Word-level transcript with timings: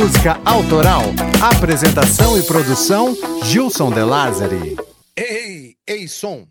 música 0.00 0.40
autoral. 0.46 1.02
Apresentação 1.42 2.38
e 2.38 2.42
produção: 2.42 3.14
Gilson 3.44 3.92
De 3.92 4.02
Lázari. 4.02 4.74
Ei, 5.14 5.76
ei, 5.86 6.08
som. 6.08 6.46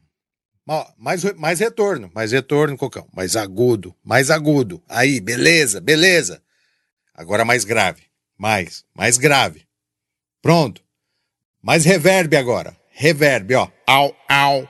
Ó, 0.67 0.85
mais, 0.95 1.23
mais 1.33 1.59
retorno, 1.59 2.11
mais 2.13 2.31
retorno, 2.31 2.77
Cocão. 2.77 3.07
Mais 3.11 3.35
agudo, 3.35 3.95
mais 4.03 4.29
agudo. 4.29 4.83
Aí, 4.87 5.19
beleza, 5.19 5.81
beleza. 5.81 6.43
Agora 7.11 7.43
mais 7.43 7.63
grave. 7.63 8.03
Mais, 8.37 8.85
mais 8.95 9.17
grave. 9.17 9.65
Pronto. 10.43 10.83
Mais 11.59 11.85
reverb 11.85 12.35
agora. 12.35 12.77
Reverb, 12.91 13.55
ó. 13.55 13.67
Au, 13.87 14.15
au. 14.29 14.69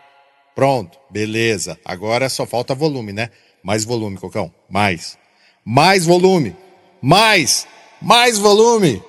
Pronto, 0.55 0.97
beleza. 1.11 1.77
Agora 1.83 2.29
só 2.29 2.45
falta 2.45 2.73
volume, 2.73 3.11
né? 3.11 3.29
Mais 3.61 3.83
volume, 3.83 4.17
Cocão. 4.17 4.53
Mais. 4.69 5.17
Mais 5.65 6.05
volume. 6.05 6.55
Mais. 7.01 7.67
Mais 8.01 8.37
volume. 8.37 9.03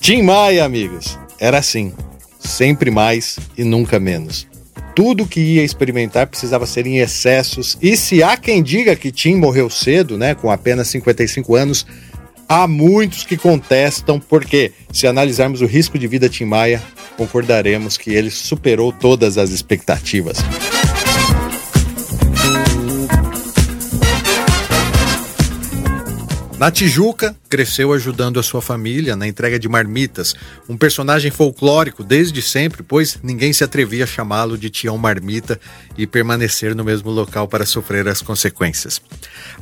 Tim 0.00 0.22
Maia, 0.22 0.64
amigos. 0.64 1.18
Era 1.38 1.58
assim. 1.58 1.92
Sempre 2.38 2.92
mais 2.92 3.38
e 3.58 3.64
nunca 3.64 3.98
menos. 3.98 4.46
Tudo 4.94 5.26
que 5.26 5.40
ia 5.40 5.64
experimentar 5.64 6.28
precisava 6.28 6.64
ser 6.64 6.86
em 6.86 6.98
excessos. 6.98 7.76
E 7.82 7.96
se 7.96 8.22
há 8.22 8.36
quem 8.36 8.62
diga 8.62 8.94
que 8.94 9.10
Tim 9.10 9.34
morreu 9.34 9.68
cedo, 9.68 10.16
né, 10.16 10.34
com 10.34 10.50
apenas 10.50 10.86
55 10.88 11.56
anos, 11.56 11.84
há 12.48 12.68
muitos 12.68 13.24
que 13.24 13.36
contestam, 13.36 14.20
porque 14.20 14.72
se 14.92 15.08
analisarmos 15.08 15.60
o 15.60 15.66
risco 15.66 15.98
de 15.98 16.06
vida 16.06 16.28
Tim 16.28 16.44
Maia, 16.44 16.80
concordaremos 17.16 17.98
que 17.98 18.10
ele 18.10 18.30
superou 18.30 18.92
todas 18.92 19.36
as 19.36 19.50
expectativas. 19.50 20.38
Na 26.58 26.70
Tijuca, 26.70 27.36
cresceu 27.50 27.92
ajudando 27.92 28.40
a 28.40 28.42
sua 28.42 28.62
família 28.62 29.14
na 29.14 29.28
entrega 29.28 29.58
de 29.58 29.68
marmitas, 29.68 30.34
um 30.66 30.74
personagem 30.74 31.30
folclórico 31.30 32.02
desde 32.02 32.40
sempre, 32.40 32.82
pois 32.82 33.18
ninguém 33.22 33.52
se 33.52 33.62
atrevia 33.62 34.04
a 34.04 34.06
chamá-lo 34.06 34.56
de 34.56 34.70
Tião 34.70 34.96
Marmita 34.96 35.60
e 35.98 36.06
permanecer 36.06 36.74
no 36.74 36.82
mesmo 36.82 37.10
local 37.10 37.46
para 37.46 37.66
sofrer 37.66 38.08
as 38.08 38.22
consequências. 38.22 39.02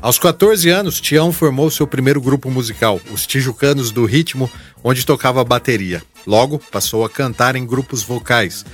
Aos 0.01 0.21
14 0.21 0.71
anos, 0.71 1.01
Tião 1.01 1.33
formou 1.33 1.69
seu 1.69 1.85
primeiro 1.85 2.21
grupo 2.21 2.49
musical, 2.49 3.01
os 3.11 3.27
Tijucanos 3.27 3.91
do 3.91 4.05
Ritmo, 4.05 4.49
onde 4.85 5.05
tocava 5.05 5.43
bateria. 5.43 6.01
Logo, 6.25 6.61
passou 6.71 7.05
a 7.05 7.11
cantar 7.11 7.57
em 7.57 7.67
grupos 7.67 8.05
vocais. 8.05 8.65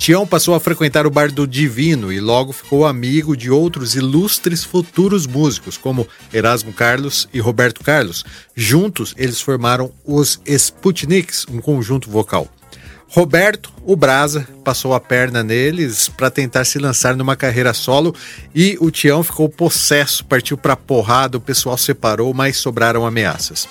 Tião 0.00 0.26
passou 0.26 0.54
a 0.54 0.60
frequentar 0.60 1.06
o 1.06 1.10
bar 1.10 1.30
do 1.30 1.46
Divino 1.46 2.10
e 2.10 2.18
logo 2.20 2.54
ficou 2.54 2.86
amigo 2.86 3.36
de 3.36 3.50
outros 3.50 3.94
ilustres 3.94 4.64
futuros 4.64 5.26
músicos, 5.26 5.76
como 5.76 6.08
Erasmo 6.32 6.72
Carlos 6.72 7.28
e 7.34 7.38
Roberto 7.38 7.84
Carlos. 7.84 8.24
Juntos, 8.56 9.14
eles 9.18 9.42
formaram 9.42 9.92
os 10.02 10.40
Sputniks, 10.46 11.44
um 11.50 11.60
conjunto 11.60 12.08
vocal. 12.08 12.48
Roberto, 13.08 13.70
o 13.84 13.94
Brasa, 13.94 14.48
passou 14.64 14.94
a 14.94 15.00
perna 15.00 15.42
neles 15.42 16.08
para 16.08 16.30
tentar 16.30 16.64
se 16.64 16.78
lançar 16.78 17.14
numa 17.14 17.36
carreira 17.36 17.74
solo 17.74 18.14
e 18.54 18.78
o 18.80 18.90
Tião 18.90 19.22
ficou 19.22 19.50
possesso, 19.50 20.24
partiu 20.24 20.56
para 20.56 20.76
porrada, 20.76 21.36
o 21.36 21.40
pessoal 21.42 21.76
separou, 21.76 22.32
mas 22.32 22.56
sobraram 22.56 23.04
ameaças. 23.04 23.68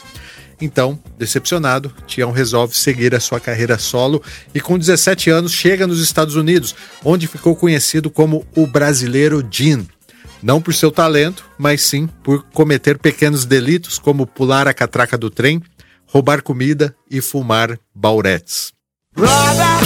Então, 0.61 0.99
decepcionado, 1.17 1.93
Tião 2.05 2.31
resolve 2.31 2.75
seguir 2.75 3.15
a 3.15 3.19
sua 3.19 3.39
carreira 3.39 3.77
solo 3.77 4.21
e 4.53 4.59
com 4.59 4.77
17 4.77 5.29
anos 5.29 5.53
chega 5.53 5.87
nos 5.87 6.01
Estados 6.01 6.35
Unidos, 6.35 6.75
onde 7.03 7.27
ficou 7.27 7.55
conhecido 7.55 8.09
como 8.09 8.45
o 8.55 8.67
brasileiro 8.67 9.45
Jean. 9.49 9.85
Não 10.41 10.61
por 10.61 10.73
seu 10.73 10.91
talento, 10.91 11.45
mas 11.57 11.81
sim 11.81 12.07
por 12.23 12.43
cometer 12.53 12.97
pequenos 12.97 13.45
delitos 13.45 13.97
como 13.97 14.27
pular 14.27 14.67
a 14.67 14.73
catraca 14.73 15.17
do 15.17 15.29
trem, 15.29 15.61
roubar 16.05 16.41
comida 16.41 16.95
e 17.09 17.21
fumar 17.21 17.77
bauretes. 17.93 18.73
Brother, 19.15 19.79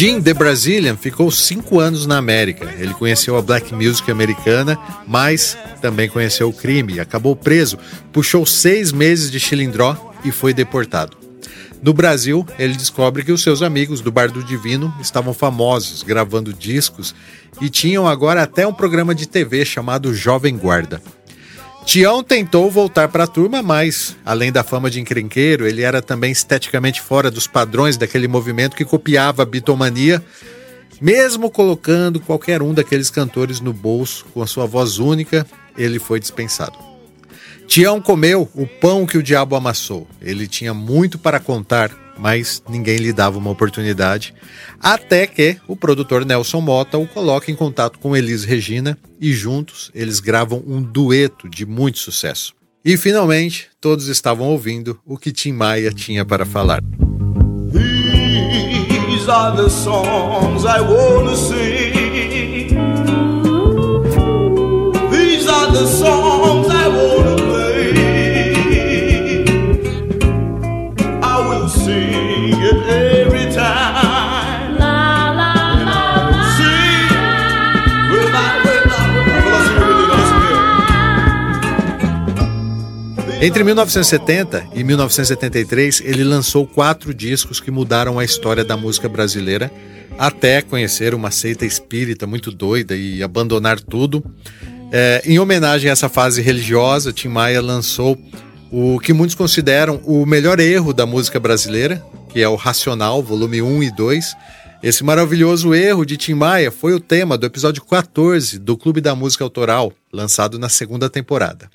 Jim 0.00 0.22
The 0.22 0.32
Brazilian 0.32 0.96
ficou 0.96 1.30
cinco 1.30 1.78
anos 1.78 2.06
na 2.06 2.16
América. 2.16 2.74
Ele 2.78 2.94
conheceu 2.94 3.36
a 3.36 3.42
black 3.42 3.74
music 3.74 4.10
americana, 4.10 4.78
mas 5.06 5.58
também 5.82 6.08
conheceu 6.08 6.48
o 6.48 6.54
crime. 6.54 6.98
Acabou 6.98 7.36
preso, 7.36 7.78
puxou 8.10 8.46
seis 8.46 8.92
meses 8.92 9.30
de 9.30 9.38
chilindró 9.38 9.94
e 10.24 10.32
foi 10.32 10.54
deportado. 10.54 11.18
No 11.82 11.92
Brasil, 11.92 12.46
ele 12.58 12.76
descobre 12.76 13.22
que 13.22 13.30
os 13.30 13.42
seus 13.42 13.60
amigos 13.60 14.00
do 14.00 14.10
Bar 14.10 14.30
do 14.30 14.42
Divino 14.42 14.90
estavam 15.02 15.34
famosos, 15.34 16.02
gravando 16.02 16.50
discos 16.50 17.14
e 17.60 17.68
tinham 17.68 18.08
agora 18.08 18.42
até 18.42 18.66
um 18.66 18.72
programa 18.72 19.14
de 19.14 19.28
TV 19.28 19.66
chamado 19.66 20.14
Jovem 20.14 20.56
Guarda. 20.56 21.02
Tião 21.84 22.22
tentou 22.22 22.70
voltar 22.70 23.08
para 23.08 23.24
a 23.24 23.26
turma, 23.26 23.62
mas, 23.62 24.16
além 24.24 24.52
da 24.52 24.62
fama 24.62 24.90
de 24.90 25.00
encrenqueiro, 25.00 25.66
ele 25.66 25.82
era 25.82 26.00
também 26.00 26.30
esteticamente 26.30 27.00
fora 27.00 27.30
dos 27.30 27.46
padrões 27.46 27.96
daquele 27.96 28.28
movimento 28.28 28.76
que 28.76 28.84
copiava 28.84 29.42
a 29.42 29.46
bitomania, 29.46 30.22
mesmo 31.00 31.50
colocando 31.50 32.20
qualquer 32.20 32.62
um 32.62 32.74
daqueles 32.74 33.10
cantores 33.10 33.60
no 33.60 33.72
bolso 33.72 34.26
com 34.32 34.42
a 34.42 34.46
sua 34.46 34.66
voz 34.66 34.98
única, 34.98 35.46
ele 35.76 35.98
foi 35.98 36.20
dispensado. 36.20 36.78
Tião 37.66 38.00
comeu 38.00 38.48
o 38.54 38.66
pão 38.66 39.06
que 39.06 39.16
o 39.16 39.22
diabo 39.22 39.56
amassou. 39.56 40.06
Ele 40.20 40.46
tinha 40.46 40.74
muito 40.74 41.18
para 41.18 41.40
contar 41.40 41.90
mas 42.20 42.62
ninguém 42.68 42.98
lhe 42.98 43.12
dava 43.12 43.38
uma 43.38 43.50
oportunidade, 43.50 44.34
até 44.78 45.26
que 45.26 45.56
o 45.66 45.74
produtor 45.74 46.24
Nelson 46.24 46.60
Mota 46.60 46.98
o 46.98 47.06
coloca 47.06 47.50
em 47.50 47.56
contato 47.56 47.98
com 47.98 48.16
Elis 48.16 48.44
Regina 48.44 48.98
e 49.18 49.32
juntos 49.32 49.90
eles 49.94 50.20
gravam 50.20 50.62
um 50.66 50.82
dueto 50.82 51.48
de 51.48 51.64
muito 51.64 51.98
sucesso. 51.98 52.54
E 52.84 52.96
finalmente 52.96 53.68
todos 53.80 54.08
estavam 54.08 54.48
ouvindo 54.48 54.98
o 55.04 55.16
que 55.16 55.32
Tim 55.32 55.52
Maia 55.52 55.90
tinha 55.90 56.24
para 56.24 56.44
falar. 56.44 56.82
These 57.72 59.30
are 59.30 59.56
the 59.56 59.68
songs 59.68 60.64
I 60.64 60.80
wanna 60.80 61.36
sing. 61.36 62.70
These 65.10 65.48
are 65.48 65.72
the 65.72 65.86
songs 65.86 66.69
Entre 83.42 83.64
1970 83.64 84.68
e 84.74 84.84
1973, 84.84 86.02
ele 86.04 86.22
lançou 86.22 86.66
quatro 86.66 87.14
discos 87.14 87.58
que 87.58 87.70
mudaram 87.70 88.18
a 88.18 88.24
história 88.24 88.62
da 88.62 88.76
música 88.76 89.08
brasileira, 89.08 89.72
até 90.18 90.60
conhecer 90.60 91.14
uma 91.14 91.30
seita 91.30 91.64
espírita 91.64 92.26
muito 92.26 92.52
doida 92.52 92.94
e 92.94 93.22
abandonar 93.22 93.80
tudo. 93.80 94.22
É, 94.92 95.22
em 95.24 95.38
homenagem 95.38 95.88
a 95.88 95.92
essa 95.92 96.10
fase 96.10 96.42
religiosa, 96.42 97.14
Tim 97.14 97.28
Maia 97.28 97.62
lançou 97.62 98.18
o 98.70 99.00
que 99.00 99.14
muitos 99.14 99.34
consideram 99.34 100.02
o 100.04 100.26
melhor 100.26 100.60
erro 100.60 100.92
da 100.92 101.06
música 101.06 101.40
brasileira, 101.40 102.04
que 102.28 102.42
é 102.42 102.48
o 102.48 102.56
Racional, 102.56 103.22
volume 103.22 103.62
1 103.62 103.84
e 103.84 103.90
2. 103.90 104.36
Esse 104.82 105.02
maravilhoso 105.02 105.74
erro 105.74 106.04
de 106.04 106.18
Tim 106.18 106.34
Maia 106.34 106.70
foi 106.70 106.92
o 106.92 107.00
tema 107.00 107.38
do 107.38 107.46
episódio 107.46 107.82
14 107.86 108.58
do 108.58 108.76
Clube 108.76 109.00
da 109.00 109.14
Música 109.14 109.44
Autoral, 109.44 109.94
lançado 110.12 110.58
na 110.58 110.68
segunda 110.68 111.08
temporada. 111.08 111.70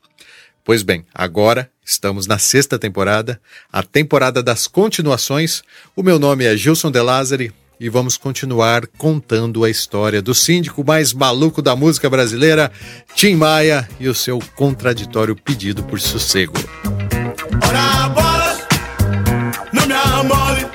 Pois 0.66 0.82
bem, 0.82 1.06
agora 1.14 1.70
estamos 1.86 2.26
na 2.26 2.40
sexta 2.40 2.80
temporada, 2.80 3.40
a 3.72 3.84
temporada 3.84 4.42
das 4.42 4.66
continuações. 4.66 5.62
O 5.96 6.02
meu 6.02 6.18
nome 6.18 6.44
é 6.44 6.58
Gilson 6.58 6.90
De 6.90 7.00
Lázari 7.00 7.54
e 7.80 7.88
vamos 7.88 8.18
continuar 8.18 8.88
contando 8.98 9.64
a 9.64 9.70
história 9.70 10.24
do 10.24 10.34
síndico 10.34 10.84
mais 10.84 11.14
maluco 11.14 11.62
da 11.62 11.76
música 11.76 12.10
brasileira, 12.10 12.72
Tim 13.14 13.36
Maia, 13.36 13.88
e 14.00 14.08
o 14.08 14.16
seu 14.16 14.40
contraditório 14.56 15.36
pedido 15.36 15.84
por 15.84 16.02
sossego. 16.02 16.56
Ora, 17.64 17.86
não 19.72 19.86
me 19.86 19.94
amole, 19.94 20.66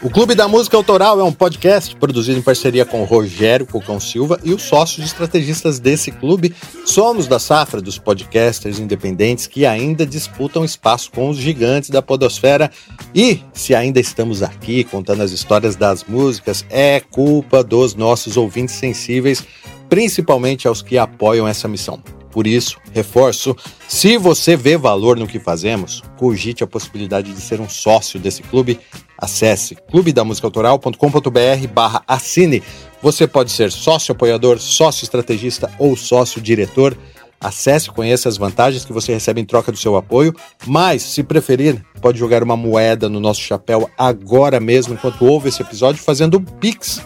O 0.00 0.08
Clube 0.08 0.36
da 0.36 0.46
Música 0.46 0.76
Autoral 0.76 1.18
é 1.18 1.24
um 1.24 1.32
podcast 1.32 1.96
produzido 1.96 2.38
em 2.38 2.42
parceria 2.42 2.84
com 2.84 3.02
Rogério 3.02 3.66
Cocão 3.66 3.98
Silva 3.98 4.38
e 4.44 4.54
os 4.54 4.62
sócios 4.62 5.04
estrategistas 5.04 5.80
desse 5.80 6.12
clube. 6.12 6.54
Somos 6.86 7.26
da 7.26 7.40
safra 7.40 7.80
dos 7.80 7.98
podcasters 7.98 8.78
independentes 8.78 9.48
que 9.48 9.66
ainda 9.66 10.06
disputam 10.06 10.64
espaço 10.64 11.10
com 11.10 11.28
os 11.28 11.36
gigantes 11.36 11.90
da 11.90 12.00
podosfera. 12.00 12.70
E 13.12 13.42
se 13.52 13.74
ainda 13.74 13.98
estamos 13.98 14.40
aqui 14.40 14.84
contando 14.84 15.22
as 15.22 15.32
histórias 15.32 15.74
das 15.74 16.04
músicas, 16.04 16.64
é 16.70 17.00
culpa 17.00 17.64
dos 17.64 17.96
nossos 17.96 18.36
ouvintes 18.36 18.76
sensíveis, 18.76 19.44
principalmente 19.88 20.68
aos 20.68 20.80
que 20.80 20.96
apoiam 20.96 21.48
essa 21.48 21.66
missão. 21.66 22.00
Por 22.30 22.46
isso, 22.46 22.78
reforço, 22.92 23.56
se 23.88 24.18
você 24.18 24.56
vê 24.56 24.76
valor 24.76 25.16
no 25.16 25.26
que 25.26 25.38
fazemos, 25.38 26.02
cogite 26.16 26.62
a 26.62 26.66
possibilidade 26.66 27.32
de 27.32 27.40
ser 27.40 27.60
um 27.60 27.68
sócio 27.68 28.20
desse 28.20 28.42
clube 28.42 28.78
Acesse 29.18 29.76
clubedamusicaautoral.com.br 29.90 31.66
barra 31.74 32.04
assine. 32.06 32.62
Você 33.02 33.26
pode 33.26 33.50
ser 33.50 33.72
sócio 33.72 34.12
apoiador, 34.12 34.60
sócio 34.60 35.02
estrategista 35.02 35.68
ou 35.76 35.96
sócio 35.96 36.40
diretor. 36.40 36.96
Acesse 37.40 37.90
conheça 37.90 38.28
as 38.28 38.36
vantagens 38.36 38.84
que 38.84 38.92
você 38.92 39.12
recebe 39.12 39.40
em 39.40 39.44
troca 39.44 39.72
do 39.72 39.78
seu 39.78 39.96
apoio, 39.96 40.34
mas, 40.66 41.02
se 41.02 41.22
preferir, 41.22 41.80
pode 42.00 42.18
jogar 42.18 42.42
uma 42.42 42.56
moeda 42.56 43.08
no 43.08 43.20
nosso 43.20 43.40
chapéu 43.40 43.88
agora 43.96 44.58
mesmo, 44.58 44.94
enquanto 44.94 45.24
ouve 45.24 45.48
esse 45.48 45.62
episódio, 45.62 46.02
fazendo 46.02 46.34
o 46.34 46.40
Pix. 46.40 47.00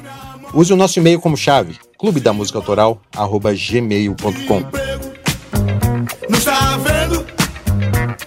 Use 0.54 0.72
o 0.72 0.76
nosso 0.76 0.98
e-mail 0.98 1.20
como 1.20 1.36
chave, 1.36 1.76
clubedamusicaautoral.gmail.com 1.98 4.81
Não 6.28 6.38
está 6.38 6.76
vendo? 6.78 7.26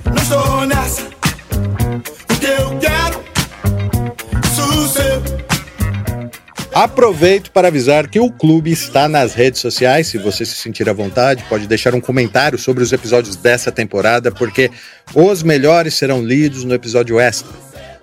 Não 0.06 0.22
estou 0.22 0.66
nessa 0.66 1.16
Aproveito 6.76 7.52
para 7.52 7.70
avisar 7.70 8.06
que 8.10 8.20
o 8.20 8.30
clube 8.30 8.70
está 8.70 9.08
nas 9.08 9.34
redes 9.34 9.62
sociais. 9.62 10.08
Se 10.08 10.18
você 10.18 10.46
se 10.46 10.56
sentir 10.56 10.90
à 10.90 10.94
vontade, 10.94 11.46
pode 11.48 11.68
deixar 11.68 11.96
um 11.96 12.02
comentário 12.02 12.60
sobre 12.60 12.84
os 12.84 12.92
episódios 12.92 13.38
dessa 13.38 13.72
temporada, 13.72 14.30
porque 14.30 14.70
os 15.14 15.42
melhores 15.42 15.94
serão 15.94 16.22
lidos 16.22 16.66
no 16.66 16.74
episódio 16.74 17.18
extra. 17.18 17.54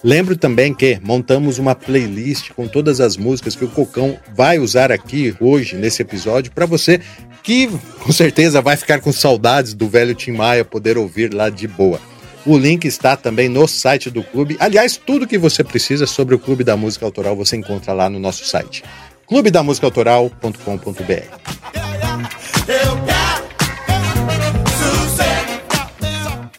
Lembro 0.05 0.37
também 0.37 0.75
que 0.75 0.99
montamos 1.03 1.59
uma 1.59 1.75
playlist 1.75 2.51
com 2.51 2.67
todas 2.67 3.01
as 3.01 3.17
músicas 3.17 3.55
que 3.55 3.65
o 3.65 3.69
Cocão 3.69 4.19
vai 4.35 4.59
usar 4.59 4.91
aqui 4.91 5.35
hoje 5.41 5.77
nesse 5.77 6.03
episódio 6.03 6.51
para 6.53 6.67
você 6.67 7.01
que 7.43 7.69
com 8.01 8.13
certeza 8.13 8.61
vai 8.61 8.77
ficar 8.77 9.01
com 9.01 9.13
saudades 9.13 9.75
do 9.75 9.89
velho 9.89 10.15
Tim 10.15 10.33
Maia 10.33 10.65
poder 10.65 10.99
ouvir 10.99 11.33
lá 11.33 11.51
de 11.51 11.69
boa. 11.69 12.01
O 12.45 12.59
link 12.59 12.85
está 12.85 13.17
também 13.17 13.49
no 13.49 13.69
site 13.69 14.11
do 14.11 14.25
clube. 14.25 14.57
Aliás, 14.59 14.97
tudo 14.97 15.29
que 15.29 15.39
você 15.39 15.63
precisa 15.63 16.07
sobre 16.07 16.35
o 16.35 16.39
Clube 16.39 16.65
da 16.65 16.77
Música 16.77 17.07
Autoral 17.07 17.37
você 17.37 17.57
encontra 17.57 17.93
lá 17.93 18.11
no 18.11 18.19
nosso 18.19 18.45
site 18.45 18.83
clubedamusicaautoral.com.br. 19.27 21.82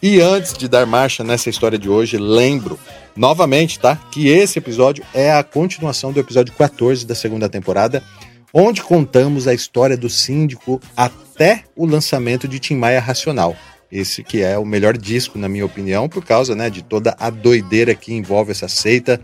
E 0.06 0.20
antes 0.20 0.52
de 0.52 0.68
dar 0.68 0.84
marcha 0.84 1.24
nessa 1.24 1.48
história 1.48 1.78
de 1.78 1.88
hoje, 1.88 2.18
lembro 2.18 2.78
novamente, 3.16 3.78
tá, 3.78 3.96
que 4.12 4.28
esse 4.28 4.58
episódio 4.58 5.02
é 5.14 5.32
a 5.32 5.42
continuação 5.42 6.12
do 6.12 6.20
episódio 6.20 6.52
14 6.52 7.06
da 7.06 7.14
segunda 7.14 7.48
temporada, 7.48 8.04
onde 8.52 8.82
contamos 8.82 9.48
a 9.48 9.54
história 9.54 9.96
do 9.96 10.10
síndico 10.10 10.78
até 10.94 11.64
o 11.74 11.86
lançamento 11.86 12.46
de 12.46 12.58
Tim 12.58 12.74
Maia 12.74 13.00
Racional. 13.00 13.56
Esse 13.90 14.22
que 14.22 14.42
é 14.42 14.58
o 14.58 14.66
melhor 14.66 14.94
disco, 14.94 15.38
na 15.38 15.48
minha 15.48 15.64
opinião, 15.64 16.06
por 16.06 16.22
causa 16.22 16.54
né, 16.54 16.68
de 16.68 16.82
toda 16.82 17.16
a 17.18 17.30
doideira 17.30 17.94
que 17.94 18.12
envolve 18.12 18.50
essa 18.50 18.68
seita, 18.68 19.18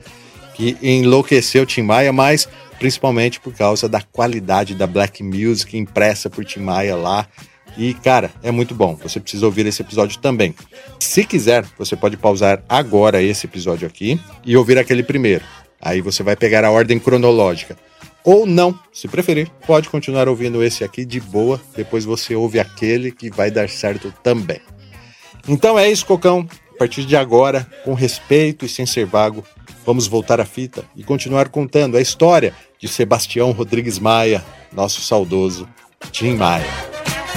que 0.55 0.79
enlouqueceu 0.81 1.67
Tim 1.67 1.83
Maia, 1.83 2.11
mas 2.11 2.49
principalmente 2.79 3.39
por 3.39 3.53
causa 3.53 3.87
da 3.87 4.01
qualidade 4.01 4.75
da 4.75 4.87
black 4.87 5.23
music 5.23 5.77
impressa 5.77 6.31
por 6.31 6.43
Tim 6.43 6.61
Maia 6.61 6.97
lá. 6.97 7.29
E, 7.77 7.95
cara, 7.95 8.31
é 8.43 8.51
muito 8.51 8.75
bom. 8.75 8.97
Você 9.03 9.21
precisa 9.21 9.47
ouvir 9.47 9.67
esse 9.67 9.83
episódio 9.83 10.19
também. 10.19 10.55
Se 10.99 11.25
quiser, 11.25 11.65
você 11.79 11.97
pode 11.97 12.17
pausar 12.17 12.63
agora 12.69 13.23
esse 13.23 13.47
episódio 13.47 13.87
aqui 13.87 14.21
e 14.45 14.57
ouvir 14.57 14.79
aquele 14.79 15.03
primeiro. 15.03 15.45
Aí 15.81 16.01
você 16.01 16.23
vai 16.23 16.37
pegar 16.37 16.65
a 16.65 16.71
ordem 16.71 16.99
cronológica 16.99 17.77
ou 18.25 18.47
não. 18.47 18.79
Se 18.93 19.09
preferir, 19.09 19.51
pode 19.67 19.89
continuar 19.89 20.29
ouvindo 20.29 20.63
esse 20.63 20.85
aqui 20.85 21.05
de 21.05 21.21
boa, 21.21 21.61
depois 21.75 22.05
você 22.05 22.35
ouve 22.35 22.61
aquele 22.61 23.11
que 23.11 23.31
vai 23.31 23.51
dar 23.51 23.69
certo 23.69 24.13
também. 24.23 24.61
Então 25.49 25.79
é 25.79 25.91
isso, 25.91 26.07
Cocão. 26.07 26.47
A 26.75 26.79
partir 26.79 27.05
de 27.05 27.17
agora, 27.17 27.67
com 27.85 27.93
respeito 27.93 28.65
e 28.65 28.69
sem 28.69 28.87
ser 28.87 29.05
vago, 29.05 29.45
vamos 29.85 30.07
voltar 30.07 30.41
à 30.41 30.45
fita 30.45 30.85
e 30.97 31.03
continuar 31.03 31.49
contando 31.49 31.97
a 31.97 32.01
história 32.01 32.55
de 32.79 32.89
Sebastião 32.89 33.51
Rodrigues 33.53 33.99
Maia, 33.99 34.43
nosso 34.73 35.03
saudoso 35.03 35.69
Tim 36.11 36.35
Maia. 36.37 36.90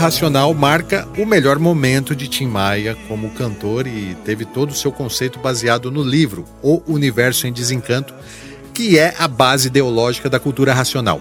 Racional 0.00 0.54
marca 0.54 1.06
o 1.18 1.26
melhor 1.26 1.58
momento 1.58 2.16
de 2.16 2.26
Tim 2.26 2.46
Maia 2.46 2.96
como 3.06 3.28
cantor 3.32 3.86
e 3.86 4.16
teve 4.24 4.46
todo 4.46 4.70
o 4.70 4.74
seu 4.74 4.90
conceito 4.90 5.38
baseado 5.38 5.90
no 5.90 6.02
livro 6.02 6.46
O 6.62 6.80
Universo 6.86 7.46
em 7.46 7.52
Desencanto, 7.52 8.14
que 8.72 8.98
é 8.98 9.14
a 9.18 9.28
base 9.28 9.66
ideológica 9.68 10.30
da 10.30 10.40
cultura 10.40 10.72
racional. 10.72 11.20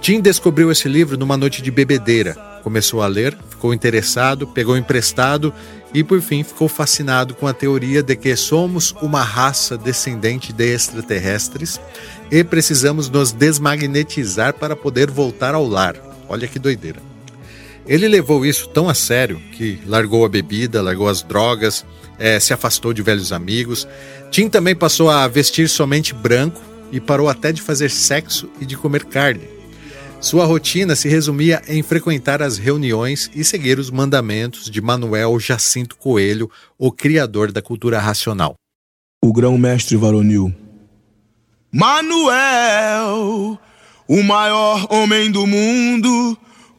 Tim 0.00 0.20
descobriu 0.20 0.72
esse 0.72 0.88
livro 0.88 1.16
numa 1.16 1.36
noite 1.36 1.62
de 1.62 1.70
bebedeira. 1.70 2.34
Começou 2.64 3.00
a 3.00 3.06
ler, 3.06 3.38
ficou 3.48 3.72
interessado, 3.72 4.44
pegou 4.44 4.76
emprestado 4.76 5.54
e, 5.94 6.02
por 6.02 6.20
fim, 6.20 6.42
ficou 6.42 6.66
fascinado 6.66 7.32
com 7.32 7.46
a 7.46 7.54
teoria 7.54 8.02
de 8.02 8.16
que 8.16 8.34
somos 8.34 8.90
uma 9.00 9.22
raça 9.22 9.78
descendente 9.78 10.52
de 10.52 10.74
extraterrestres 10.74 11.80
e 12.28 12.42
precisamos 12.42 13.08
nos 13.08 13.30
desmagnetizar 13.30 14.52
para 14.52 14.74
poder 14.74 15.12
voltar 15.12 15.54
ao 15.54 15.64
lar. 15.64 15.94
Olha 16.28 16.48
que 16.48 16.58
doideira. 16.58 17.15
Ele 17.88 18.08
levou 18.08 18.44
isso 18.44 18.68
tão 18.68 18.88
a 18.88 18.94
sério 18.94 19.40
que 19.52 19.78
largou 19.86 20.24
a 20.24 20.28
bebida, 20.28 20.82
largou 20.82 21.08
as 21.08 21.22
drogas, 21.22 21.86
é, 22.18 22.40
se 22.40 22.52
afastou 22.52 22.92
de 22.92 23.00
velhos 23.00 23.32
amigos. 23.32 23.86
Tim 24.30 24.48
também 24.48 24.74
passou 24.74 25.08
a 25.08 25.26
vestir 25.28 25.68
somente 25.68 26.12
branco 26.12 26.60
e 26.90 27.00
parou 27.00 27.28
até 27.28 27.52
de 27.52 27.62
fazer 27.62 27.90
sexo 27.90 28.50
e 28.60 28.66
de 28.66 28.76
comer 28.76 29.04
carne. 29.04 29.48
Sua 30.20 30.44
rotina 30.44 30.96
se 30.96 31.08
resumia 31.08 31.62
em 31.68 31.82
frequentar 31.82 32.42
as 32.42 32.58
reuniões 32.58 33.30
e 33.34 33.44
seguir 33.44 33.78
os 33.78 33.90
mandamentos 33.90 34.68
de 34.68 34.80
Manuel 34.80 35.38
Jacinto 35.38 35.96
Coelho, 35.96 36.50
o 36.76 36.90
criador 36.90 37.52
da 37.52 37.62
cultura 37.62 38.00
racional. 38.00 38.54
O 39.22 39.32
grão-mestre 39.32 39.96
varonil. 39.96 40.52
Manuel, 41.70 43.58
o 44.08 44.22
maior 44.22 44.86
homem 44.90 45.30
do 45.30 45.46
mundo 45.46 46.36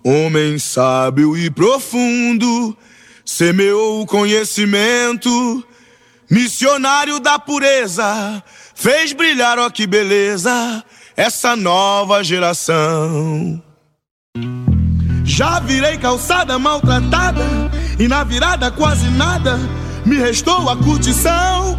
Homem 0.10 0.58
sábio 0.58 1.36
e 1.36 1.50
profundo, 1.50 2.78
semeou 3.26 4.02
o 4.02 4.06
conhecimento, 4.06 5.62
missionário 6.32 7.20
da 7.20 7.38
pureza, 7.38 8.42
fez 8.74 9.12
brilhar, 9.12 9.60
ó 9.60 9.70
que 9.70 9.86
beleza, 9.86 10.82
essa 11.18 11.58
nova 11.58 12.24
geração. 12.24 13.62
Já 15.26 15.60
virei 15.60 15.98
calçada 15.98 16.58
maltratada, 16.58 17.44
e 18.00 18.08
na 18.08 18.24
virada 18.24 18.72
quase 18.72 19.10
nada 19.10 19.60
me 20.06 20.16
restou 20.16 20.70
a 20.70 20.78
curtição. 20.78 21.78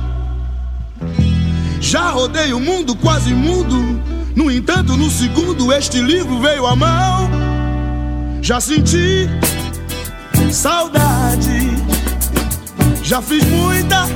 Já 1.80 2.10
rodei 2.10 2.52
o 2.52 2.60
mundo 2.60 2.94
quase 2.94 3.32
mudo, 3.32 3.78
no 4.36 4.50
entanto, 4.50 4.98
no 4.98 5.10
segundo 5.10 5.72
este 5.72 6.02
livro 6.02 6.38
veio 6.40 6.66
à 6.66 6.76
mão. 6.76 7.17
Já 8.48 8.62
senti 8.62 9.28
saudade, 10.50 11.68
já 13.02 13.20
fiz 13.20 13.44
muita 13.44 14.06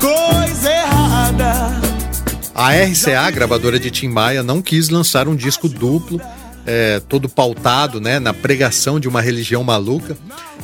coisa 0.00 0.68
errada. 0.68 1.52
A 2.52 2.72
RCA, 2.72 3.30
gravadora 3.30 3.78
de 3.78 3.92
Tim 3.92 4.08
Maia, 4.08 4.42
não 4.42 4.60
quis 4.60 4.88
lançar 4.88 5.28
um 5.28 5.36
disco 5.36 5.68
duplo, 5.68 6.20
é, 6.66 6.98
todo 7.08 7.28
pautado 7.28 8.00
né, 8.00 8.18
na 8.18 8.34
pregação 8.34 8.98
de 8.98 9.06
uma 9.06 9.20
religião 9.20 9.62
maluca. 9.62 10.18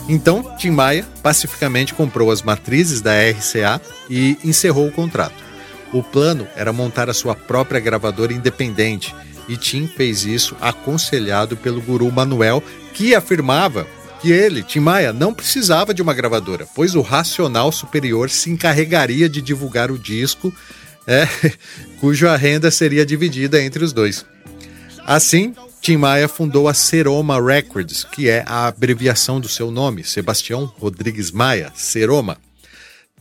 Então, 0.09 0.56
Tim 0.59 0.70
Maia 0.70 1.06
pacificamente 1.23 1.94
comprou 1.94 2.32
as 2.32 2.42
matrizes 2.42 3.00
da 3.00 3.12
RCA 3.12 3.80
e 4.11 4.37
encerrou 4.42 4.88
o 4.88 4.92
contrato. 4.92 5.44
O 5.92 6.02
plano 6.02 6.44
era 6.56 6.73
montar 6.73 7.09
a 7.09 7.14
sua 7.14 7.37
própria 7.37 7.78
gravadora 7.78 8.32
independente 8.32 9.14
e 9.50 9.56
Tim 9.56 9.88
fez 9.88 10.25
isso 10.25 10.56
aconselhado 10.61 11.56
pelo 11.56 11.80
guru 11.80 12.11
Manuel, 12.12 12.62
que 12.94 13.14
afirmava 13.14 13.87
que 14.20 14.30
ele, 14.30 14.62
Tim 14.62 14.80
Maia, 14.80 15.12
não 15.12 15.32
precisava 15.32 15.94
de 15.94 16.02
uma 16.02 16.12
gravadora, 16.12 16.66
pois 16.75 16.94
o 16.94 17.00
racional 17.00 17.73
superior 17.73 18.28
se 18.28 18.50
encarregaria 18.50 19.28
de 19.28 19.40
divulgar 19.40 19.90
o 19.90 19.99
disco 19.99 20.52
é, 21.06 21.26
cuja 21.99 22.37
renda 22.37 22.70
seria 22.70 23.06
dividida 23.06 23.62
entre 23.62 23.82
os 23.82 23.92
dois. 23.92 24.25
Assim, 25.06 25.54
Tim 25.80 25.97
Maia 25.97 26.28
fundou 26.28 26.68
a 26.68 26.75
Seroma 26.75 27.42
Records, 27.42 28.04
que 28.04 28.28
é 28.28 28.44
a 28.47 28.66
abreviação 28.66 29.40
do 29.40 29.49
seu 29.49 29.70
nome, 29.70 30.04
Sebastião 30.04 30.66
Rodrigues 30.78 31.30
Maia, 31.30 31.73
Seroma. 31.75 32.37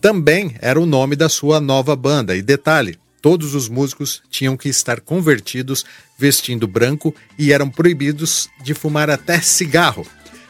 Também 0.02 0.56
era 0.60 0.80
o 0.80 0.86
nome 0.86 1.16
da 1.16 1.30
sua 1.30 1.60
nova 1.62 1.96
banda, 1.96 2.36
e 2.36 2.42
detalhe, 2.42 3.00
todos 3.22 3.56
os 3.56 3.70
músicos 3.70 4.22
tinham 4.30 4.58
que 4.58 4.70
estar 4.70 5.02
convertidos, 5.02 5.86
vestindo 6.18 6.68
branco 6.68 7.14
e 7.38 7.52
eram 7.52 7.70
proibidos 7.70 8.50
de 8.64 8.74
fumar 8.74 9.10
até 9.10 9.40
cigarro. 9.42 10.06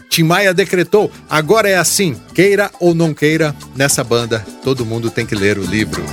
Tim 0.09 0.23
Maia 0.23 0.53
decretou: 0.53 1.11
agora 1.29 1.69
é 1.69 1.77
assim, 1.77 2.15
queira 2.33 2.71
ou 2.79 2.95
não 2.95 3.13
queira, 3.13 3.55
nessa 3.75 4.03
banda 4.03 4.45
todo 4.63 4.85
mundo 4.85 5.11
tem 5.11 5.25
que 5.25 5.35
ler 5.35 5.57
o 5.57 5.65
livro. 5.65 6.03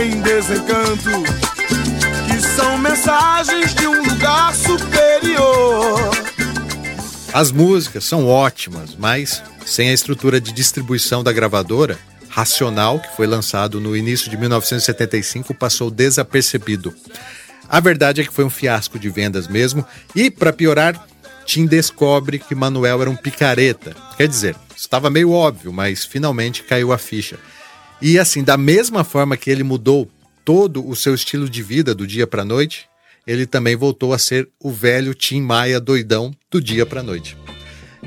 em 0.00 0.20
desencanto, 0.22 1.49
são 2.60 2.76
mensagens 2.76 3.74
de 3.74 3.86
um 3.86 4.02
lugar 4.02 4.54
superior. 4.54 6.10
As 7.32 7.50
músicas 7.50 8.04
são 8.04 8.26
ótimas, 8.26 8.94
mas 8.98 9.42
sem 9.64 9.88
a 9.88 9.94
estrutura 9.94 10.38
de 10.38 10.52
distribuição 10.52 11.24
da 11.24 11.32
gravadora, 11.32 11.98
Racional, 12.28 13.00
que 13.00 13.16
foi 13.16 13.26
lançado 13.26 13.80
no 13.80 13.96
início 13.96 14.30
de 14.30 14.36
1975, 14.36 15.54
passou 15.54 15.90
desapercebido. 15.90 16.94
A 17.66 17.80
verdade 17.80 18.20
é 18.20 18.24
que 18.24 18.32
foi 18.32 18.44
um 18.44 18.50
fiasco 18.50 18.98
de 18.98 19.08
vendas 19.08 19.48
mesmo, 19.48 19.84
e, 20.14 20.30
para 20.30 20.52
piorar, 20.52 21.06
Tim 21.46 21.64
descobre 21.64 22.38
que 22.38 22.54
Manuel 22.54 23.00
era 23.00 23.10
um 23.10 23.16
picareta. 23.16 23.96
Quer 24.18 24.28
dizer, 24.28 24.54
estava 24.76 25.08
meio 25.08 25.32
óbvio, 25.32 25.72
mas 25.72 26.04
finalmente 26.04 26.62
caiu 26.62 26.92
a 26.92 26.98
ficha. 26.98 27.38
E 28.02 28.18
assim, 28.18 28.44
da 28.44 28.58
mesma 28.58 29.02
forma 29.02 29.36
que 29.36 29.50
ele 29.50 29.64
mudou 29.64 30.10
todo 30.44 30.86
o 30.86 30.94
seu 30.96 31.14
estilo 31.14 31.48
de 31.48 31.62
vida 31.62 31.94
do 31.94 32.06
dia 32.06 32.26
para 32.26 32.42
a 32.42 32.44
noite, 32.44 32.88
ele 33.26 33.46
também 33.46 33.76
voltou 33.76 34.12
a 34.12 34.18
ser 34.18 34.48
o 34.58 34.70
velho 34.70 35.14
Tim 35.14 35.40
Maia 35.40 35.80
doidão 35.80 36.32
do 36.50 36.60
dia 36.60 36.84
para 36.84 37.00
a 37.00 37.04
noite. 37.04 37.36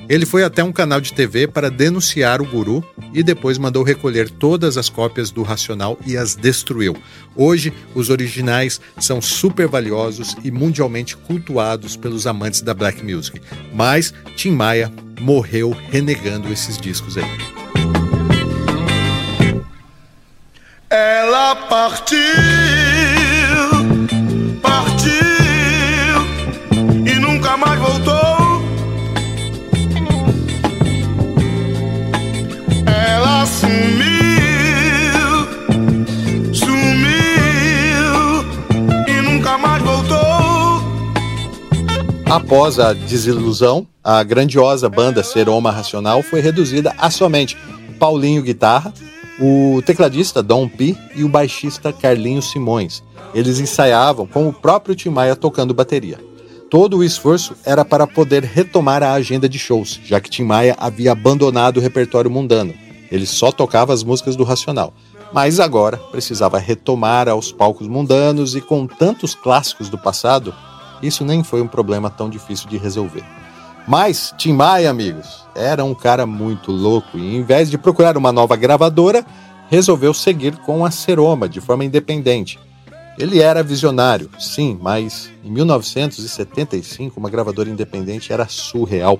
Ele 0.10 0.25
foi 0.25 0.44
até 0.44 0.63
um 0.63 0.72
canal 0.72 1.00
de 1.00 1.13
TV 1.13 1.48
para 1.48 1.70
denunciar 1.70 2.42
o 2.42 2.46
guru 2.46 2.84
e 3.13 3.24
depois 3.24 3.58
mandou 3.58 3.84
recolher 3.84 4.30
todas 4.30 4.78
as 4.78 4.90
cópias 4.90 5.32
do 5.32 5.44
Racional 5.44 5.98
e 6.06 6.18
as 6.18 6.36
destruiu. 6.36 6.96
Hoje, 7.36 7.72
os 7.96 8.10
originais 8.10 8.82
são 9.00 9.22
super 9.22 9.68
valiosos 9.68 10.36
e 10.44 10.52
mundialmente 10.52 11.16
cultuados 11.16 11.96
pelos 11.96 12.28
amantes 12.28 12.62
da 12.62 12.74
black 12.74 13.04
music. 13.04 13.40
Mas 13.74 14.13
Tim 14.36 14.52
Maia 14.52 14.92
morreu 15.22 15.72
renegando 15.90 16.52
esses 16.52 16.78
discos 16.78 17.18
aí. 17.18 17.62
Ela 20.96 21.56
partiu, 21.56 22.18
partiu 24.62 25.10
e 27.04 27.20
nunca 27.20 27.58
mais 27.58 27.80
voltou. 27.80 28.62
Ela 32.86 33.44
sumiu, 33.48 33.88
sumiu 36.54 36.86
e 39.08 39.22
nunca 39.24 39.58
mais 39.58 39.82
voltou. 39.82 40.14
Após 42.30 42.78
a 42.78 42.94
desilusão, 42.94 43.88
a 44.04 44.22
grandiosa 44.22 44.88
banda 44.90 45.24
Seroma 45.24 45.72
Racional 45.72 46.22
foi 46.22 46.40
reduzida 46.40 46.94
a 47.00 47.10
somente 47.10 47.58
Paulinho 47.98 48.44
guitarra, 48.44 48.94
o 49.40 49.82
tecladista 49.86 50.44
Dom 50.44 50.68
P 50.68 50.96
e 51.16 51.24
o 51.24 51.30
baixista 51.30 51.92
Carlinhos 51.92 52.52
Simões. 52.52 53.04
Eles 53.34 53.60
ensaiavam 53.60 54.28
com 54.28 54.48
o 54.48 54.54
próprio 54.54 54.96
Tim 54.96 55.10
Maia 55.10 55.36
tocando 55.36 55.74
bateria. 55.74 56.20
Todo 56.70 56.98
o 56.98 57.04
esforço 57.04 57.56
era 57.66 57.86
para 57.86 58.08
poder 58.08 58.44
retomar 58.44 59.04
a 59.04 59.13
agenda 59.13 59.48
de 59.48 59.60
shows, 59.60 60.00
já 60.04 60.20
que 60.20 60.30
Tim 60.30 60.44
Maia 60.44 60.75
havia 60.80 61.12
abandonado 61.12 61.78
o 61.78 61.80
repertório 61.80 62.32
mundano. 62.32 62.74
Ele 63.12 63.25
só 63.25 63.52
tocava 63.52 63.94
as 63.94 64.04
músicas 64.04 64.36
do 64.36 64.44
Racional. 64.44 64.94
Mas 65.32 65.60
agora 65.60 65.98
precisava 65.98 66.60
retomar 66.60 67.28
aos 67.28 67.52
palcos 67.52 67.88
mundanos 67.88 68.56
e 68.56 68.62
com 68.62 68.86
tantos 68.86 69.34
clássicos 69.34 69.90
do 69.90 69.98
passado, 69.98 70.54
isso 71.02 71.25
nem 71.25 71.44
foi 71.44 71.62
um 71.62 71.68
problema 71.68 72.10
tão 72.10 72.30
difícil 72.30 72.70
de 72.70 72.78
resolver. 72.78 73.24
Mas 73.88 74.34
Tim 74.38 74.54
Maia, 74.54 74.90
amigos, 74.90 75.46
era 75.56 75.84
um 75.84 75.94
cara 75.94 76.25
muito 76.25 76.72
louco 76.72 77.18
e, 77.18 77.36
em 77.36 77.44
vez 77.44 77.70
de 77.70 77.78
procurar 77.78 78.18
uma 78.18 78.32
nova 78.32 78.56
gravadora, 78.56 79.25
resolveu 79.70 80.13
seguir 80.13 80.56
com 80.58 80.86
a 80.86 80.92
Seroma 80.92 81.50
de 81.50 81.60
forma 81.60 81.84
independente. 81.84 82.60
Ele 83.18 83.40
era 83.40 83.62
visionário, 83.62 84.30
sim, 84.40 84.78
mas 84.82 85.30
em 85.44 85.52
1975 85.52 87.20
uma 87.20 87.30
gravadora 87.30 87.70
independente 87.70 88.34
era 88.34 88.48
surreal. 88.48 89.20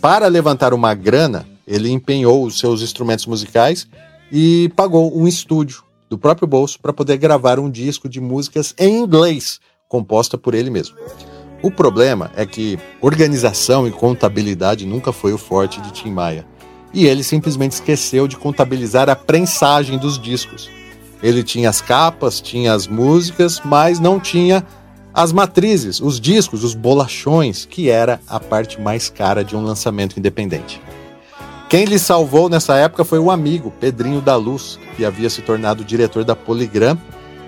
Para 0.00 0.26
levantar 0.28 0.72
uma 0.72 0.94
grana, 0.94 1.46
ele 1.66 1.90
empenhou 1.90 2.44
os 2.44 2.58
seus 2.58 2.80
instrumentos 2.80 3.26
musicais 3.26 3.86
e 4.32 4.72
pagou 4.74 5.18
um 5.18 5.26
estúdio 5.26 5.82
do 6.08 6.16
próprio 6.16 6.48
bolso 6.48 6.78
para 6.80 6.92
poder 6.92 7.18
gravar 7.18 7.58
um 7.58 7.70
disco 7.70 8.08
de 8.08 8.20
músicas 8.20 8.74
em 8.78 8.98
inglês, 8.98 9.60
composta 9.88 10.38
por 10.38 10.54
ele 10.54 10.70
mesmo. 10.70 10.96
O 11.62 11.70
problema 11.70 12.30
é 12.36 12.46
que 12.46 12.78
organização 13.00 13.86
e 13.86 13.90
contabilidade 13.90 14.86
nunca 14.86 15.12
foi 15.12 15.32
o 15.32 15.38
forte 15.38 15.80
de 15.80 15.92
Tim 15.92 16.10
Maia. 16.10 16.46
E 16.92 17.06
ele 17.06 17.22
simplesmente 17.22 17.72
esqueceu 17.72 18.26
de 18.26 18.36
contabilizar 18.36 19.10
a 19.10 19.14
prensagem 19.14 19.98
dos 19.98 20.18
discos. 20.18 20.70
Ele 21.22 21.42
tinha 21.42 21.68
as 21.68 21.80
capas, 21.80 22.40
tinha 22.40 22.72
as 22.72 22.88
músicas, 22.88 23.60
mas 23.62 24.00
não 24.00 24.18
tinha 24.18 24.64
as 25.12 25.32
matrizes, 25.32 26.00
os 26.00 26.18
discos, 26.18 26.64
os 26.64 26.74
bolachões, 26.74 27.66
que 27.66 27.90
era 27.90 28.20
a 28.26 28.40
parte 28.40 28.80
mais 28.80 29.10
cara 29.10 29.44
de 29.44 29.54
um 29.54 29.62
lançamento 29.62 30.18
independente. 30.18 30.80
Quem 31.68 31.84
lhe 31.84 31.98
salvou 31.98 32.48
nessa 32.48 32.74
época 32.76 33.04
foi 33.04 33.18
o 33.18 33.30
amigo 33.30 33.70
Pedrinho 33.78 34.20
da 34.20 34.34
Luz, 34.34 34.78
que 34.96 35.04
havia 35.04 35.28
se 35.28 35.42
tornado 35.42 35.84
diretor 35.84 36.24
da 36.24 36.34
Polygram 36.34 36.98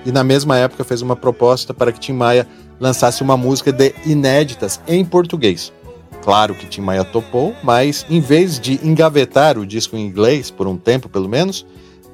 e 0.04 0.12
na 0.12 0.22
mesma 0.22 0.56
época 0.58 0.84
fez 0.84 1.02
uma 1.02 1.16
proposta 1.16 1.72
para 1.72 1.92
que 1.92 2.00
Tim 2.00 2.12
Maia 2.12 2.46
lançasse 2.82 3.22
uma 3.22 3.36
música 3.36 3.72
de 3.72 3.94
inéditas 4.04 4.80
em 4.88 5.04
português. 5.04 5.72
Claro 6.20 6.52
que 6.52 6.66
Tim 6.66 6.80
Maia 6.80 7.04
topou, 7.04 7.54
mas 7.62 8.04
em 8.10 8.20
vez 8.20 8.58
de 8.58 8.84
engavetar 8.84 9.56
o 9.56 9.64
disco 9.64 9.96
em 9.96 10.04
inglês 10.04 10.50
por 10.50 10.66
um 10.66 10.76
tempo 10.76 11.08
pelo 11.08 11.28
menos, 11.28 11.64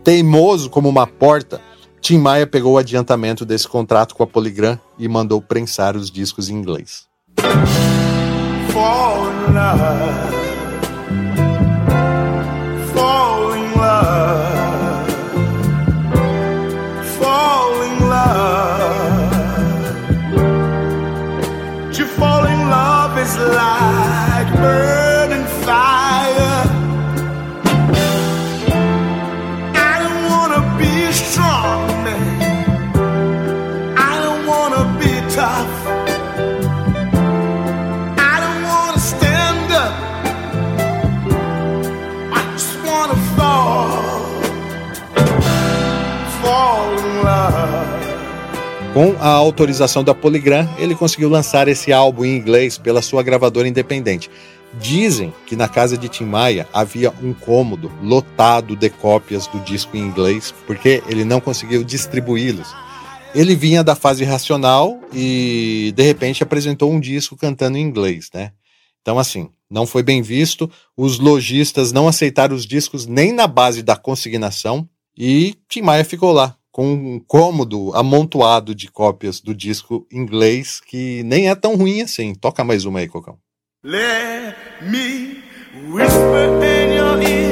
teimoso 0.04 0.68
como 0.68 0.86
uma 0.86 1.06
porta, 1.06 1.58
Tim 2.02 2.18
Maia 2.18 2.46
pegou 2.46 2.74
o 2.74 2.78
adiantamento 2.78 3.46
desse 3.46 3.66
contrato 3.66 4.14
com 4.14 4.22
a 4.22 4.26
Polygram 4.26 4.78
e 4.98 5.08
mandou 5.08 5.40
prensar 5.40 5.96
os 5.96 6.10
discos 6.10 6.50
em 6.50 6.54
inglês. 6.54 7.08
Com 48.98 49.14
a 49.20 49.28
autorização 49.28 50.02
da 50.02 50.12
Polygram, 50.12 50.68
ele 50.76 50.92
conseguiu 50.92 51.28
lançar 51.28 51.68
esse 51.68 51.92
álbum 51.92 52.24
em 52.24 52.36
inglês 52.36 52.76
pela 52.76 53.00
sua 53.00 53.22
gravadora 53.22 53.68
independente. 53.68 54.28
Dizem 54.80 55.32
que 55.46 55.54
na 55.54 55.68
casa 55.68 55.96
de 55.96 56.08
Tim 56.08 56.24
Maia 56.24 56.66
havia 56.72 57.14
um 57.22 57.32
cômodo 57.32 57.92
lotado 58.02 58.74
de 58.74 58.90
cópias 58.90 59.46
do 59.46 59.60
disco 59.60 59.96
em 59.96 60.00
inglês, 60.00 60.52
porque 60.66 61.00
ele 61.06 61.24
não 61.24 61.40
conseguiu 61.40 61.84
distribuí-los. 61.84 62.74
Ele 63.36 63.54
vinha 63.54 63.84
da 63.84 63.94
fase 63.94 64.24
racional 64.24 65.00
e 65.14 65.92
de 65.94 66.02
repente 66.02 66.42
apresentou 66.42 66.90
um 66.90 66.98
disco 66.98 67.36
cantando 67.36 67.78
em 67.78 67.82
inglês, 67.82 68.28
né? 68.34 68.50
Então 69.00 69.16
assim, 69.16 69.48
não 69.70 69.86
foi 69.86 70.02
bem 70.02 70.22
visto, 70.22 70.68
os 70.96 71.20
lojistas 71.20 71.92
não 71.92 72.08
aceitaram 72.08 72.56
os 72.56 72.66
discos 72.66 73.06
nem 73.06 73.30
na 73.30 73.46
base 73.46 73.80
da 73.80 73.94
consignação 73.94 74.88
e 75.16 75.54
Tim 75.68 75.82
Maia 75.82 76.04
ficou 76.04 76.32
lá 76.32 76.57
com 76.78 76.92
um 76.92 77.18
cômodo 77.18 77.92
amontoado 77.92 78.72
de 78.72 78.86
cópias 78.86 79.40
do 79.40 79.52
disco 79.52 80.06
inglês 80.12 80.80
que 80.80 81.24
nem 81.24 81.50
é 81.50 81.54
tão 81.56 81.74
ruim 81.74 82.02
assim. 82.02 82.32
Toca 82.36 82.62
mais 82.62 82.84
uma 82.84 83.00
aí, 83.00 83.08
Cocão. 83.08 83.36
Let 83.82 84.54
me 84.80 85.42
whisper 85.90 86.62
in 86.62 86.94
your 86.94 87.20
ear 87.20 87.47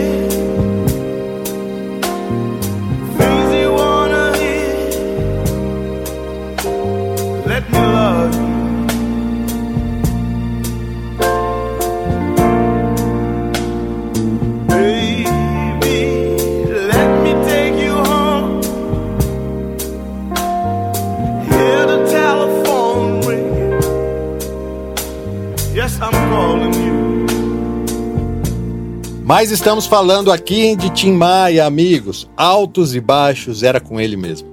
Mas 29.28 29.50
estamos 29.50 29.86
falando 29.86 30.30
aqui 30.30 30.76
de 30.76 30.88
Tim 30.90 31.10
Maia, 31.10 31.66
amigos. 31.66 32.30
Altos 32.36 32.94
e 32.94 33.00
baixos 33.00 33.64
era 33.64 33.80
com 33.80 34.00
ele 34.00 34.16
mesmo. 34.16 34.46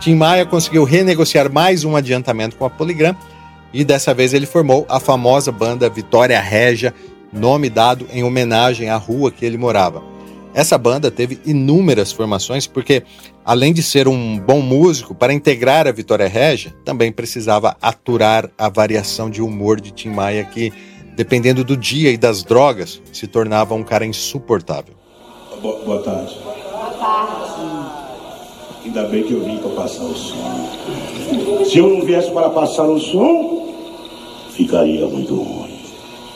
Tim 0.00 0.16
Maia 0.16 0.44
conseguiu 0.44 0.84
renegociar 0.84 1.50
mais 1.50 1.82
um 1.82 1.96
adiantamento 1.96 2.56
com 2.56 2.66
a 2.66 2.68
Polygram 2.68 3.16
e 3.72 3.82
dessa 3.82 4.12
vez 4.12 4.34
ele 4.34 4.44
formou 4.44 4.84
a 4.86 5.00
famosa 5.00 5.50
banda 5.50 5.88
Vitória 5.88 6.38
Régia, 6.38 6.92
nome 7.32 7.70
dado 7.70 8.06
em 8.12 8.22
homenagem 8.22 8.90
à 8.90 8.96
rua 8.96 9.30
que 9.32 9.46
ele 9.46 9.56
morava. 9.56 10.02
Essa 10.52 10.76
banda 10.76 11.10
teve 11.10 11.40
inúmeras 11.46 12.12
formações 12.12 12.66
porque, 12.66 13.04
além 13.42 13.72
de 13.72 13.82
ser 13.82 14.06
um 14.06 14.38
bom 14.38 14.60
músico, 14.60 15.14
para 15.14 15.32
integrar 15.32 15.88
a 15.88 15.92
Vitória 15.92 16.28
Régia, 16.28 16.74
também 16.84 17.10
precisava 17.10 17.78
aturar 17.80 18.50
a 18.58 18.68
variação 18.68 19.30
de 19.30 19.40
humor 19.40 19.80
de 19.80 19.90
Tim 19.90 20.10
Maia 20.10 20.44
que 20.44 20.70
dependendo 21.14 21.64
do 21.64 21.76
dia 21.76 22.10
e 22.10 22.16
das 22.16 22.42
drogas, 22.42 23.00
se 23.12 23.26
tornava 23.26 23.74
um 23.74 23.82
cara 23.82 24.04
insuportável. 24.04 24.94
Boa, 25.60 25.78
boa 25.84 26.02
tarde. 26.02 26.36
Boa 26.42 26.90
tarde. 26.90 27.52
Ainda 28.84 29.04
bem 29.04 29.22
que 29.22 29.32
eu 29.32 29.44
vim 29.44 29.58
para 29.58 29.70
passar 29.70 30.02
o 30.02 30.14
som. 30.14 31.64
Se 31.64 31.78
eu 31.78 31.88
não 31.88 32.04
viesse 32.04 32.30
para 32.32 32.50
passar 32.50 32.84
o 32.84 32.98
som, 32.98 33.74
ficaria 34.50 35.06
muito 35.06 35.34
ruim. 35.36 35.80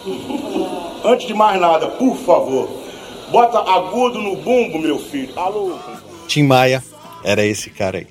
Antes 1.05 1.27
de 1.27 1.35
mais 1.35 1.61
nada, 1.61 1.89
por 1.89 2.17
favor, 2.17 2.69
bota 3.31 3.59
agudo 3.59 4.21
no 4.21 4.37
bumbo, 4.37 4.79
meu 4.79 4.99
filho. 4.99 5.33
Alô? 5.37 5.77
Tim 6.29 6.45
Maia 6.45 6.83
era 7.25 7.45
esse 7.45 7.71
cara 7.71 7.99
aí. 7.99 8.07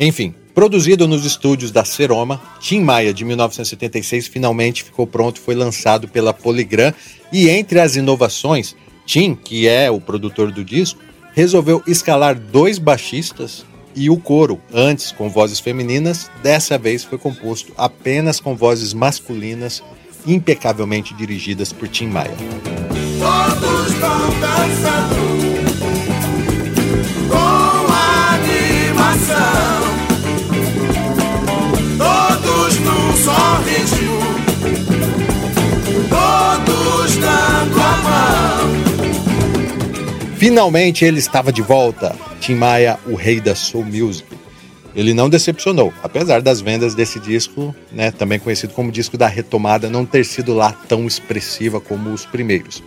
Enfim, 0.00 0.34
Produzido 0.58 1.06
nos 1.06 1.24
estúdios 1.24 1.70
da 1.70 1.84
Seroma, 1.84 2.42
Tim 2.58 2.80
Maia, 2.80 3.14
de 3.14 3.24
1976, 3.24 4.26
finalmente 4.26 4.82
ficou 4.82 5.06
pronto 5.06 5.36
e 5.36 5.40
foi 5.40 5.54
lançado 5.54 6.08
pela 6.08 6.34
Polygram. 6.34 6.92
E 7.32 7.48
entre 7.48 7.78
as 7.78 7.94
inovações, 7.94 8.74
Tim, 9.06 9.36
que 9.36 9.68
é 9.68 9.88
o 9.88 10.00
produtor 10.00 10.50
do 10.50 10.64
disco, 10.64 10.98
resolveu 11.32 11.80
escalar 11.86 12.34
dois 12.34 12.76
baixistas 12.76 13.64
e 13.94 14.10
o 14.10 14.16
coro, 14.16 14.60
antes 14.74 15.12
com 15.12 15.30
vozes 15.30 15.60
femininas, 15.60 16.28
dessa 16.42 16.76
vez 16.76 17.04
foi 17.04 17.18
composto 17.18 17.72
apenas 17.76 18.40
com 18.40 18.56
vozes 18.56 18.92
masculinas, 18.92 19.80
impecavelmente 20.26 21.14
dirigidas 21.14 21.72
por 21.72 21.86
Tim 21.86 22.08
Maia. 22.08 22.34
Todos 23.20 23.92
dançando 24.40 25.27
Finalmente 40.38 41.04
ele 41.04 41.18
estava 41.18 41.52
de 41.52 41.60
volta. 41.60 42.14
Tim 42.40 42.54
Maia, 42.54 42.96
o 43.06 43.16
rei 43.16 43.40
da 43.40 43.56
soul 43.56 43.84
music. 43.84 44.28
Ele 44.94 45.12
não 45.12 45.28
decepcionou, 45.28 45.92
apesar 46.00 46.40
das 46.40 46.60
vendas 46.60 46.94
desse 46.94 47.18
disco, 47.18 47.74
né, 47.90 48.12
também 48.12 48.38
conhecido 48.38 48.72
como 48.72 48.92
disco 48.92 49.18
da 49.18 49.26
retomada, 49.26 49.90
não 49.90 50.06
ter 50.06 50.24
sido 50.24 50.54
lá 50.54 50.72
tão 50.72 51.08
expressiva 51.08 51.80
como 51.80 52.12
os 52.12 52.24
primeiros. 52.24 52.84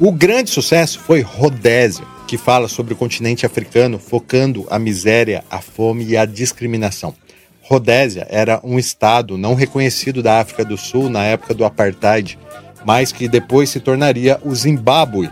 O 0.00 0.10
grande 0.10 0.50
sucesso 0.50 0.98
foi 0.98 1.20
Rodésia, 1.20 2.04
que 2.26 2.36
fala 2.36 2.66
sobre 2.66 2.92
o 2.92 2.96
continente 2.96 3.46
africano, 3.46 3.96
focando 3.96 4.66
a 4.68 4.76
miséria, 4.76 5.44
a 5.48 5.60
fome 5.60 6.04
e 6.04 6.16
a 6.16 6.24
discriminação. 6.24 7.14
Rodésia 7.62 8.26
era 8.28 8.60
um 8.64 8.80
estado 8.80 9.38
não 9.38 9.54
reconhecido 9.54 10.24
da 10.24 10.40
África 10.40 10.64
do 10.64 10.76
Sul 10.76 11.08
na 11.08 11.22
época 11.22 11.54
do 11.54 11.64
apartheid, 11.64 12.36
mas 12.84 13.10
que 13.10 13.28
depois 13.28 13.70
se 13.70 13.80
tornaria 13.80 14.38
o 14.44 14.54
Zimbábue. 14.54 15.30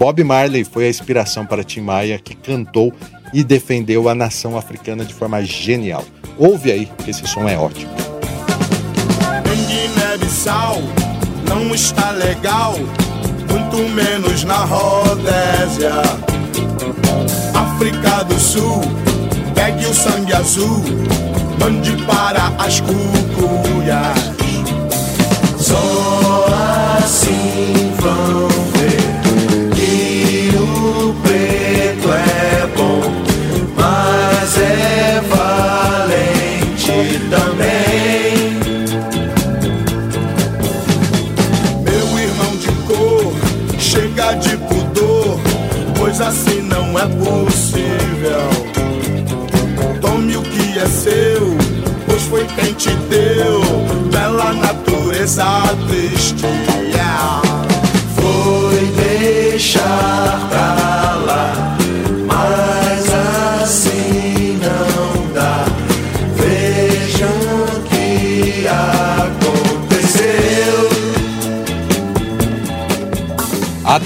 Bob 0.00 0.24
Marley 0.24 0.64
foi 0.64 0.86
a 0.86 0.88
inspiração 0.88 1.44
para 1.44 1.62
Tim 1.62 1.82
Maia, 1.82 2.18
que 2.18 2.34
cantou 2.34 2.90
e 3.34 3.44
defendeu 3.44 4.08
a 4.08 4.14
nação 4.14 4.56
africana 4.56 5.04
de 5.04 5.12
forma 5.12 5.44
genial. 5.44 6.02
Ouve 6.38 6.72
aí, 6.72 6.88
que 7.04 7.10
esse 7.10 7.26
som 7.26 7.46
é 7.46 7.58
ótimo. 7.58 7.92
Guiné-Bissau 9.44 10.78
não 11.46 11.74
está 11.74 12.12
legal, 12.12 12.76
muito 13.50 13.76
menos 13.94 14.42
na 14.42 14.64
Rodésia. 14.64 15.92
África 17.54 18.24
do 18.24 18.40
Sul, 18.40 18.80
pegue 19.54 19.84
o 19.84 19.92
sangue 19.92 20.32
azul 20.32 20.82
mande 21.58 21.94
para 22.06 22.50
as 22.58 22.80
cucuias. 22.80 24.16
Só 25.58 26.46
assim 27.04 27.89
assim 46.30 46.62
não 46.62 46.96
é 46.96 47.06
possível 47.06 48.70
é 50.80 50.86
seu, 50.86 51.58
pois 52.06 52.22
foi 52.22 52.46
quem 52.46 52.72
te 52.72 52.88
deu 53.10 53.60
bela 54.10 54.52
natureza 54.54 55.44
triste. 55.86 56.46
Yeah. 56.90 57.42
Foi 58.16 58.86
deixar 58.96 60.48
pra 60.48 60.89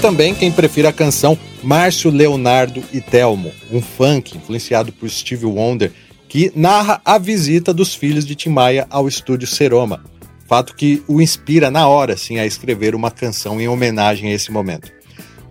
Também 0.01 0.35
quem 0.35 0.51
prefira 0.51 0.89
a 0.89 0.93
canção 0.93 1.37
Márcio 1.63 2.11
Leonardo 2.11 2.83
e 2.93 3.01
Telmo, 3.01 3.51
um 3.71 3.81
funk 3.81 4.37
influenciado 4.37 4.91
por 4.91 5.09
Steve 5.09 5.45
Wonder 5.45 5.91
que 6.27 6.51
narra 6.55 7.01
a 7.05 7.17
visita 7.17 7.73
dos 7.73 7.95
filhos 7.95 8.25
de 8.25 8.35
Tim 8.35 8.49
Maia 8.49 8.85
ao 8.89 9.07
estúdio 9.07 9.47
Seroma, 9.47 10.03
fato 10.47 10.75
que 10.75 11.01
o 11.07 11.21
inspira 11.21 11.71
na 11.71 11.87
hora 11.87 12.17
sim 12.17 12.39
a 12.39 12.45
escrever 12.45 12.93
uma 12.93 13.09
canção 13.09 13.59
em 13.59 13.67
homenagem 13.67 14.29
a 14.29 14.33
esse 14.33 14.51
momento. 14.51 14.91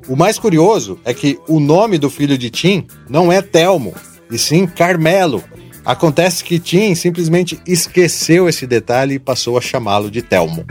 O 0.08 0.14
mais 0.14 0.38
curioso 0.38 1.00
é 1.04 1.14
que 1.14 1.38
o 1.48 1.58
nome 1.58 1.96
do 1.96 2.10
filho 2.10 2.36
de 2.36 2.50
Tim 2.50 2.86
não 3.08 3.32
é 3.32 3.40
Telmo, 3.40 3.94
e 4.30 4.38
sim 4.38 4.66
Carmelo. 4.66 5.42
Acontece 5.84 6.44
que 6.44 6.58
Tim 6.58 6.94
simplesmente 6.94 7.58
esqueceu 7.66 8.48
esse 8.48 8.66
detalhe 8.66 9.14
e 9.14 9.18
passou 9.18 9.56
a 9.56 9.60
chamá-lo 9.60 10.10
de 10.10 10.20
Telmo. 10.22 10.64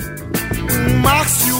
Márcio 1.01 1.52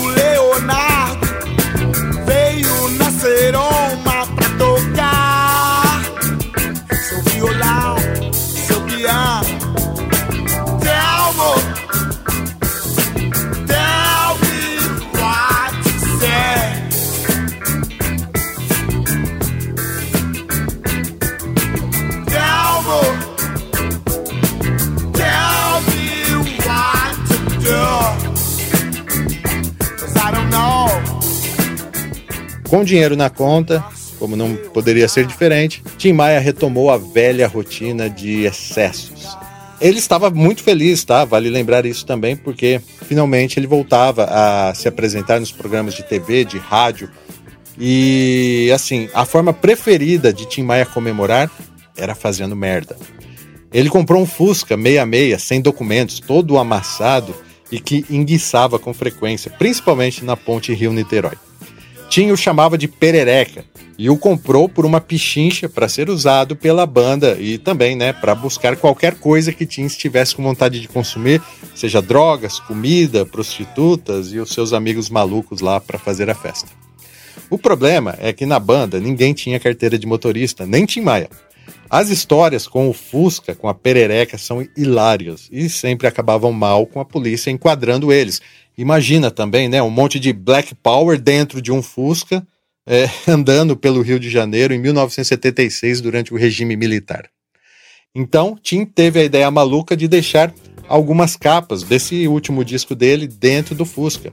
Com 32.73 32.83
dinheiro 32.83 33.15
na 33.15 33.29
conta, 33.29 33.85
como 34.17 34.35
não 34.35 34.55
poderia 34.55 35.07
ser 35.07 35.27
diferente, 35.27 35.83
Tim 35.95 36.11
Maia 36.11 36.39
retomou 36.39 36.89
a 36.89 36.97
velha 36.97 37.47
rotina 37.47 38.09
de 38.09 38.45
excessos. 38.45 39.37
Ele 39.79 39.99
estava 39.99 40.31
muito 40.31 40.63
feliz, 40.63 41.03
tá? 41.03 41.23
Vale 41.23 41.51
lembrar 41.51 41.85
isso 41.85 42.03
também, 42.03 42.35
porque 42.35 42.81
finalmente 43.07 43.59
ele 43.59 43.67
voltava 43.67 44.23
a 44.23 44.73
se 44.73 44.87
apresentar 44.87 45.39
nos 45.39 45.51
programas 45.51 45.93
de 45.93 46.01
TV, 46.01 46.43
de 46.43 46.57
rádio. 46.57 47.11
E 47.77 48.71
assim, 48.73 49.07
a 49.13 49.23
forma 49.23 49.53
preferida 49.53 50.33
de 50.33 50.47
Tim 50.47 50.63
Maia 50.63 50.87
comemorar 50.87 51.51
era 51.95 52.15
fazendo 52.15 52.55
merda. 52.55 52.97
Ele 53.71 53.87
comprou 53.87 54.19
um 54.19 54.25
Fusca 54.25 54.75
66 54.75 55.43
sem 55.43 55.61
documentos, 55.61 56.19
todo 56.19 56.57
amassado 56.57 57.35
e 57.71 57.79
que 57.79 58.03
enguiçava 58.09 58.79
com 58.79 58.95
frequência, 58.95 59.51
principalmente 59.59 60.25
na 60.25 60.35
ponte 60.35 60.73
Rio-Niterói. 60.73 61.37
Tinho 62.13 62.35
o 62.35 62.37
chamava 62.37 62.77
de 62.77 62.87
perereca 62.87 63.65
e 63.97 64.07
o 64.07 64.15
comprou 64.15 64.69
por 64.69 64.85
uma 64.85 65.01
pichincha 65.01 65.67
para 65.67 65.89
ser 65.89 66.11
usado 66.11 66.55
pela 66.55 66.85
banda 66.85 67.37
e 67.39 67.57
também, 67.57 67.95
né, 67.95 68.13
para 68.13 68.35
buscar 68.35 68.75
qualquer 68.75 69.15
coisa 69.15 69.51
que 69.51 69.65
Tim 69.65 69.85
estivesse 69.85 70.35
com 70.35 70.43
vontade 70.43 70.79
de 70.79 70.87
consumir, 70.87 71.41
seja 71.73 72.03
drogas, 72.03 72.59
comida, 72.59 73.25
prostitutas 73.25 74.31
e 74.31 74.37
os 74.37 74.53
seus 74.53 74.73
amigos 74.73 75.09
malucos 75.09 75.59
lá 75.59 75.81
para 75.81 75.97
fazer 75.97 76.29
a 76.29 76.35
festa. 76.35 76.69
O 77.49 77.57
problema 77.57 78.15
é 78.19 78.31
que 78.31 78.45
na 78.45 78.59
banda 78.59 78.99
ninguém 78.99 79.33
tinha 79.33 79.59
carteira 79.59 79.97
de 79.97 80.05
motorista, 80.05 80.67
nem 80.67 80.85
Tim 80.85 81.01
Maia. 81.01 81.31
As 81.89 82.09
histórias 82.09 82.67
com 82.67 82.89
o 82.89 82.93
Fusca, 82.93 83.55
com 83.55 83.67
a 83.67 83.73
perereca, 83.73 84.37
são 84.37 84.67
hilárias 84.77 85.47
e 85.51 85.67
sempre 85.67 86.07
acabavam 86.07 86.51
mal 86.51 86.85
com 86.85 86.99
a 86.99 87.05
polícia 87.05 87.49
enquadrando 87.49 88.13
eles. 88.13 88.39
Imagina 88.77 89.29
também, 89.29 89.69
né, 89.69 89.81
um 89.81 89.89
monte 89.89 90.19
de 90.19 90.33
Black 90.33 90.73
Power 90.75 91.19
dentro 91.19 91.61
de 91.61 91.71
um 91.71 91.81
Fusca, 91.81 92.45
é, 92.85 93.09
andando 93.27 93.77
pelo 93.77 94.01
Rio 94.01 94.19
de 94.19 94.29
Janeiro 94.29 94.73
em 94.73 94.79
1976 94.79 96.01
durante 96.01 96.33
o 96.33 96.37
regime 96.37 96.75
militar. 96.75 97.29
Então, 98.15 98.57
Tim 98.61 98.85
teve 98.85 99.19
a 99.19 99.23
ideia 99.23 99.49
maluca 99.49 99.97
de 99.97 100.07
deixar 100.07 100.53
algumas 100.87 101.35
capas 101.35 101.81
desse 101.83 102.27
último 102.27 102.63
disco 102.63 102.93
dele 102.93 103.27
dentro 103.27 103.73
do 103.73 103.85
Fusca 103.85 104.31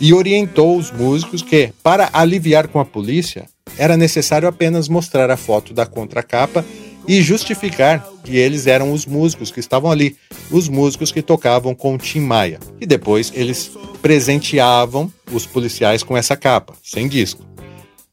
e 0.00 0.14
orientou 0.14 0.78
os 0.78 0.90
músicos 0.90 1.42
que, 1.42 1.72
para 1.82 2.08
aliviar 2.12 2.68
com 2.68 2.80
a 2.80 2.84
polícia, 2.84 3.46
era 3.76 3.96
necessário 3.96 4.48
apenas 4.48 4.88
mostrar 4.88 5.30
a 5.30 5.36
foto 5.36 5.74
da 5.74 5.84
contracapa 5.84 6.64
e 7.08 7.22
justificar 7.22 8.06
que 8.22 8.36
eles 8.36 8.66
eram 8.66 8.92
os 8.92 9.06
músicos 9.06 9.50
que 9.50 9.58
estavam 9.58 9.90
ali, 9.90 10.14
os 10.50 10.68
músicos 10.68 11.10
que 11.10 11.22
tocavam 11.22 11.74
com 11.74 11.96
Tim 11.96 12.20
Maia. 12.20 12.60
E 12.78 12.84
depois 12.84 13.32
eles 13.34 13.70
presenteavam 14.02 15.10
os 15.32 15.46
policiais 15.46 16.02
com 16.02 16.14
essa 16.14 16.36
capa, 16.36 16.74
sem 16.82 17.08
disco. 17.08 17.42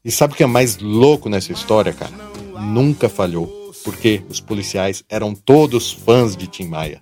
E 0.02 0.10
sabe 0.10 0.32
o 0.32 0.36
que 0.36 0.42
é 0.42 0.46
mais 0.46 0.78
louco 0.78 1.28
nessa 1.28 1.52
história, 1.52 1.92
cara? 1.92 2.12
Nunca 2.58 3.06
falhou, 3.08 3.70
porque 3.84 4.22
os 4.30 4.40
policiais 4.40 5.04
eram 5.10 5.34
todos 5.34 5.92
fãs 5.92 6.34
de 6.34 6.46
Tim 6.46 6.68
Maia. 6.68 7.00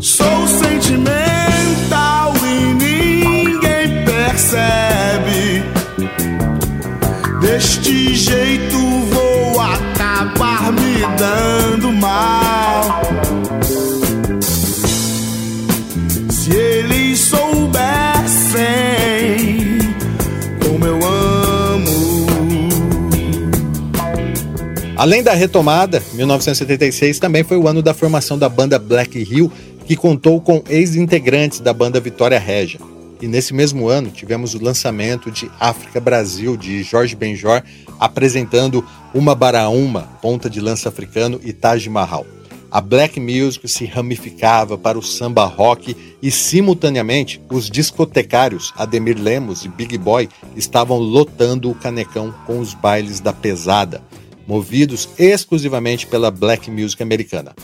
Sou 0.00 0.46
sentimental 0.46 2.32
e 2.36 2.74
ninguém 2.74 4.04
percebe. 4.06 5.62
Deste 7.42 8.14
jeito 8.14 8.87
Além 24.98 25.22
da 25.22 25.32
retomada, 25.32 26.02
1976 26.12 27.20
também 27.20 27.44
foi 27.44 27.56
o 27.56 27.68
ano 27.68 27.80
da 27.80 27.94
formação 27.94 28.36
da 28.36 28.48
banda 28.48 28.80
Black 28.80 29.16
Hill, 29.16 29.52
que 29.86 29.94
contou 29.94 30.40
com 30.40 30.60
ex-integrantes 30.68 31.60
da 31.60 31.72
banda 31.72 32.00
Vitória 32.00 32.36
Regia. 32.36 32.80
E 33.22 33.28
nesse 33.28 33.54
mesmo 33.54 33.86
ano 33.86 34.10
tivemos 34.10 34.54
o 34.54 34.62
lançamento 34.62 35.30
de 35.30 35.48
África 35.60 36.00
Brasil, 36.00 36.56
de 36.56 36.82
Jorge 36.82 37.14
Benjor, 37.14 37.62
apresentando 38.00 38.84
Uma 39.14 39.36
Baraúma, 39.36 40.08
ponta 40.20 40.50
de 40.50 40.60
lança 40.60 40.88
africano, 40.88 41.40
e 41.44 41.52
Taj 41.52 41.88
Mahal. 41.88 42.26
A 42.68 42.80
black 42.80 43.20
music 43.20 43.68
se 43.68 43.84
ramificava 43.86 44.76
para 44.76 44.98
o 44.98 45.02
samba 45.02 45.44
rock 45.44 45.96
e, 46.20 46.28
simultaneamente, 46.28 47.40
os 47.48 47.70
discotecários 47.70 48.74
Ademir 48.76 49.16
Lemos 49.16 49.64
e 49.64 49.68
Big 49.68 49.96
Boy 49.96 50.28
estavam 50.56 50.98
lotando 50.98 51.70
o 51.70 51.74
canecão 51.74 52.34
com 52.48 52.58
os 52.58 52.74
bailes 52.74 53.20
da 53.20 53.32
pesada, 53.32 54.02
movidos 54.48 55.10
exclusivamente 55.18 56.06
pela 56.06 56.30
black 56.30 56.70
music 56.70 57.02
americana. 57.02 57.54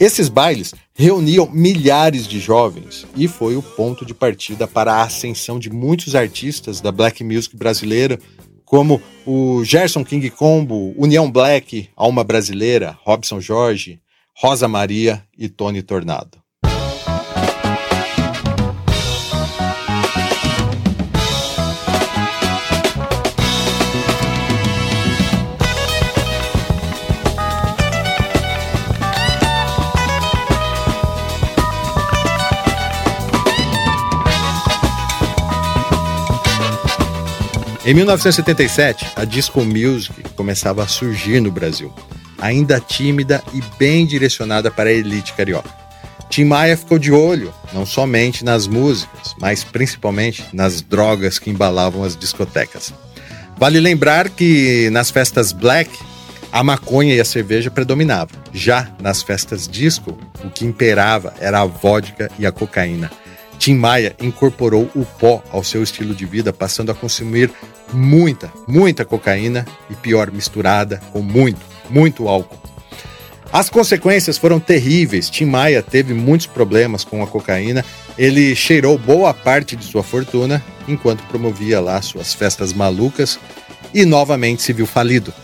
Esses 0.00 0.30
bailes 0.30 0.74
reuniam 0.94 1.46
milhares 1.52 2.26
de 2.26 2.40
jovens 2.40 3.06
e 3.14 3.28
foi 3.28 3.54
o 3.56 3.62
ponto 3.62 4.06
de 4.06 4.14
partida 4.14 4.66
para 4.66 4.94
a 4.94 5.02
ascensão 5.02 5.58
de 5.58 5.68
muitos 5.68 6.14
artistas 6.14 6.80
da 6.80 6.90
black 6.90 7.22
music 7.22 7.54
brasileira, 7.54 8.18
como 8.64 9.02
o 9.26 9.62
Gerson 9.62 10.02
King 10.02 10.30
Combo, 10.30 10.94
União 10.96 11.30
Black, 11.30 11.90
Alma 11.94 12.24
Brasileira, 12.24 12.98
Robson 13.04 13.38
Jorge, 13.38 14.00
Rosa 14.34 14.66
Maria 14.66 15.22
e 15.36 15.50
Tony 15.50 15.82
Tornado. 15.82 16.39
Em 37.90 37.94
1977, 37.94 39.04
a 39.16 39.24
disco 39.24 39.64
music 39.64 40.22
começava 40.36 40.84
a 40.84 40.86
surgir 40.86 41.40
no 41.40 41.50
Brasil, 41.50 41.92
ainda 42.38 42.78
tímida 42.78 43.42
e 43.52 43.60
bem 43.80 44.06
direcionada 44.06 44.70
para 44.70 44.90
a 44.90 44.92
elite 44.92 45.32
carioca. 45.32 45.68
Tim 46.28 46.44
Maia 46.44 46.76
ficou 46.76 47.00
de 47.00 47.10
olho 47.10 47.52
não 47.72 47.84
somente 47.84 48.44
nas 48.44 48.68
músicas, 48.68 49.34
mas 49.40 49.64
principalmente 49.64 50.44
nas 50.52 50.80
drogas 50.80 51.40
que 51.40 51.50
embalavam 51.50 52.04
as 52.04 52.16
discotecas. 52.16 52.94
Vale 53.58 53.80
lembrar 53.80 54.28
que 54.30 54.88
nas 54.90 55.10
festas 55.10 55.50
black, 55.50 55.90
a 56.52 56.62
maconha 56.62 57.16
e 57.16 57.20
a 57.20 57.24
cerveja 57.24 57.72
predominavam. 57.72 58.40
Já 58.52 58.88
nas 59.02 59.20
festas 59.20 59.66
disco, 59.66 60.16
o 60.44 60.48
que 60.48 60.64
imperava 60.64 61.34
era 61.40 61.60
a 61.60 61.64
vodka 61.64 62.30
e 62.38 62.46
a 62.46 62.52
cocaína. 62.52 63.10
Tim 63.60 63.74
Maia 63.74 64.16
incorporou 64.22 64.90
o 64.94 65.04
pó 65.04 65.44
ao 65.50 65.62
seu 65.62 65.82
estilo 65.82 66.14
de 66.14 66.24
vida, 66.24 66.50
passando 66.50 66.90
a 66.90 66.94
consumir 66.94 67.50
muita, 67.92 68.50
muita 68.66 69.04
cocaína 69.04 69.66
e 69.90 69.94
pior, 69.94 70.30
misturada 70.32 70.98
com 71.12 71.20
muito, 71.20 71.60
muito 71.90 72.26
álcool. 72.26 72.58
As 73.52 73.68
consequências 73.68 74.38
foram 74.38 74.58
terríveis. 74.58 75.28
Tim 75.28 75.44
Maia 75.44 75.82
teve 75.82 76.14
muitos 76.14 76.46
problemas 76.46 77.04
com 77.04 77.22
a 77.22 77.26
cocaína. 77.26 77.84
Ele 78.16 78.56
cheirou 78.56 78.96
boa 78.96 79.34
parte 79.34 79.76
de 79.76 79.84
sua 79.84 80.02
fortuna 80.02 80.64
enquanto 80.88 81.22
promovia 81.24 81.80
lá 81.80 82.00
suas 82.00 82.32
festas 82.32 82.72
malucas 82.72 83.38
e 83.92 84.06
novamente 84.06 84.62
se 84.62 84.72
viu 84.72 84.86
falido. 84.86 85.34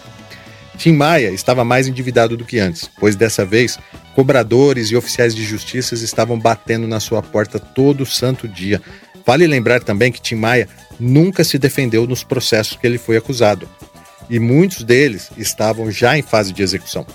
Tim 0.77 0.93
Maia 0.93 1.31
estava 1.31 1.65
mais 1.65 1.89
endividado 1.89 2.37
do 2.37 2.45
que 2.45 2.59
antes, 2.59 2.89
pois 2.99 3.17
dessa 3.17 3.45
vez 3.45 3.79
cobradores 4.15 4.91
e 4.91 4.97
oficiais 4.97 5.35
de 5.35 5.45
justiça 5.45 5.95
estavam 5.95 6.39
batendo 6.39 6.87
na 6.87 7.01
sua 7.01 7.23
porta 7.23 7.59
todo 7.59 8.07
santo 8.07 8.47
dia. 8.47 8.81
Vale 9.25 9.47
lembrar 9.47 9.83
também 9.83 10.13
que 10.13 10.21
Tim 10.21 10.37
Maia 10.37 10.69
nunca 11.01 11.43
se 11.45 11.59
defendeu 11.59 12.07
nos 12.07 12.23
processos 12.23 12.77
que 12.77 12.87
ele 12.87 12.99
foi 12.99 13.17
acusado, 13.17 13.69
e 14.31 14.39
muitos 14.39 14.85
deles 14.85 15.31
estavam 15.37 15.91
já 15.91 16.17
em 16.17 16.23
fase 16.23 16.53
de 16.53 16.63
execução. 16.63 17.07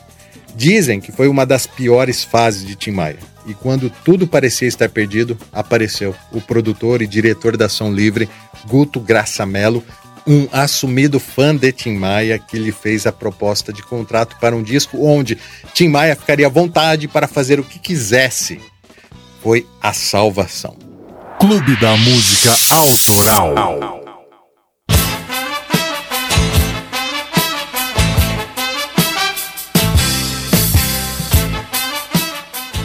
Dizem 0.55 0.99
que 0.99 1.11
foi 1.11 1.27
uma 1.27 1.45
das 1.45 1.65
piores 1.65 2.23
fases 2.23 2.65
de 2.65 2.75
Tim 2.75 2.91
Maia, 2.91 3.19
e 3.45 3.53
quando 3.53 3.89
tudo 4.03 4.27
parecia 4.27 4.67
estar 4.67 4.89
perdido, 4.89 5.37
apareceu 5.51 6.15
o 6.31 6.41
produtor 6.41 7.01
e 7.01 7.07
diretor 7.07 7.55
da 7.55 7.65
Ação 7.65 7.93
Livre, 7.93 8.29
Guto 8.67 8.99
Graçamelo, 8.99 9.83
um 10.25 10.47
assumido 10.51 11.19
fã 11.19 11.55
de 11.55 11.71
Tim 11.71 11.93
Maia 11.93 12.37
que 12.39 12.57
lhe 12.57 12.71
fez 12.71 13.05
a 13.07 13.11
proposta 13.11 13.73
de 13.73 13.81
contrato 13.81 14.37
para 14.39 14.55
um 14.55 14.63
disco 14.63 15.05
onde 15.05 15.37
Tim 15.73 15.87
Maia 15.87 16.15
ficaria 16.15 16.47
à 16.47 16.49
vontade 16.49 17.07
para 17.07 17.27
fazer 17.27 17.59
o 17.59 17.63
que 17.63 17.79
quisesse. 17.79 18.59
Foi 19.41 19.65
a 19.81 19.93
salvação. 19.93 20.77
Clube 21.39 21.75
da 21.79 21.97
Música 21.97 22.55
Autoral. 22.69 24.01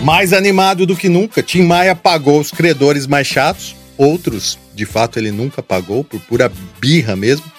Mais 0.03 0.33
animado 0.33 0.87
do 0.87 0.94
que 0.94 1.09
nunca, 1.09 1.42
Tim 1.42 1.62
Maia 1.62 1.96
pagou 1.96 2.38
os 2.38 2.53
credores 2.53 3.09
mais 3.09 3.27
chatos, 3.27 3.75
outros, 3.99 4.57
de 4.77 4.85
fato, 4.85 5.19
ele 5.19 5.33
nunca 5.33 5.62
pagou, 5.62 6.05
por 6.05 6.21
pura 6.21 6.53
birra 6.79 7.17
mesmo. 7.17 7.51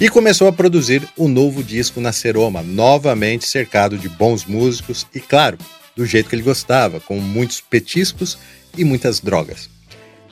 e 0.00 0.08
começou 0.08 0.48
a 0.48 0.52
produzir 0.52 1.08
o 1.16 1.24
um 1.24 1.28
novo 1.28 1.62
disco 1.62 2.00
na 2.00 2.12
Seroma, 2.12 2.62
novamente 2.62 3.46
cercado 3.46 3.96
de 3.96 4.08
bons 4.08 4.44
músicos 4.44 5.06
e, 5.14 5.20
claro, 5.20 5.56
do 5.96 6.04
jeito 6.04 6.28
que 6.28 6.34
ele 6.34 6.42
gostava, 6.42 7.00
com 7.00 7.18
muitos 7.20 7.60
petiscos 7.60 8.38
e 8.76 8.84
muitas 8.84 9.20
drogas. 9.20 9.70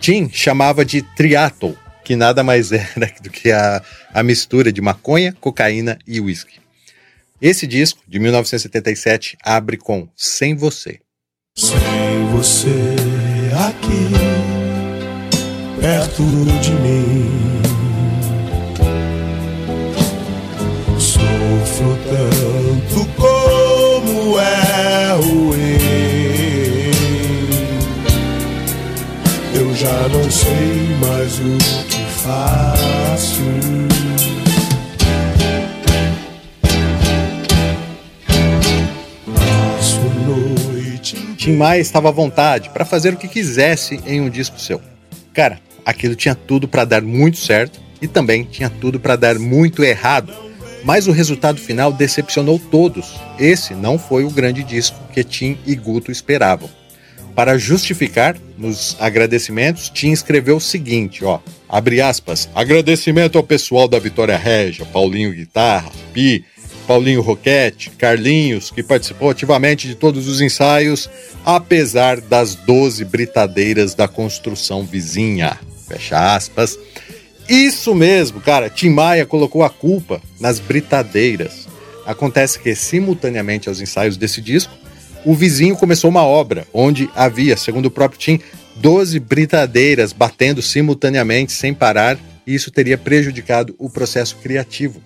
Tim 0.00 0.28
chamava 0.30 0.84
de 0.84 1.02
triatol, 1.02 1.76
que 2.04 2.14
nada 2.14 2.42
mais 2.42 2.70
era 2.72 3.12
do 3.22 3.30
que 3.30 3.50
a, 3.50 3.82
a 4.12 4.22
mistura 4.22 4.72
de 4.72 4.80
maconha, 4.80 5.32
cocaína 5.40 5.98
e 6.06 6.20
uísque. 6.20 6.60
Esse 7.40 7.66
disco, 7.66 8.00
de 8.06 8.18
1977, 8.18 9.36
abre 9.42 9.76
com 9.76 10.08
Sem 10.16 10.56
Você. 10.56 11.00
Sem 11.56 12.26
você 12.32 12.68
aqui, 13.68 14.35
perto 15.86 16.24
de 16.60 16.72
mim, 16.82 17.30
sofro 20.98 21.96
tanto 22.10 23.06
como 23.14 24.36
é 24.40 25.12
ruim. 25.12 25.78
Eu 29.54 29.72
já 29.76 30.08
não 30.08 30.28
sei 30.28 30.96
mais 31.00 31.38
o 31.38 31.56
que 31.86 32.04
faço. 32.20 33.42
Tim 41.36 41.52
Maia 41.52 41.80
estava 41.80 42.08
à 42.08 42.10
vontade 42.10 42.70
para 42.70 42.84
fazer 42.84 43.14
o 43.14 43.16
que 43.16 43.28
quisesse 43.28 44.00
em 44.04 44.20
um 44.20 44.28
disco 44.28 44.58
seu. 44.58 44.80
Cara, 45.32 45.60
aquilo 45.86 46.16
tinha 46.16 46.34
tudo 46.34 46.66
para 46.66 46.84
dar 46.84 47.02
muito 47.02 47.38
certo 47.38 47.80
e 48.02 48.08
também 48.08 48.42
tinha 48.42 48.68
tudo 48.68 48.98
para 48.98 49.14
dar 49.14 49.38
muito 49.38 49.84
errado. 49.84 50.34
Mas 50.82 51.06
o 51.06 51.12
resultado 51.12 51.60
final 51.60 51.92
decepcionou 51.92 52.58
todos. 52.58 53.14
Esse 53.38 53.72
não 53.74 53.98
foi 53.98 54.24
o 54.24 54.30
grande 54.30 54.64
disco 54.64 54.98
que 55.12 55.22
Tim 55.22 55.56
e 55.64 55.76
Guto 55.76 56.10
esperavam. 56.10 56.68
Para 57.34 57.58
justificar, 57.58 58.36
nos 58.56 58.96
agradecimentos, 58.98 59.90
Tim 59.90 60.10
escreveu 60.10 60.56
o 60.56 60.60
seguinte, 60.60 61.24
ó, 61.24 61.38
abre 61.68 62.00
aspas, 62.00 62.48
agradecimento 62.54 63.36
ao 63.36 63.44
pessoal 63.44 63.86
da 63.86 63.98
Vitória 63.98 64.38
Régia, 64.38 64.86
Paulinho 64.86 65.32
Guitarra, 65.32 65.90
Pi, 66.14 66.44
Paulinho 66.86 67.20
Roquete, 67.20 67.90
Carlinhos, 67.90 68.70
que 68.70 68.82
participou 68.82 69.28
ativamente 69.28 69.86
de 69.86 69.94
todos 69.94 70.28
os 70.28 70.40
ensaios, 70.40 71.10
apesar 71.44 72.20
das 72.20 72.54
12 72.54 73.04
britadeiras 73.04 73.94
da 73.94 74.08
construção 74.08 74.84
vizinha. 74.84 75.58
Fecha 75.86 76.34
aspas. 76.34 76.78
Isso 77.48 77.94
mesmo, 77.94 78.40
cara. 78.40 78.68
Tim 78.68 78.90
Maia 78.90 79.24
colocou 79.24 79.62
a 79.62 79.70
culpa 79.70 80.20
nas 80.40 80.58
britadeiras. 80.58 81.68
Acontece 82.04 82.58
que, 82.58 82.74
simultaneamente 82.74 83.68
aos 83.68 83.80
ensaios 83.80 84.16
desse 84.16 84.40
disco, 84.40 84.72
o 85.24 85.34
vizinho 85.34 85.76
começou 85.76 86.10
uma 86.10 86.22
obra 86.22 86.66
onde 86.72 87.10
havia, 87.14 87.56
segundo 87.56 87.86
o 87.86 87.90
próprio 87.90 88.18
Tim, 88.18 88.40
12 88.76 89.18
britadeiras 89.18 90.12
batendo 90.12 90.60
simultaneamente 90.62 91.52
sem 91.52 91.72
parar, 91.72 92.18
e 92.46 92.54
isso 92.54 92.70
teria 92.70 92.96
prejudicado 92.96 93.74
o 93.78 93.90
processo 93.90 94.36
criativo. 94.36 95.02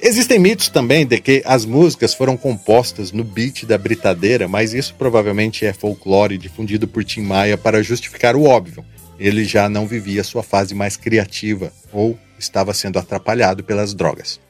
Existem 0.00 0.38
mitos 0.38 0.68
também 0.68 1.04
de 1.04 1.20
que 1.20 1.42
as 1.44 1.64
músicas 1.64 2.14
foram 2.14 2.36
compostas 2.36 3.10
no 3.10 3.24
beat 3.24 3.64
da 3.64 3.76
britadeira, 3.76 4.46
mas 4.46 4.72
isso 4.72 4.94
provavelmente 4.96 5.66
é 5.66 5.72
folclore 5.72 6.38
difundido 6.38 6.86
por 6.86 7.04
Tim 7.04 7.22
Maia 7.22 7.58
para 7.58 7.82
justificar 7.82 8.36
o 8.36 8.44
óbvio. 8.44 8.84
Ele 9.18 9.44
já 9.44 9.68
não 9.68 9.86
vivia 9.86 10.22
sua 10.22 10.42
fase 10.42 10.74
mais 10.74 10.96
criativa 10.96 11.72
ou 11.92 12.18
estava 12.38 12.72
sendo 12.72 12.98
atrapalhado 12.98 13.64
pelas 13.64 13.94
drogas. 13.94 14.40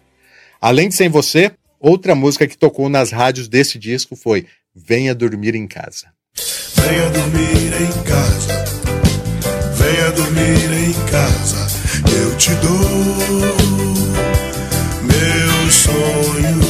Além 0.61 0.88
de 0.88 0.94
Sem 0.94 1.09
Você, 1.09 1.52
outra 1.81 2.14
música 2.14 2.46
que 2.46 2.59
tocou 2.59 2.88
nas 2.88 3.11
rádios 3.11 3.48
desse 3.48 3.78
disco 3.78 4.14
foi 4.14 4.46
Venha 4.74 5.14
Dormir 5.14 5.54
em 5.54 5.66
Casa. 5.66 6.09
Venha 6.76 7.11
dormir 7.11 7.72
em 7.83 8.02
casa, 8.04 8.64
venha 9.74 10.11
dormir 10.12 10.88
em 10.88 10.92
casa, 11.11 11.66
eu 12.16 12.37
te 12.37 12.54
dou 12.54 12.78
meus 15.02 15.74
sonhos. 15.74 16.68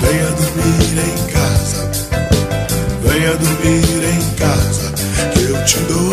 Venha 0.00 0.30
dormir 0.32 0.96
em 0.98 1.16
casa, 1.32 1.80
venha 3.02 3.36
dormir 3.36 4.02
em 4.08 4.24
casa, 4.36 4.81
te 5.64 5.78
dou 5.80 6.10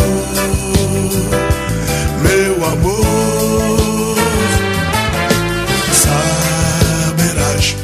meu 2.21 2.65
amor. 2.65 4.15
Saberás. 5.93 7.75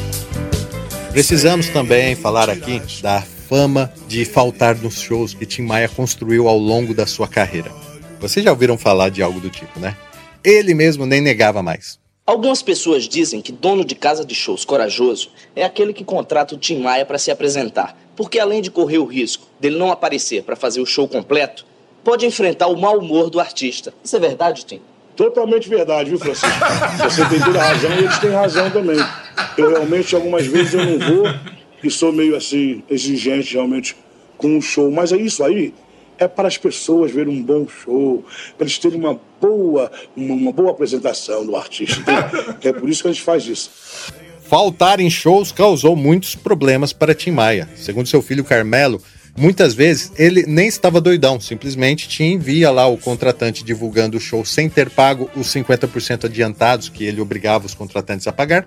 Precisamos 1.12 1.68
também 1.68 2.14
falar 2.14 2.48
aqui 2.48 2.80
da 3.02 3.20
fama 3.20 3.92
de 4.06 4.24
faltar 4.24 4.76
nos 4.76 5.00
shows 5.00 5.34
que 5.34 5.46
Tim 5.46 5.62
Maia 5.62 5.88
construiu 5.88 6.48
ao 6.48 6.58
longo 6.58 6.94
da 6.94 7.06
sua 7.06 7.26
carreira. 7.28 7.70
Vocês 8.20 8.44
já 8.44 8.50
ouviram 8.50 8.78
falar 8.78 9.10
de 9.10 9.22
algo 9.22 9.40
do 9.40 9.50
tipo, 9.50 9.78
né? 9.78 9.96
Ele 10.44 10.74
mesmo 10.74 11.06
nem 11.06 11.20
negava 11.20 11.62
mais. 11.62 11.98
Algumas 12.26 12.60
pessoas 12.60 13.04
dizem 13.04 13.40
que 13.40 13.52
dono 13.52 13.84
de 13.84 13.94
casa 13.94 14.24
de 14.24 14.34
shows 14.34 14.64
corajoso 14.64 15.30
é 15.54 15.64
aquele 15.64 15.92
que 15.92 16.04
contrata 16.04 16.56
o 16.56 16.58
Tim 16.58 16.80
Maia 16.80 17.06
para 17.06 17.18
se 17.18 17.30
apresentar, 17.30 17.96
porque 18.16 18.38
além 18.38 18.62
de 18.62 18.70
correr 18.70 18.98
o 18.98 19.04
risco 19.04 19.46
dele 19.60 19.78
não 19.78 19.92
aparecer 19.92 20.42
para 20.42 20.56
fazer 20.56 20.80
o 20.80 20.86
show 20.86 21.06
completo, 21.06 21.66
pode 22.02 22.24
enfrentar 22.24 22.68
o 22.68 22.76
mau 22.76 22.98
humor 22.98 23.28
do 23.28 23.38
artista. 23.38 23.92
Isso 24.02 24.16
é 24.16 24.18
verdade, 24.20 24.64
Tim? 24.64 24.80
Totalmente 25.14 25.68
verdade, 25.68 26.10
viu, 26.10 26.18
Francisco? 26.18 26.48
Você 27.02 27.24
tem 27.28 27.40
toda 27.40 27.58
a 27.58 27.68
razão 27.68 27.90
e 27.90 27.98
eles 27.98 28.18
têm 28.18 28.30
razão 28.30 28.70
também. 28.70 28.98
Eu 29.56 29.70
realmente, 29.70 30.14
algumas 30.14 30.46
vezes, 30.46 30.74
eu 30.74 30.84
não 30.84 30.98
vou 30.98 31.26
e 31.82 31.90
sou 31.90 32.12
meio 32.12 32.36
assim, 32.36 32.82
exigente 32.88 33.54
realmente 33.54 33.96
com 34.36 34.58
o 34.58 34.62
show. 34.62 34.90
Mas 34.90 35.12
é 35.12 35.16
isso 35.16 35.42
aí, 35.42 35.72
é 36.18 36.28
para 36.28 36.48
as 36.48 36.56
pessoas 36.56 37.10
verem 37.10 37.38
um 37.38 37.42
bom 37.42 37.66
show, 37.66 38.24
para 38.56 38.66
eles 38.66 38.78
terem 38.78 38.98
uma 38.98 39.18
boa, 39.40 39.90
uma, 40.14 40.34
uma 40.34 40.52
boa 40.52 40.70
apresentação 40.70 41.44
do 41.44 41.56
artista. 41.56 42.12
é 42.62 42.72
por 42.72 42.88
isso 42.88 43.02
que 43.02 43.08
a 43.08 43.12
gente 43.12 43.22
faz 43.22 43.46
isso. 43.46 43.70
Faltar 44.48 45.00
em 45.00 45.10
shows 45.10 45.50
causou 45.50 45.96
muitos 45.96 46.36
problemas 46.36 46.92
para 46.92 47.14
Tim 47.16 47.32
Maia. 47.32 47.68
Segundo 47.74 48.06
seu 48.06 48.22
filho 48.22 48.44
Carmelo, 48.44 49.02
muitas 49.36 49.74
vezes 49.74 50.12
ele 50.16 50.44
nem 50.46 50.68
estava 50.68 51.00
doidão, 51.00 51.40
simplesmente 51.40 52.08
Tim 52.08 52.38
via 52.38 52.70
lá 52.70 52.86
o 52.86 52.96
contratante 52.96 53.64
divulgando 53.64 54.16
o 54.16 54.20
show 54.20 54.44
sem 54.44 54.68
ter 54.68 54.88
pago 54.88 55.28
os 55.34 55.48
50% 55.48 56.26
adiantados 56.26 56.88
que 56.88 57.04
ele 57.04 57.20
obrigava 57.20 57.66
os 57.66 57.74
contratantes 57.74 58.28
a 58.28 58.32
pagar 58.32 58.64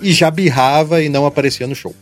e 0.00 0.10
já 0.10 0.30
birrava 0.30 1.02
e 1.02 1.10
não 1.10 1.26
aparecia 1.26 1.66
no 1.66 1.74
show. 1.74 1.94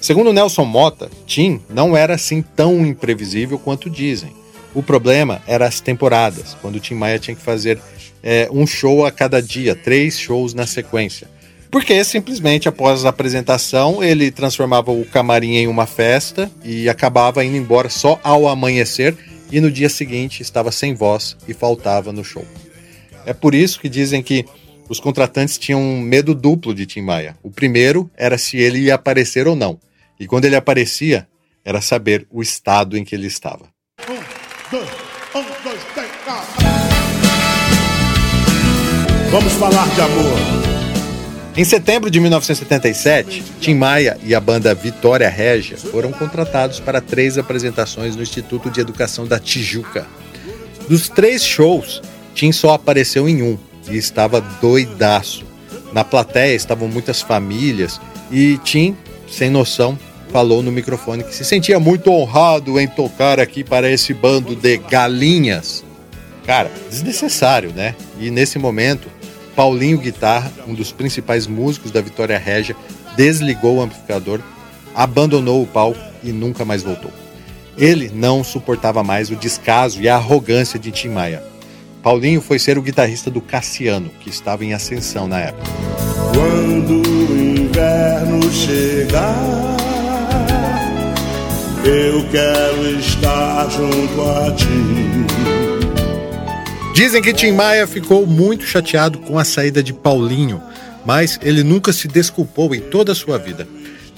Segundo 0.00 0.32
Nelson 0.32 0.64
Mota, 0.64 1.10
Tim 1.26 1.60
não 1.68 1.96
era 1.96 2.14
assim 2.14 2.40
tão 2.40 2.86
imprevisível 2.86 3.58
quanto 3.58 3.90
dizem. 3.90 4.30
O 4.72 4.82
problema 4.82 5.42
era 5.48 5.66
as 5.66 5.80
temporadas, 5.80 6.56
quando 6.62 6.76
o 6.76 6.80
Tim 6.80 6.94
Maia 6.94 7.18
tinha 7.18 7.34
que 7.34 7.42
fazer 7.42 7.80
é, 8.22 8.48
um 8.52 8.64
show 8.64 9.04
a 9.04 9.10
cada 9.10 9.42
dia, 9.42 9.74
três 9.74 10.16
shows 10.18 10.54
na 10.54 10.68
sequência. 10.68 11.33
Porque 11.74 12.04
simplesmente 12.04 12.68
após 12.68 13.04
a 13.04 13.08
apresentação 13.08 14.00
ele 14.00 14.30
transformava 14.30 14.92
o 14.92 15.04
camarim 15.04 15.56
em 15.56 15.66
uma 15.66 15.86
festa 15.86 16.48
e 16.62 16.88
acabava 16.88 17.44
indo 17.44 17.56
embora 17.56 17.90
só 17.90 18.20
ao 18.22 18.46
amanhecer 18.46 19.16
e 19.50 19.60
no 19.60 19.68
dia 19.72 19.88
seguinte 19.88 20.40
estava 20.40 20.70
sem 20.70 20.94
voz 20.94 21.36
e 21.48 21.52
faltava 21.52 22.12
no 22.12 22.22
show. 22.22 22.46
É 23.26 23.32
por 23.32 23.56
isso 23.56 23.80
que 23.80 23.88
dizem 23.88 24.22
que 24.22 24.44
os 24.88 25.00
contratantes 25.00 25.58
tinham 25.58 25.82
um 25.82 26.00
medo 26.00 26.32
duplo 26.32 26.72
de 26.72 26.86
Tim 26.86 27.00
Maia. 27.00 27.36
O 27.42 27.50
primeiro 27.50 28.08
era 28.16 28.38
se 28.38 28.56
ele 28.56 28.78
ia 28.82 28.94
aparecer 28.94 29.48
ou 29.48 29.56
não. 29.56 29.76
E 30.20 30.28
quando 30.28 30.44
ele 30.44 30.54
aparecia, 30.54 31.26
era 31.64 31.80
saber 31.80 32.24
o 32.30 32.40
estado 32.40 32.96
em 32.96 33.02
que 33.02 33.16
ele 33.16 33.26
estava. 33.26 33.66
Vamos 39.32 39.52
falar 39.54 39.88
de 39.92 40.00
amor. 40.00 40.63
Em 41.56 41.62
setembro 41.62 42.10
de 42.10 42.18
1977, 42.18 43.44
Tim 43.60 43.74
Maia 43.74 44.18
e 44.24 44.34
a 44.34 44.40
banda 44.40 44.74
Vitória 44.74 45.28
Régia 45.28 45.76
foram 45.76 46.10
contratados 46.10 46.80
para 46.80 47.00
três 47.00 47.38
apresentações 47.38 48.16
no 48.16 48.22
Instituto 48.22 48.68
de 48.68 48.80
Educação 48.80 49.24
da 49.24 49.38
Tijuca. 49.38 50.04
Dos 50.88 51.08
três 51.08 51.44
shows, 51.44 52.02
Tim 52.34 52.50
só 52.50 52.74
apareceu 52.74 53.28
em 53.28 53.40
um 53.40 53.56
e 53.88 53.96
estava 53.96 54.40
doidaço. 54.60 55.44
Na 55.92 56.02
plateia 56.02 56.56
estavam 56.56 56.88
muitas 56.88 57.22
famílias 57.22 58.00
e 58.32 58.58
Tim, 58.64 58.96
sem 59.30 59.48
noção, 59.48 59.96
falou 60.32 60.60
no 60.60 60.72
microfone 60.72 61.22
que 61.22 61.32
se 61.32 61.44
sentia 61.44 61.78
muito 61.78 62.10
honrado 62.10 62.80
em 62.80 62.88
tocar 62.88 63.38
aqui 63.38 63.62
para 63.62 63.88
esse 63.88 64.12
bando 64.12 64.56
de 64.56 64.76
galinhas. 64.76 65.84
Cara, 66.44 66.68
desnecessário, 66.90 67.72
né? 67.72 67.94
E 68.18 68.28
nesse 68.28 68.58
momento, 68.58 69.08
Paulinho 69.54 69.98
Guitarra, 69.98 70.52
um 70.66 70.74
dos 70.74 70.92
principais 70.92 71.46
músicos 71.46 71.90
da 71.90 72.00
Vitória 72.00 72.38
Régia, 72.38 72.76
desligou 73.16 73.76
o 73.76 73.82
amplificador, 73.82 74.40
abandonou 74.94 75.62
o 75.62 75.66
palco 75.66 76.00
e 76.22 76.32
nunca 76.32 76.64
mais 76.64 76.82
voltou. 76.82 77.10
Ele 77.76 78.10
não 78.12 78.44
suportava 78.44 79.02
mais 79.02 79.30
o 79.30 79.36
descaso 79.36 80.00
e 80.00 80.08
a 80.08 80.16
arrogância 80.16 80.78
de 80.78 80.90
Tim 80.90 81.08
Maia. 81.08 81.42
Paulinho 82.02 82.40
foi 82.40 82.58
ser 82.58 82.76
o 82.76 82.82
guitarrista 82.82 83.30
do 83.30 83.40
Cassiano, 83.40 84.10
que 84.20 84.28
estava 84.28 84.64
em 84.64 84.74
ascensão 84.74 85.26
na 85.26 85.40
época. 85.40 85.70
Quando 86.34 87.02
o 87.02 87.36
inverno 87.38 88.52
chegar, 88.52 89.34
eu 91.84 92.28
quero 92.30 92.98
estar 92.98 93.70
junto 93.70 94.22
a 94.22 94.52
ti. 94.52 95.63
Dizem 96.94 97.20
que 97.20 97.34
Tim 97.34 97.50
Maia 97.50 97.88
ficou 97.88 98.24
muito 98.24 98.64
chateado 98.64 99.18
com 99.18 99.36
a 99.36 99.44
saída 99.44 99.82
de 99.82 99.92
Paulinho, 99.92 100.62
mas 101.04 101.40
ele 101.42 101.64
nunca 101.64 101.92
se 101.92 102.06
desculpou 102.06 102.72
em 102.72 102.80
toda 102.80 103.10
a 103.10 103.16
sua 103.16 103.36
vida. 103.36 103.66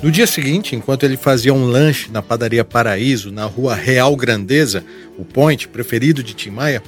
No 0.02 0.10
dia 0.10 0.26
seguinte, 0.26 0.76
enquanto 0.76 1.04
ele 1.04 1.16
fazia 1.16 1.54
um 1.54 1.64
lanche 1.64 2.10
na 2.12 2.20
padaria 2.20 2.62
Paraíso, 2.66 3.32
na 3.32 3.46
rua 3.46 3.74
Real 3.74 4.14
Grandeza, 4.14 4.84
o 5.16 5.24
point 5.24 5.66
preferido 5.68 6.22
de 6.22 6.34
Tim 6.34 6.50
Maia, 6.50 6.82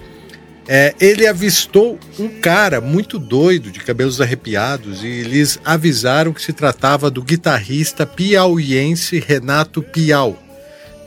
é, 0.68 0.94
ele 1.00 1.26
avistou 1.26 1.98
um 2.18 2.28
cara 2.28 2.82
muito 2.82 3.18
doido, 3.18 3.70
de 3.70 3.80
cabelos 3.80 4.20
arrepiados, 4.20 5.02
e 5.02 5.22
lhes 5.22 5.58
avisaram 5.64 6.34
que 6.34 6.42
se 6.42 6.52
tratava 6.52 7.10
do 7.10 7.22
guitarrista 7.22 8.04
piauiense 8.04 9.18
Renato 9.18 9.80
Piau. 9.80 10.38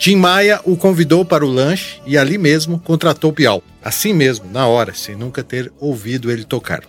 Tim 0.02 0.16
Maia 0.16 0.60
o 0.64 0.76
convidou 0.76 1.24
para 1.24 1.46
o 1.46 1.48
lanche 1.48 2.02
e 2.08 2.18
ali 2.18 2.36
mesmo 2.36 2.80
contratou 2.80 3.32
Piau. 3.32 3.64
Assim 3.84 4.14
mesmo, 4.14 4.50
na 4.52 4.66
hora, 4.66 4.96
sem 4.96 5.16
nunca 5.16 5.44
ter 5.44 5.72
ouvido 5.80 6.32
ele 6.32 6.44
tocar. 6.44 6.82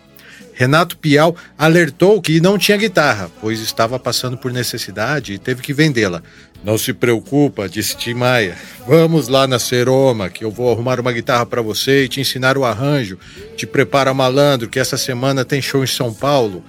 Renato 0.54 0.96
Piau 0.96 1.36
alertou 1.58 2.22
que 2.22 2.40
não 2.40 2.56
tinha 2.56 2.78
guitarra, 2.78 3.30
pois 3.38 3.60
estava 3.60 3.98
passando 3.98 4.38
por 4.38 4.50
necessidade 4.50 5.34
e 5.34 5.38
teve 5.38 5.60
que 5.60 5.74
vendê-la. 5.74 6.22
Não 6.64 6.78
se 6.78 6.94
preocupa, 6.94 7.68
disse 7.68 7.98
Tim 7.98 8.14
Maia. 8.14 8.56
Vamos 8.88 9.28
lá 9.28 9.46
na 9.46 9.58
Seroma, 9.58 10.30
que 10.30 10.42
eu 10.42 10.50
vou 10.50 10.72
arrumar 10.72 10.98
uma 10.98 11.12
guitarra 11.12 11.44
para 11.44 11.60
você 11.60 12.04
e 12.04 12.08
te 12.08 12.18
ensinar 12.18 12.56
o 12.56 12.64
arranjo. 12.64 13.18
Te 13.58 13.66
prepara 13.66 14.14
malandro, 14.14 14.70
que 14.70 14.80
essa 14.80 14.96
semana 14.96 15.44
tem 15.44 15.60
show 15.60 15.84
em 15.84 15.86
São 15.86 16.14
Paulo. 16.14 16.64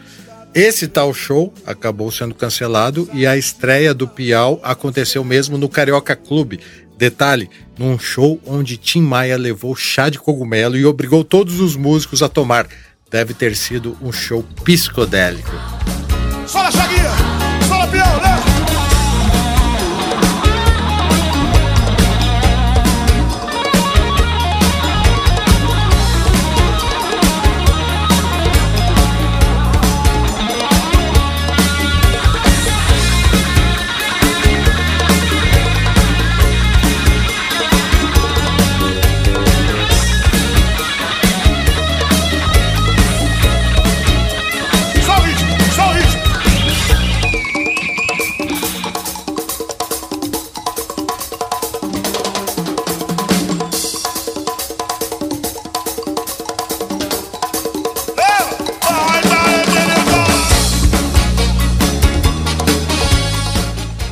Esse 0.55 0.87
tal 0.87 1.11
show 1.15 1.51
acabou 1.65 2.11
sendo 2.11 2.35
cancelado 2.35 3.09
e 3.11 3.25
a 3.25 3.35
estreia 3.35 3.91
do 3.91 4.07
Piau 4.07 4.59
aconteceu 4.61 5.23
mesmo 5.23 5.57
no 5.57 5.67
Carioca 5.67 6.15
Clube. 6.15 6.59
Detalhe, 6.95 7.49
num 7.75 7.97
show 7.97 8.39
onde 8.45 8.77
Tim 8.77 9.01
Maia 9.01 9.35
levou 9.35 9.75
chá 9.75 10.09
de 10.09 10.19
cogumelo 10.19 10.77
e 10.77 10.85
obrigou 10.85 11.23
todos 11.23 11.59
os 11.59 11.75
músicos 11.75 12.21
a 12.21 12.29
tomar. 12.29 12.67
Deve 13.09 13.33
ter 13.33 13.55
sido 13.55 13.97
um 13.99 14.11
show 14.11 14.43
psicodélico. 14.63 15.51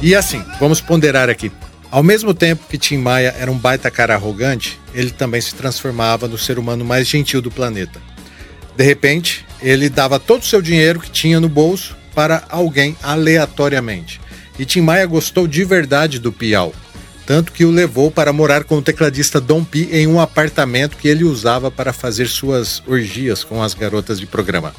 E 0.01 0.15
assim, 0.15 0.43
vamos 0.59 0.81
ponderar 0.81 1.29
aqui. 1.29 1.51
Ao 1.91 2.01
mesmo 2.01 2.33
tempo 2.33 2.65
que 2.67 2.77
Tim 2.77 2.97
Maia 2.97 3.35
era 3.37 3.51
um 3.51 3.57
baita 3.57 3.91
cara 3.91 4.15
arrogante, 4.15 4.79
ele 4.93 5.11
também 5.11 5.41
se 5.41 5.53
transformava 5.53 6.27
no 6.27 6.37
ser 6.37 6.57
humano 6.57 6.83
mais 6.83 7.07
gentil 7.07 7.41
do 7.41 7.51
planeta. 7.51 8.01
De 8.75 8.83
repente, 8.83 9.45
ele 9.61 9.89
dava 9.89 10.19
todo 10.19 10.41
o 10.41 10.45
seu 10.45 10.61
dinheiro 10.61 10.99
que 10.99 11.11
tinha 11.11 11.39
no 11.39 11.49
bolso 11.49 11.95
para 12.15 12.43
alguém 12.49 12.97
aleatoriamente. 13.03 14.19
E 14.57 14.65
Tim 14.65 14.81
Maia 14.81 15.05
gostou 15.05 15.47
de 15.47 15.63
verdade 15.63 16.17
do 16.17 16.31
Piau, 16.31 16.73
tanto 17.25 17.51
que 17.51 17.63
o 17.63 17.71
levou 17.71 18.09
para 18.09 18.33
morar 18.33 18.63
com 18.63 18.77
o 18.77 18.81
tecladista 18.81 19.39
Dom 19.39 19.63
Pi 19.63 19.87
em 19.91 20.07
um 20.07 20.19
apartamento 20.19 20.97
que 20.97 21.07
ele 21.07 21.23
usava 21.23 21.69
para 21.69 21.93
fazer 21.93 22.27
suas 22.27 22.81
orgias 22.87 23.43
com 23.43 23.61
as 23.61 23.73
garotas 23.73 24.19
de 24.19 24.25
programa. 24.25 24.73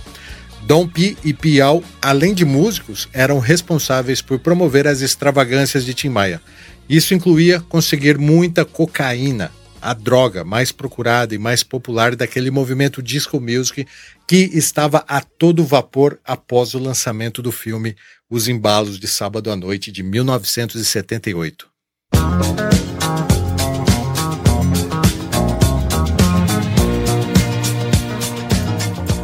Dom 0.65 0.87
Pi 0.87 1.17
e 1.25 1.35
Piau, 1.35 1.83
além 2.01 2.33
de 2.33 2.45
músicos, 2.45 3.09
eram 3.13 3.39
responsáveis 3.39 4.23
por 4.23 4.39
promover 4.39 4.87
as 4.87 5.01
extravagâncias 5.01 5.85
de 5.85 5.93
Tim 5.93 6.09
Maia. 6.09 6.41
Isso 6.89 7.15
incluía 7.15 7.61
conseguir 7.61 8.17
muita 8.17 8.65
cocaína, 8.65 9.51
a 9.81 9.93
droga 9.93 10.45
mais 10.45 10.71
procurada 10.71 11.35
e 11.35 11.39
mais 11.39 11.63
popular 11.65 12.15
daquele 12.15 12.51
movimento 12.51 13.03
disco 13.03 13.41
music 13.41 13.87
que 14.29 14.51
estava 14.53 15.05
a 15.09 15.21
todo 15.21 15.65
vapor 15.65 16.19
após 16.25 16.75
o 16.75 16.79
lançamento 16.79 17.43
do 17.43 17.51
filme 17.51 17.97
Os 18.31 18.47
Embalos 18.47 18.99
de 18.99 19.09
Sábado 19.09 19.51
à 19.51 19.57
Noite 19.57 19.91
de 19.91 20.03
1978. 20.03 21.67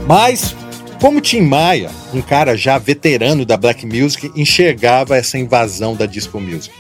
Mas 0.07 0.57
como 1.01 1.21
Tim 1.21 1.43
Maia, 1.43 1.91
um 2.13 2.21
cara 2.21 2.57
já 2.57 2.77
veterano 2.77 3.45
da 3.45 3.57
black 3.57 3.87
music, 3.87 4.33
enxergava 4.35 5.17
essa 5.17 5.39
invasão 5.39 5.95
da 5.95 6.07
disco 6.07 6.41
music? 6.41 6.75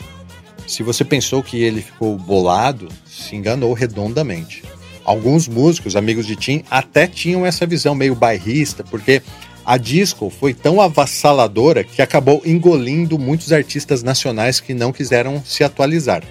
Se 0.66 0.82
você 0.82 1.04
pensou 1.04 1.42
que 1.42 1.62
ele 1.62 1.80
ficou 1.80 2.16
bolado, 2.18 2.88
se 3.06 3.36
enganou 3.36 3.72
redondamente. 3.72 4.62
Alguns 5.04 5.46
músicos, 5.46 5.96
amigos 5.96 6.26
de 6.26 6.36
Tim, 6.36 6.64
até 6.70 7.06
tinham 7.06 7.46
essa 7.46 7.64
visão 7.64 7.94
meio 7.94 8.14
bairrista, 8.14 8.84
porque 8.84 9.22
a 9.64 9.76
disco 9.76 10.30
foi 10.30 10.52
tão 10.52 10.80
avassaladora 10.80 11.84
que 11.84 12.02
acabou 12.02 12.42
engolindo 12.44 13.18
muitos 13.18 13.52
artistas 13.52 14.02
nacionais 14.02 14.60
que 14.60 14.74
não 14.74 14.92
quiseram 14.92 15.42
se 15.44 15.62
atualizar. 15.62 16.22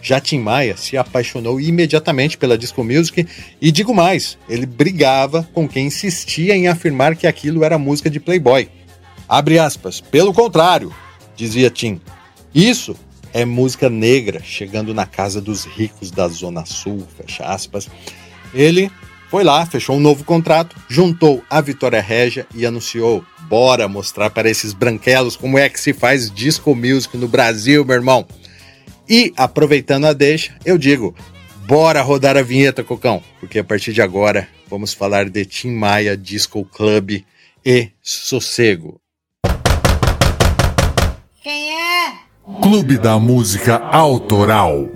Já 0.00 0.20
Tim 0.20 0.38
Maia 0.38 0.76
se 0.76 0.96
apaixonou 0.96 1.60
imediatamente 1.60 2.38
pela 2.38 2.56
disco 2.56 2.84
music 2.84 3.26
e 3.60 3.72
digo 3.72 3.94
mais, 3.94 4.38
ele 4.48 4.66
brigava 4.66 5.48
com 5.52 5.68
quem 5.68 5.86
insistia 5.86 6.56
em 6.56 6.68
afirmar 6.68 7.16
que 7.16 7.26
aquilo 7.26 7.64
era 7.64 7.78
música 7.78 8.08
de 8.08 8.20
playboy. 8.20 8.68
Abre 9.28 9.58
aspas, 9.58 10.00
pelo 10.00 10.32
contrário, 10.32 10.94
dizia 11.36 11.70
Tim. 11.70 12.00
Isso 12.54 12.96
é 13.32 13.44
música 13.44 13.90
negra 13.90 14.40
chegando 14.42 14.94
na 14.94 15.04
casa 15.04 15.40
dos 15.40 15.64
ricos 15.64 16.10
da 16.10 16.26
Zona 16.28 16.64
Sul, 16.64 17.06
fecha 17.16 17.44
aspas. 17.44 17.88
Ele 18.54 18.90
foi 19.30 19.44
lá, 19.44 19.66
fechou 19.66 19.96
um 19.96 20.00
novo 20.00 20.24
contrato, 20.24 20.74
juntou 20.88 21.42
a 21.50 21.60
Vitória 21.60 22.00
Régia 22.00 22.46
e 22.54 22.64
anunciou: 22.64 23.22
bora 23.48 23.86
mostrar 23.86 24.30
para 24.30 24.48
esses 24.48 24.72
branquelos 24.72 25.36
como 25.36 25.58
é 25.58 25.68
que 25.68 25.80
se 25.80 25.92
faz 25.92 26.30
disco 26.30 26.74
music 26.74 27.16
no 27.16 27.28
Brasil, 27.28 27.84
meu 27.84 27.96
irmão. 27.96 28.26
E, 29.08 29.32
aproveitando 29.38 30.04
a 30.04 30.12
deixa, 30.12 30.54
eu 30.66 30.76
digo, 30.76 31.14
bora 31.66 32.02
rodar 32.02 32.36
a 32.36 32.42
vinheta, 32.42 32.84
Cocão, 32.84 33.22
porque 33.40 33.58
a 33.58 33.64
partir 33.64 33.94
de 33.94 34.02
agora 34.02 34.46
vamos 34.68 34.92
falar 34.92 35.30
de 35.30 35.46
Tim 35.46 35.70
Maia 35.70 36.14
Disco 36.14 36.62
Club 36.64 37.22
e 37.64 37.88
Sossego. 38.02 39.00
Quem 41.42 41.70
é? 41.70 42.12
Clube 42.60 42.98
da 42.98 43.18
Música 43.18 43.78
Autoral. 43.78 44.90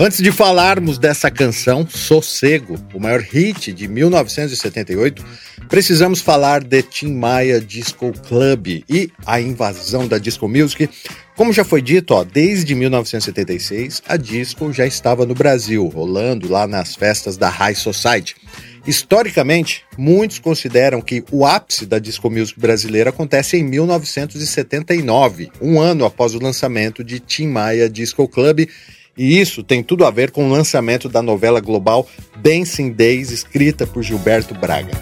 Antes 0.00 0.22
de 0.22 0.30
falarmos 0.30 0.96
dessa 0.96 1.28
canção, 1.28 1.84
Sossego, 1.84 2.76
o 2.94 3.00
maior 3.00 3.20
hit 3.20 3.72
de 3.72 3.88
1978, 3.88 5.26
precisamos 5.68 6.20
falar 6.20 6.62
de 6.62 6.80
Tim 6.84 7.14
Maia 7.14 7.60
Disco 7.60 8.12
Club 8.28 8.84
e 8.88 9.10
a 9.26 9.40
invasão 9.40 10.06
da 10.06 10.16
disco 10.16 10.46
music. 10.46 10.88
Como 11.34 11.52
já 11.52 11.64
foi 11.64 11.82
dito, 11.82 12.14
ó, 12.14 12.22
desde 12.22 12.76
1976 12.76 14.00
a 14.06 14.16
disco 14.16 14.72
já 14.72 14.86
estava 14.86 15.26
no 15.26 15.34
Brasil, 15.34 15.84
rolando 15.88 16.48
lá 16.48 16.64
nas 16.68 16.94
festas 16.94 17.36
da 17.36 17.48
High 17.48 17.74
Society. 17.74 18.36
Historicamente, 18.86 19.84
muitos 19.98 20.38
consideram 20.38 21.00
que 21.00 21.24
o 21.32 21.44
ápice 21.44 21.84
da 21.84 21.98
disco 21.98 22.30
music 22.30 22.58
brasileira 22.60 23.10
acontece 23.10 23.56
em 23.56 23.64
1979, 23.64 25.50
um 25.60 25.80
ano 25.80 26.04
após 26.04 26.36
o 26.36 26.38
lançamento 26.38 27.02
de 27.02 27.18
Tim 27.18 27.48
Maia 27.48 27.90
Disco 27.90 28.28
Club 28.28 28.68
e 29.18 29.40
isso 29.40 29.64
tem 29.64 29.82
tudo 29.82 30.06
a 30.06 30.10
ver 30.12 30.30
com 30.30 30.48
o 30.48 30.52
lançamento 30.52 31.08
da 31.08 31.20
novela 31.20 31.58
global 31.60 32.08
Dancing 32.36 32.92
Days, 32.92 33.32
escrita 33.32 33.84
por 33.84 34.00
Gilberto 34.00 34.54
Braga. 34.54 34.92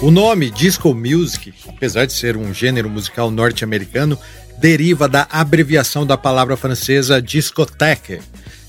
O 0.00 0.10
nome 0.12 0.50
Disco 0.50 0.94
Music, 0.94 1.52
apesar 1.66 2.04
de 2.06 2.12
ser 2.12 2.36
um 2.36 2.54
gênero 2.54 2.88
musical 2.88 3.28
norte-americano, 3.28 4.16
deriva 4.58 5.08
da 5.08 5.26
abreviação 5.30 6.06
da 6.06 6.16
palavra 6.16 6.56
francesa 6.56 7.20
discothèque, 7.20 8.20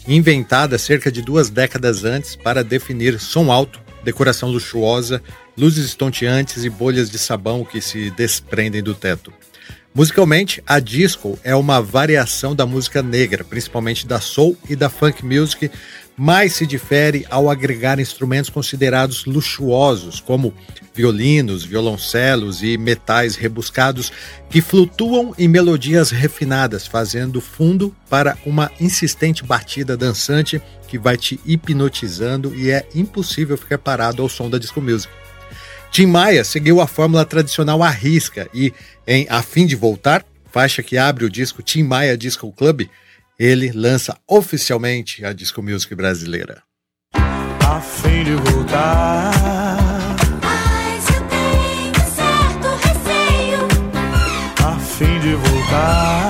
inventada 0.08 0.78
cerca 0.78 1.12
de 1.12 1.22
duas 1.22 1.50
décadas 1.50 2.04
antes 2.04 2.36
para 2.36 2.64
definir 2.64 3.20
som 3.20 3.52
alto, 3.52 3.80
decoração 4.04 4.50
luxuosa, 4.50 5.22
luzes 5.58 5.86
estonteantes 5.86 6.64
e 6.64 6.70
bolhas 6.70 7.10
de 7.10 7.18
sabão 7.18 7.66
que 7.66 7.82
se 7.82 8.12
desprendem 8.12 8.84
do 8.84 8.94
teto. 8.94 9.34
Musicalmente, 9.94 10.62
a 10.68 10.80
disco 10.80 11.40
é 11.44 11.56
uma 11.56 11.82
variação 11.82 12.56
da 12.56 12.68
música 12.68 13.02
negra, 13.02 13.44
principalmente 13.44 14.06
da 14.06 14.20
soul 14.20 14.56
e 14.70 14.76
da 14.76 14.90
funk 14.90 15.26
music, 15.26 15.72
mas 16.20 16.54
se 16.54 16.66
difere 16.66 17.28
ao 17.30 17.48
agregar 17.48 18.00
instrumentos 18.00 18.50
considerados 18.50 19.26
luxuosos, 19.26 20.20
como 20.20 20.52
violinos, 20.92 21.64
violoncelos 21.64 22.64
e 22.64 22.76
metais 22.76 23.36
rebuscados 23.36 24.12
que 24.50 24.60
flutuam 24.60 25.36
em 25.38 25.48
melodias 25.48 26.10
refinadas, 26.10 26.88
fazendo 26.88 27.40
fundo 27.40 27.96
para 28.10 28.36
uma 28.44 28.72
insistente 28.80 29.44
batida 29.44 29.96
dançante 29.96 30.60
que 30.88 30.98
vai 30.98 31.18
te 31.18 31.40
hipnotizando 31.46 32.56
e 32.56 32.72
é 32.72 32.88
impossível 32.96 33.56
ficar 33.56 33.78
parado 33.78 34.24
ao 34.24 34.30
som 34.30 34.50
da 34.50 34.58
disco 34.58 34.82
music. 34.82 35.14
Tim 35.92 36.08
Maia 36.08 36.44
seguiu 36.44 36.82
a 36.82 36.88
fórmula 36.88 37.26
tradicional 37.26 37.84
à 37.84 37.90
risca 37.90 38.50
e, 38.54 38.74
em 39.06 39.28
A 39.30 39.44
Fim 39.44 39.68
de 39.68 39.76
Voltar, 39.76 40.26
faixa 40.52 40.82
que 40.82 40.98
abre 40.98 41.26
o 41.26 41.30
disco 41.30 41.62
Tim 41.62 41.84
Maia 41.84 42.18
Disco 42.18 42.52
Club, 42.52 42.88
ele 43.40 43.72
lança 43.72 44.18
oficialmente 44.28 45.24
a 45.24 45.32
disco 45.32 45.62
music 45.62 45.94
brasileira. 45.94 46.64
A 47.14 47.80
fim 47.82 48.24
de 48.24 48.34
voltar. 48.34 49.32
Mas 50.42 51.10
eu 51.10 51.28
tenho 51.28 51.94
certo 52.16 52.68
receio. 52.88 53.68
A 54.66 54.80
fim 54.80 55.20
de 55.20 55.36
voltar. 55.36 56.27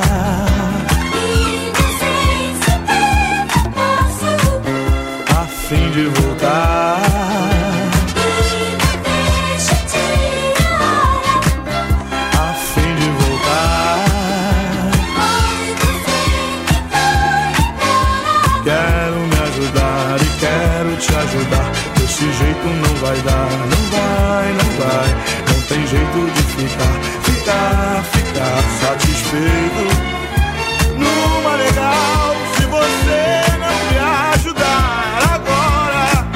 Numa 30.97 31.55
legal, 31.57 32.33
se 32.55 32.65
você 32.65 33.57
não 33.59 33.91
me 33.91 33.99
ajudar 34.33 35.33
agora. 35.33 36.27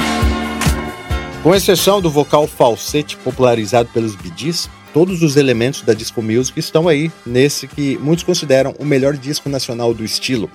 Com 1.41 1.55
exceção 1.55 2.01
do 2.01 2.09
vocal 2.09 2.45
falsete 2.47 3.15
popularizado 3.15 3.87
pelos 3.93 4.17
Gees, 4.35 4.69
todos 4.93 5.23
os 5.23 5.37
elementos 5.37 5.83
da 5.83 5.93
disco 5.93 6.21
music 6.21 6.59
estão 6.59 6.89
aí 6.89 7.09
nesse 7.25 7.65
que 7.65 7.97
muitos 7.99 8.25
consideram 8.25 8.75
o 8.77 8.83
melhor 8.83 9.15
disco 9.15 9.47
nacional 9.47 9.93
do 9.93 10.03
estilo. 10.03 10.51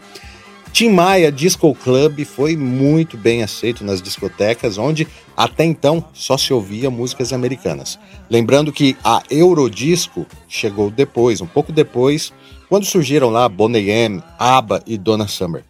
Tim 0.76 0.90
Maia 0.90 1.32
Disco 1.32 1.74
Club 1.74 2.22
foi 2.26 2.54
muito 2.54 3.16
bem 3.16 3.42
aceito 3.42 3.82
nas 3.82 4.02
discotecas, 4.02 4.76
onde 4.76 5.08
até 5.34 5.64
então 5.64 6.04
só 6.12 6.36
se 6.36 6.52
ouvia 6.52 6.90
músicas 6.90 7.32
americanas. 7.32 7.98
Lembrando 8.28 8.70
que 8.70 8.94
a 9.02 9.22
Eurodisco 9.30 10.26
chegou 10.46 10.90
depois, 10.90 11.40
um 11.40 11.46
pouco 11.46 11.72
depois, 11.72 12.30
quando 12.68 12.84
surgiram 12.84 13.30
lá 13.30 13.48
Boney 13.48 13.88
M, 13.88 14.22
ABBA 14.38 14.82
e 14.86 14.98
Donna 14.98 15.26
Summer. 15.26 15.64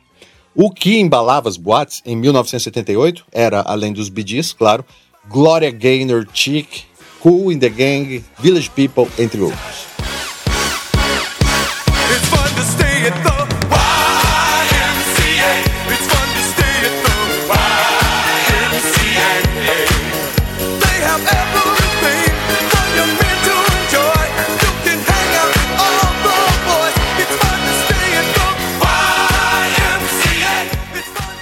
O 0.52 0.72
que 0.72 0.98
embalava 0.98 1.48
as 1.48 1.56
boates 1.56 2.02
em 2.04 2.16
1978 2.16 3.26
era, 3.30 3.60
além 3.60 3.92
dos 3.92 4.08
Gees, 4.08 4.52
claro, 4.52 4.84
Gloria 5.28 5.70
Gaynor, 5.70 6.26
Chic, 6.34 6.82
Cool 7.20 7.52
in 7.52 7.60
the 7.60 7.68
Gang, 7.68 8.24
Village 8.40 8.70
People, 8.70 9.06
entre 9.16 9.40
outros. 9.40 9.95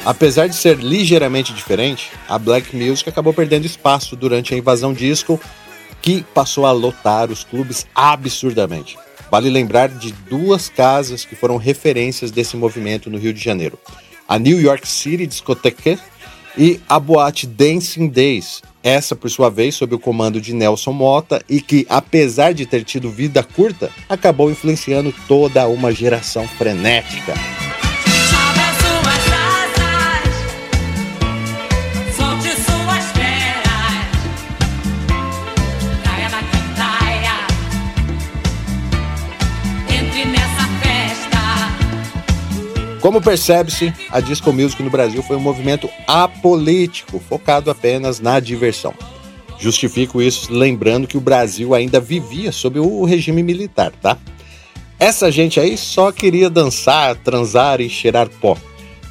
Apesar 0.05 0.49
de 0.49 0.55
ser 0.55 0.77
ligeiramente 0.77 1.55
diferente, 1.55 2.11
a 2.29 2.39
black 2.39 2.77
music 2.77 3.09
acabou 3.09 3.33
perdendo 3.33 3.65
espaço 3.65 4.15
durante 4.15 4.55
a 4.55 4.59
invasão 4.59 4.93
disco, 4.93 5.41
que 6.03 6.23
passou 6.35 6.67
a 6.67 6.73
lotar 6.73 7.31
os 7.31 7.43
clubes 7.43 7.87
absurdamente. 7.95 8.99
Vale 9.31 9.49
lembrar 9.49 9.89
de 9.89 10.13
duas 10.13 10.69
casas 10.69 11.25
que 11.25 11.35
foram 11.35 11.57
referências 11.57 12.31
desse 12.31 12.55
movimento 12.55 13.09
no 13.09 13.17
Rio 13.17 13.33
de 13.33 13.43
Janeiro: 13.43 13.79
a 14.29 14.39
New 14.39 14.61
York 14.61 14.87
City 14.87 15.27
Discotheque 15.27 15.99
e 16.57 16.79
a 16.87 17.01
boate 17.01 17.47
Dancing 17.47 18.09
Days. 18.09 18.61
Essa, 18.83 19.17
por 19.17 19.31
sua 19.31 19.49
vez, 19.49 19.75
sob 19.75 19.95
o 19.95 19.99
comando 19.99 20.39
de 20.39 20.53
Nelson 20.53 20.93
Mota 20.93 21.43
e 21.49 21.63
que, 21.63 21.87
apesar 21.89 22.53
de 22.53 22.67
ter 22.67 22.85
tido 22.85 23.11
vida 23.11 23.43
curta, 23.43 23.91
acabou 24.07 24.51
influenciando 24.51 25.15
toda 25.27 25.67
uma 25.67 25.91
geração 25.91 26.47
frenética. 26.47 27.33
Como 43.05 43.21
percebe-se, 43.21 43.93
a 44.09 44.19
disco 44.19 44.51
music 44.51 44.83
no 44.83 44.89
Brasil 44.89 45.23
foi 45.23 45.37
um 45.37 45.41
movimento 45.41 45.91
apolítico, 46.07 47.19
focado 47.19 47.71
apenas 47.71 48.19
na 48.19 48.41
diversão. 48.41 48.95
Justifico 49.59 50.23
isso 50.23 50.51
lembrando 50.51 51.07
que 51.07 51.19
o 51.19 51.21
Brasil 51.21 51.75
ainda 51.75 52.01
vivia 52.01 52.51
sob 52.51 52.79
o 52.79 53.05
regime 53.05 53.43
militar, 53.43 53.93
tá? 54.01 54.17
Essa 54.99 55.31
gente 55.31 55.61
aí 55.61 55.77
só 55.77 56.11
queria 56.11 56.49
dançar, 56.49 57.15
transar 57.17 57.79
e 57.83 57.91
cheirar 57.91 58.27
pó, 58.41 58.57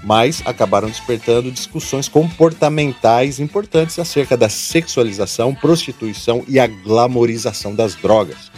mas 0.03 0.41
acabaram 0.43 0.87
despertando 0.87 1.51
discussões 1.51 2.07
comportamentais 2.07 3.39
importantes 3.39 3.99
acerca 3.99 4.35
da 4.35 4.49
sexualização, 4.49 5.53
prostituição 5.53 6.43
e 6.47 6.59
a 6.59 6.65
glamorização 6.65 7.75
das 7.75 7.93
drogas. 7.93 8.51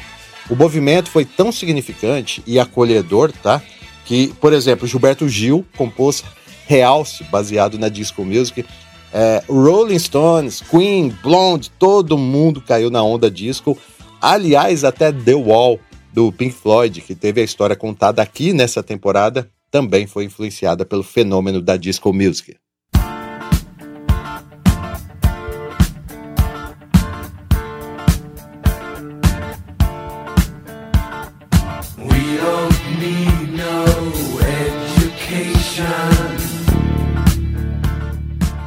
O 0.49 0.55
movimento 0.55 1.09
foi 1.09 1.25
tão 1.25 1.51
significante 1.51 2.41
e 2.47 2.57
acolhedor, 2.57 3.33
tá? 3.33 3.61
Que, 4.05 4.33
por 4.39 4.53
exemplo, 4.53 4.87
Gilberto 4.87 5.27
Gil 5.27 5.65
compôs 5.75 6.23
Realce, 6.67 7.23
baseado 7.25 7.77
na 7.77 7.89
disco 7.89 8.23
music. 8.23 8.65
É, 9.13 9.43
Rolling 9.47 9.99
Stones, 9.99 10.61
Queen, 10.61 11.15
Blonde, 11.23 11.71
todo 11.79 12.17
mundo 12.17 12.61
caiu 12.61 12.89
na 12.89 13.03
onda 13.03 13.29
disco. 13.29 13.77
Aliás, 14.21 14.83
até 14.83 15.11
The 15.11 15.35
Wall, 15.35 15.79
do 16.13 16.31
Pink 16.31 16.53
Floyd, 16.53 17.01
que 17.01 17.13
teve 17.13 17.41
a 17.41 17.43
história 17.43 17.75
contada 17.75 18.21
aqui 18.21 18.53
nessa 18.53 18.81
temporada, 18.81 19.49
também 19.69 20.07
foi 20.07 20.25
influenciada 20.25 20.85
pelo 20.85 21.03
fenômeno 21.03 21.61
da 21.61 21.77
disco 21.77 22.13
music. 22.13 22.55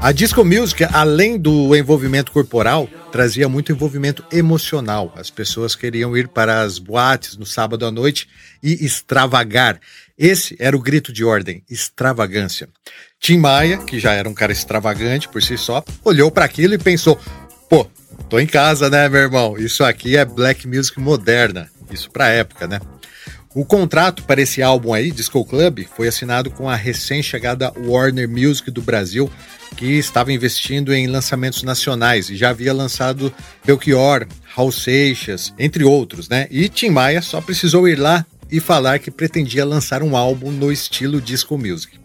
A 0.00 0.12
disco 0.12 0.44
music, 0.44 0.84
além 0.92 1.36
do 1.36 1.74
envolvimento 1.74 2.30
corporal, 2.30 2.88
trazia 3.10 3.48
muito 3.48 3.72
envolvimento 3.72 4.24
emocional. 4.30 5.12
As 5.16 5.28
pessoas 5.28 5.74
queriam 5.74 6.16
ir 6.16 6.28
para 6.28 6.60
as 6.60 6.78
boates 6.78 7.36
no 7.36 7.44
sábado 7.44 7.84
à 7.84 7.90
noite 7.90 8.28
e 8.62 8.84
extravagar. 8.86 9.80
Esse 10.16 10.56
era 10.60 10.76
o 10.76 10.80
grito 10.80 11.12
de 11.12 11.24
ordem, 11.24 11.64
extravagância. 11.68 12.68
Tim 13.18 13.38
Maia, 13.38 13.78
que 13.78 13.98
já 13.98 14.12
era 14.12 14.28
um 14.28 14.34
cara 14.34 14.52
extravagante 14.52 15.28
por 15.28 15.42
si 15.42 15.58
só, 15.58 15.84
olhou 16.04 16.30
para 16.30 16.44
aquilo 16.44 16.74
e 16.74 16.78
pensou: 16.78 17.18
pô, 17.68 17.84
tô 18.28 18.38
em 18.38 18.46
casa, 18.46 18.88
né, 18.88 19.08
meu 19.08 19.20
irmão? 19.20 19.58
Isso 19.58 19.82
aqui 19.82 20.16
é 20.16 20.24
black 20.24 20.68
music 20.68 21.00
moderna. 21.00 21.68
Isso 21.90 22.08
pra 22.08 22.28
época, 22.28 22.68
né? 22.68 22.80
O 23.58 23.64
contrato 23.64 24.22
para 24.22 24.40
esse 24.40 24.62
álbum 24.62 24.94
aí, 24.94 25.10
Disco 25.10 25.44
Club, 25.44 25.80
foi 25.96 26.06
assinado 26.06 26.48
com 26.48 26.70
a 26.70 26.76
recém-chegada 26.76 27.72
Warner 27.76 28.28
Music 28.28 28.70
do 28.70 28.80
Brasil, 28.80 29.28
que 29.76 29.98
estava 29.98 30.32
investindo 30.32 30.94
em 30.94 31.08
lançamentos 31.08 31.64
nacionais 31.64 32.30
e 32.30 32.36
já 32.36 32.50
havia 32.50 32.72
lançado 32.72 33.34
Belchior, 33.66 34.28
Raul 34.54 34.70
Seixas, 34.70 35.52
entre 35.58 35.82
outros, 35.82 36.28
né? 36.28 36.46
E 36.52 36.68
Tim 36.68 36.90
Maia 36.90 37.20
só 37.20 37.40
precisou 37.40 37.88
ir 37.88 37.98
lá 37.98 38.24
e 38.48 38.60
falar 38.60 39.00
que 39.00 39.10
pretendia 39.10 39.64
lançar 39.64 40.04
um 40.04 40.16
álbum 40.16 40.52
no 40.52 40.70
estilo 40.70 41.20
disco 41.20 41.58
music. 41.58 41.98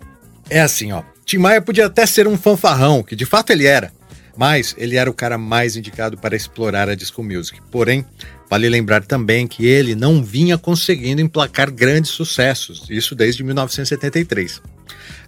É 0.49 0.59
assim, 0.59 0.91
ó. 0.91 1.03
Tim 1.23 1.37
Maia 1.37 1.61
podia 1.61 1.85
até 1.85 2.07
ser 2.07 2.27
um 2.27 2.35
fanfarrão, 2.35 3.03
que 3.03 3.15
de 3.15 3.27
fato 3.27 3.51
ele 3.51 3.67
era, 3.67 3.93
mas 4.37 4.75
ele 4.77 4.95
era 4.95 5.09
o 5.09 5.13
cara 5.13 5.37
mais 5.37 5.75
indicado 5.75 6.17
para 6.17 6.35
explorar 6.35 6.89
a 6.89 6.95
disco 6.95 7.23
music. 7.23 7.59
Porém, 7.71 8.05
vale 8.49 8.67
lembrar 8.69 9.03
também 9.03 9.47
que 9.47 9.65
ele 9.65 9.95
não 9.95 10.23
vinha 10.23 10.57
conseguindo 10.57 11.21
emplacar 11.21 11.71
grandes 11.71 12.11
sucessos, 12.11 12.87
isso 12.89 13.15
desde 13.15 13.43
1973. 13.43 14.61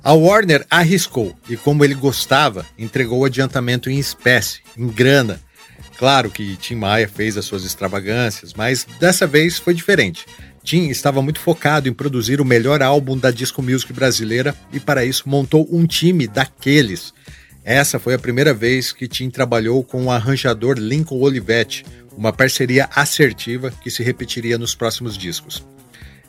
A 0.04 0.14
Warner 0.14 0.66
arriscou 0.70 1.36
e, 1.50 1.58
como 1.58 1.84
ele 1.84 1.96
gostava, 1.96 2.66
entregou 2.78 3.20
o 3.22 3.26
adiantamento 3.26 3.90
em 3.90 3.98
espécie, 3.98 4.62
em 4.78 4.88
grana. 4.88 5.42
Claro 5.98 6.30
que 6.30 6.56
Tim 6.58 6.76
Maia 6.76 7.08
fez 7.08 7.38
as 7.38 7.46
suas 7.46 7.64
extravagâncias, 7.64 8.54
mas 8.54 8.86
dessa 9.00 9.26
vez 9.26 9.58
foi 9.58 9.74
diferente. 9.74 10.26
Tim 10.64 10.90
estava 10.90 11.22
muito 11.22 11.40
focado 11.40 11.88
em 11.88 11.94
produzir 11.94 12.42
o 12.42 12.46
melhor 12.46 12.82
álbum 12.82 13.18
da 13.18 13.32
disco 13.32 13.62
music 13.62 13.94
brasileira 13.94 14.56
e, 14.74 14.80
para 14.80 15.06
isso, 15.06 15.30
montou 15.30 15.68
um 15.72 15.86
time 15.86 16.28
daqueles. 16.28 17.14
Essa 17.66 17.98
foi 17.98 18.14
a 18.14 18.20
primeira 18.20 18.54
vez 18.54 18.94
que 18.94 19.08
Tim 19.08 19.32
trabalhou 19.32 19.84
com 19.84 20.06
o 20.06 20.12
arranjador 20.12 20.78
Lincoln 20.78 21.20
Olivetti, 21.20 21.84
uma 22.16 22.32
parceria 22.32 22.88
assertiva 22.96 23.72
que 23.72 23.90
se 23.90 24.04
repetiria 24.04 24.56
nos 24.56 24.76
próximos 24.76 25.18
discos. 25.18 25.66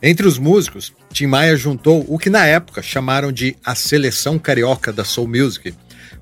Entre 0.01 0.27
os 0.27 0.39
músicos, 0.39 0.93
Tim 1.11 1.27
Maia 1.27 1.55
juntou 1.55 2.05
o 2.07 2.17
que 2.17 2.29
na 2.29 2.45
época 2.45 2.81
chamaram 2.81 3.31
de 3.31 3.55
a 3.63 3.75
seleção 3.75 4.37
carioca 4.37 4.91
da 4.91 5.03
soul 5.03 5.27
music, 5.27 5.75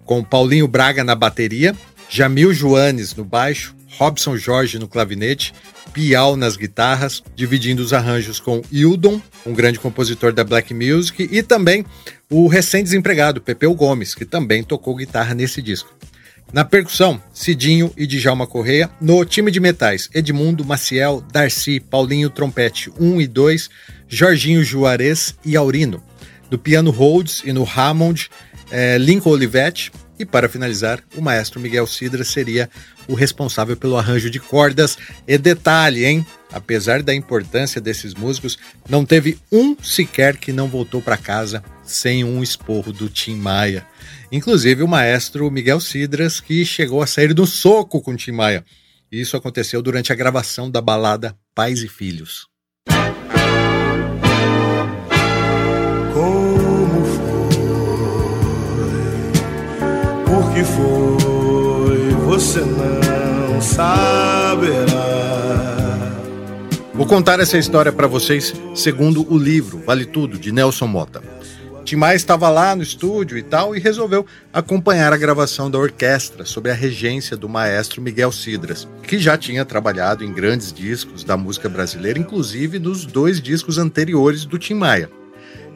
com 0.04 0.24
Paulinho 0.24 0.68
Braga 0.68 1.04
na 1.04 1.16
bateria, 1.16 1.76
Jamil 2.10 2.54
Joanes 2.54 3.16
no 3.16 3.26
baixo, 3.26 3.75
Robson 3.98 4.38
Jorge 4.38 4.80
no 4.80 4.88
clavinete, 4.88 5.54
Pial 5.94 6.36
nas 6.36 6.58
guitarras, 6.58 7.24
dividindo 7.36 7.82
os 7.82 7.94
arranjos 7.94 8.40
com 8.40 8.62
Hildon, 8.72 9.22
um 9.46 9.54
grande 9.54 9.80
compositor 9.80 10.34
da 10.34 10.44
black 10.44 10.74
music, 10.74 11.30
e 11.32 11.42
também 11.42 11.86
o 12.30 12.48
recém-desempregado 12.48 13.42
Pepeu 13.42 13.74
Gomes, 13.74 14.14
que 14.14 14.26
também 14.26 14.64
tocou 14.64 14.96
guitarra 14.96 15.34
nesse 15.34 15.62
disco. 15.62 15.96
Na 16.54 16.64
percussão, 16.64 17.22
Cidinho 17.34 17.92
e 17.98 18.06
Djalma 18.08 18.48
Correia. 18.48 18.90
No 19.02 19.26
time 19.26 19.52
de 19.52 19.60
metais, 19.60 20.10
Edmundo, 20.14 20.64
Maciel, 20.64 21.24
Darcy, 21.32 21.80
Paulinho 21.80 22.30
Trompete 22.30 22.92
1 23.00 23.22
e 23.22 23.28
2, 23.28 23.70
Jorginho 24.08 24.64
Juarez 24.64 25.36
e 25.44 25.56
Aurino. 25.58 26.04
No 26.50 26.58
piano 26.58 26.92
Rhodes 26.92 27.42
e 27.44 27.52
no 27.52 27.68
Hammond, 27.68 28.30
eh, 28.72 28.98
Lincoln 28.98 29.32
Olivetti. 29.32 29.92
E 30.18 30.26
para 30.26 30.48
finalizar, 30.48 31.04
o 31.16 31.22
maestro 31.22 31.60
Miguel 31.60 31.86
Cidra 31.86 32.24
seria 32.24 32.70
o 33.08 33.14
responsável 33.14 33.76
pelo 33.76 33.98
arranjo 33.98 34.30
de 34.30 34.40
cordas. 34.40 34.98
E 35.28 35.38
detalhe, 35.38 36.06
hein? 36.06 36.26
Apesar 36.52 37.04
da 37.04 37.14
importância 37.14 37.82
desses 37.82 38.14
músicos, 38.14 38.58
não 38.88 39.06
teve 39.06 39.38
um 39.52 39.76
sequer 39.84 40.38
que 40.38 40.54
não 40.54 40.70
voltou 40.70 41.02
para 41.02 41.18
casa 41.18 41.62
sem 41.84 42.24
um 42.24 42.42
esporro 42.42 42.94
do 42.94 43.10
Tim 43.10 43.36
Maia. 43.36 43.86
Inclusive 44.32 44.84
o 44.84 44.88
maestro 44.88 45.52
Miguel 45.52 45.82
Cidras, 45.82 46.40
que 46.40 46.66
chegou 46.66 47.02
a 47.02 47.08
sair 47.08 47.34
do 47.34 47.46
soco 47.46 48.02
com 48.02 48.16
Tim 48.16 48.32
Maia. 48.32 48.64
Isso 49.12 49.36
aconteceu 49.36 49.82
durante 49.82 50.14
a 50.14 50.16
gravação 50.16 50.72
da 50.72 50.82
balada 50.82 51.36
Pais 51.54 51.84
e 51.84 51.90
Filhos. 51.90 52.55
Que 60.54 60.64
foi? 60.64 62.10
Você 62.26 62.62
não 62.62 63.62
saberá. 63.62 65.16
Vou 66.94 67.06
contar 67.06 67.40
essa 67.40 67.58
história 67.58 67.92
para 67.92 68.08
vocês 68.08 68.54
segundo 68.74 69.26
o 69.32 69.38
livro 69.38 69.84
Vale 69.86 70.06
Tudo, 70.06 70.40
de 70.40 70.52
Nelson 70.52 70.88
Mota. 70.88 71.22
Tim 71.86 71.98
Maia 71.98 72.16
estava 72.16 72.50
lá 72.50 72.76
no 72.76 72.82
estúdio 72.82 73.38
e 73.38 73.44
tal 73.44 73.76
e 73.76 73.80
resolveu 73.80 74.26
acompanhar 74.52 75.14
a 75.14 75.18
gravação 75.18 75.70
da 75.70 75.78
orquestra 75.78 76.44
sob 76.44 76.68
a 76.70 76.74
regência 76.74 77.38
do 77.38 77.48
maestro 77.48 78.02
Miguel 78.02 78.32
Cidras, 78.32 78.88
que 79.04 79.20
já 79.20 79.38
tinha 79.38 79.64
trabalhado 79.64 80.24
em 80.24 80.34
grandes 80.34 80.74
discos 80.74 81.24
da 81.24 81.38
música 81.38 81.70
brasileira, 81.70 82.18
inclusive 82.18 82.80
nos 82.80 83.06
dois 83.06 83.40
discos 83.40 83.78
anteriores 83.78 84.46
do 84.46 84.58
Tim 84.58 84.74
Maia. 84.74 85.12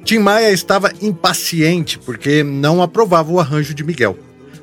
Tim 0.03 0.17
Maia 0.17 0.51
estava 0.51 0.91
impaciente 0.99 1.99
porque 1.99 2.43
não 2.43 2.81
aprovava 2.81 3.31
o 3.31 3.39
arranjo 3.39 3.75
de 3.75 3.83
Miguel. 3.83 4.17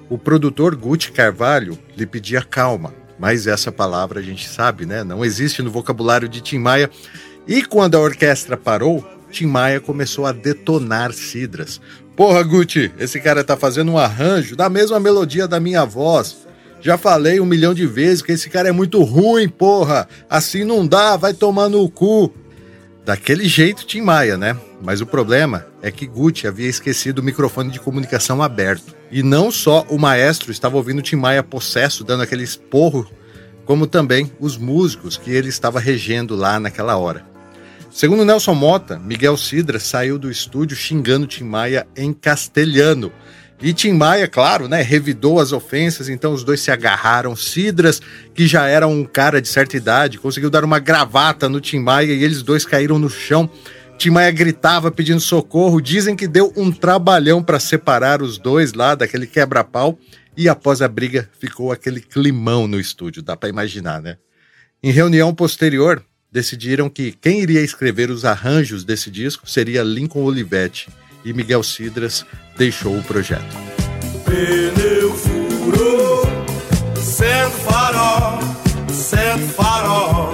O 0.09 0.17
produtor 0.17 0.77
Guti 0.77 1.11
Carvalho 1.11 1.77
lhe 1.97 2.07
pedia 2.07 2.41
calma, 2.41 2.95
mas 3.19 3.47
essa 3.47 3.73
palavra 3.73 4.21
a 4.21 4.23
gente 4.23 4.49
sabe, 4.49 4.87
né? 4.87 5.03
Não 5.03 5.25
existe 5.25 5.63
no 5.63 5.71
vocabulário 5.71 6.29
de 6.29 6.41
Tim 6.41 6.59
Maia. 6.59 6.89
E 7.47 7.63
quando 7.63 7.97
a 7.97 8.01
orquestra 8.01 8.57
parou, 8.57 9.05
Tim 9.31 9.47
Maia 9.47 9.81
começou 9.81 10.25
a 10.25 10.33
detonar 10.33 11.13
Cidras. 11.13 11.81
Porra, 12.15 12.43
Guti, 12.43 12.93
esse 12.99 13.21
cara 13.21 13.43
tá 13.43 13.57
fazendo 13.57 13.93
um 13.93 13.99
arranjo 13.99 14.55
da 14.55 14.69
mesma 14.69 15.01
melodia 15.01 15.49
da 15.49 15.59
minha 15.59 15.85
voz. 15.85 16.47
Já 16.81 16.97
falei 16.97 17.41
um 17.41 17.45
milhão 17.45 17.75
de 17.75 17.87
vezes 17.87 18.23
que 18.23 18.33
esse 18.33 18.49
cara 18.49 18.69
é 18.69 18.73
muito 18.73 19.03
ruim, 19.03 19.49
porra. 19.49 20.09
Assim 20.31 20.63
não 20.63 20.87
dá, 20.87 21.17
vai 21.17 21.35
tomar 21.35 21.69
no 21.69 21.89
cu. 21.91 22.33
Daquele 23.07 23.47
jeito, 23.47 23.87
Tim 23.87 24.01
Maia, 24.01 24.37
né? 24.37 24.57
Mas 24.83 25.01
o 25.01 25.07
problema 25.07 25.65
é 25.81 25.93
que 25.93 26.09
Gucci 26.09 26.49
havia 26.49 26.69
esquecido 26.69 27.21
o 27.21 27.23
microfone 27.23 27.71
de 27.71 27.79
comunicação 27.79 28.43
aberto. 28.43 28.97
E 29.13 29.23
não 29.23 29.49
só 29.49 29.87
o 29.89 29.97
maestro 29.97 30.51
estava 30.51 30.77
ouvindo 30.77 31.01
Tim 31.01 31.15
Maia 31.15 31.41
possesso, 31.41 32.03
dando 32.03 32.25
aquele 32.25 32.43
esporro, 32.43 33.09
como 33.65 33.87
também 33.87 34.33
os 34.41 34.57
músicos 34.57 35.17
que 35.17 35.31
ele 35.31 35.49
estava 35.49 35.79
regendo 35.79 36.35
lá 36.35 36.59
naquela 36.59 36.97
hora. 36.97 37.25
Segundo 37.93 38.25
Nelson 38.25 38.55
Mota, 38.55 38.99
Miguel 38.99 39.37
Cidra 39.37 39.79
saiu 39.79 40.19
do 40.19 40.29
estúdio 40.29 40.77
xingando 40.77 41.29
Tim 41.29 41.45
Maia 41.45 41.87
em 41.97 42.13
castelhano. 42.13 43.13
E 43.61 43.73
Tim 43.73 43.93
Maia, 43.93 44.29
claro, 44.29 44.69
né, 44.69 44.83
revidou 44.83 45.41
as 45.41 45.51
ofensas, 45.51 46.11
então 46.11 46.35
os 46.35 46.45
dois 46.45 46.61
se 46.61 46.71
agarraram. 46.71 47.35
Cidras, 47.35 48.03
que 48.35 48.47
já 48.47 48.67
era 48.67 48.87
um 48.87 49.03
cara 49.03 49.41
de 49.41 49.49
certa 49.49 49.77
idade, 49.77 50.19
conseguiu 50.19 50.51
dar 50.51 50.63
uma 50.63 50.79
gravata 50.79 51.49
no 51.49 51.61
Tim 51.61 51.79
Maia 51.79 52.13
e 52.13 52.23
eles 52.23 52.43
dois 52.43 52.67
caíram 52.67 52.99
no 52.99 53.09
chão. 53.09 53.51
Tim 53.97 54.11
Maia 54.11 54.31
gritava 54.31 54.91
pedindo 54.91 55.21
socorro. 55.21 55.81
Dizem 55.81 56.15
que 56.15 56.29
deu 56.29 56.53
um 56.55 56.71
trabalhão 56.71 57.43
para 57.43 57.59
separar 57.59 58.21
os 58.21 58.37
dois 58.37 58.75
lá 58.75 58.95
daquele 58.95 59.27
quebra-pau. 59.27 59.99
E 60.37 60.51
após 60.51 60.83
a 60.83 60.89
briga 60.89 61.31
ficou 61.41 61.73
aquele 61.73 62.03
climão 62.03 62.69
no 62.69 62.79
estúdio, 62.79 63.23
dá 63.23 63.35
para 63.35 63.49
imaginar, 63.49 64.03
né? 64.03 64.19
Em 64.83 64.91
reunião 64.91 65.35
posterior, 65.35 66.05
decidiram 66.31 66.91
que 66.91 67.11
quem 67.11 67.41
iria 67.41 67.63
escrever 67.63 68.11
os 68.11 68.27
arranjos 68.27 68.85
desse 68.85 69.11
disco 69.11 69.49
seria 69.49 69.83
Lincoln 69.83 70.23
Olivetti 70.23 70.91
e 71.27 71.33
Miguel 71.33 71.63
Cidras 71.65 72.25
deixou 72.57 72.97
o 72.97 73.03
projeto. 73.03 73.45
Pneu 74.25 75.13
furou, 75.13 76.23
sendo 76.95 77.51
farol, 77.51 78.39
sendo 78.93 79.49
farol. 79.49 80.33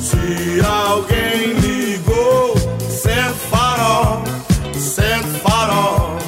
Se 0.00 0.64
alguém 0.64 1.52
ligou, 1.54 2.54
sendo 2.88 3.34
farol, 3.50 4.22
sendo 4.78 5.38
farol. 5.40 6.18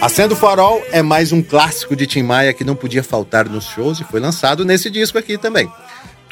Acendo 0.00 0.34
Farol 0.34 0.82
é 0.90 1.00
mais 1.00 1.30
um 1.30 1.40
clássico 1.40 1.94
de 1.94 2.08
Tim 2.08 2.24
Maia 2.24 2.52
que 2.52 2.64
não 2.64 2.74
podia 2.74 3.04
faltar 3.04 3.48
nos 3.48 3.66
shows 3.66 4.00
e 4.00 4.04
foi 4.04 4.18
lançado 4.18 4.64
nesse 4.64 4.90
disco 4.90 5.16
aqui 5.16 5.38
também. 5.38 5.70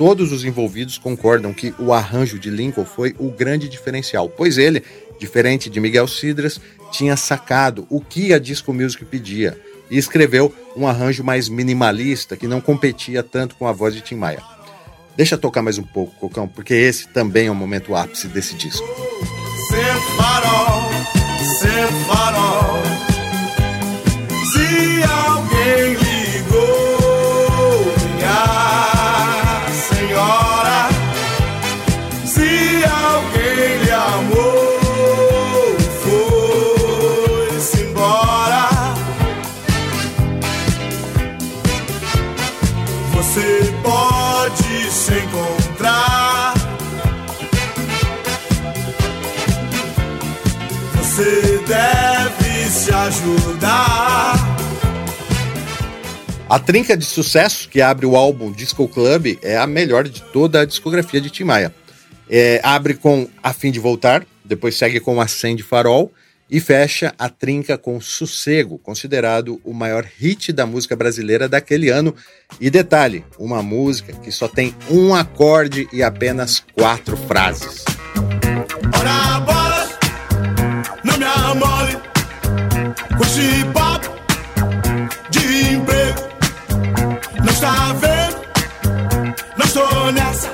Todos 0.01 0.32
os 0.32 0.46
envolvidos 0.46 0.96
concordam 0.96 1.53
que 1.53 1.74
o 1.78 1.92
arranjo 1.92 2.38
de 2.38 2.48
Lincoln 2.48 2.86
foi 2.86 3.14
o 3.18 3.30
grande 3.30 3.68
diferencial, 3.68 4.30
pois 4.30 4.57
ele, 4.57 4.82
diferente 5.18 5.68
de 5.68 5.78
Miguel 5.78 6.09
Cidras, 6.09 6.59
tinha 6.90 7.18
sacado 7.18 7.86
o 7.90 8.01
que 8.01 8.32
a 8.32 8.38
disco 8.38 8.72
music 8.72 9.05
pedia 9.05 9.61
e 9.90 9.98
escreveu 9.98 10.55
um 10.74 10.88
arranjo 10.88 11.22
mais 11.22 11.51
minimalista 11.51 12.34
que 12.34 12.48
não 12.48 12.62
competia 12.62 13.22
tanto 13.22 13.55
com 13.57 13.66
a 13.66 13.72
voz 13.72 13.94
de 13.94 14.01
Tim 14.01 14.14
Maia. 14.14 14.42
Deixa 15.18 15.36
tocar 15.36 15.61
mais 15.61 15.76
um 15.76 15.82
pouco, 15.82 16.16
Cocão, 16.18 16.48
porque 16.48 16.72
esse 16.72 17.07
também 17.09 17.48
é 17.48 17.51
o 17.51 17.55
momento 17.55 17.94
ápice 17.94 18.26
desse 18.26 18.55
disco. 18.55 18.88
Você 43.21 43.71
pode 43.83 44.91
se 44.91 45.12
encontrar. 45.12 46.55
Você 50.97 51.59
deve 51.66 52.71
se 52.71 52.91
ajudar. 52.91 54.37
A 56.49 56.59
trinca 56.59 56.97
de 56.97 57.05
sucesso 57.05 57.68
que 57.68 57.83
abre 57.83 58.07
o 58.07 58.16
álbum 58.16 58.51
Disco 58.51 58.89
Club 58.89 59.39
é 59.43 59.59
a 59.59 59.66
melhor 59.66 60.09
de 60.09 60.23
toda 60.23 60.62
a 60.62 60.64
discografia 60.64 61.21
de 61.21 61.29
Tim 61.29 61.45
Maia. 61.45 61.75
É, 62.27 62.59
abre 62.64 62.95
com 62.95 63.29
A 63.43 63.53
Fim 63.53 63.71
de 63.71 63.79
Voltar, 63.79 64.25
depois 64.43 64.79
segue 64.79 64.99
com 64.99 65.21
Acende 65.21 65.62
Farol 65.62 66.11
e 66.51 66.61
fecha 66.61 67.14
a 67.18 67.28
trinca 67.28 67.78
com 67.78 68.01
Sossego, 68.01 68.78
considerado 68.78 69.61
o 69.64 69.72
maior 69.72 70.05
hit 70.18 70.53
da 70.53 70.66
música 70.66 70.96
brasileira 70.96 71.48
daquele 71.48 71.88
ano. 71.88 72.14
E 72.61 72.68
detalhe, 72.68 73.24
uma 73.38 73.62
música 73.62 74.12
que 74.12 74.32
só 74.32 74.48
tem 74.48 74.74
um 74.90 75.14
acorde 75.14 75.88
e 75.92 76.03
apenas 76.03 76.64
quatro 76.74 77.16
frases. 77.16 77.84
Ora 78.98 79.40
bola, 79.40 79.88
não 81.05 81.16
me 81.16 81.24
amole 81.24 81.96
com 83.16 83.22
esse 83.22 83.64
papo 83.72 84.11
de 85.30 85.74
emprego. 85.74 86.20
Não 87.38 87.53
está 87.53 87.92
vendo? 87.94 88.40
Não 89.57 89.66
estou 89.66 90.12
nessa. 90.12 90.51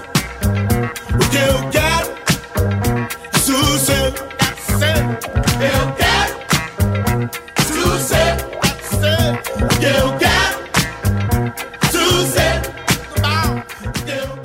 O 1.14 1.30
que 1.30 1.36
eu 1.36 1.70
quero 1.70 1.76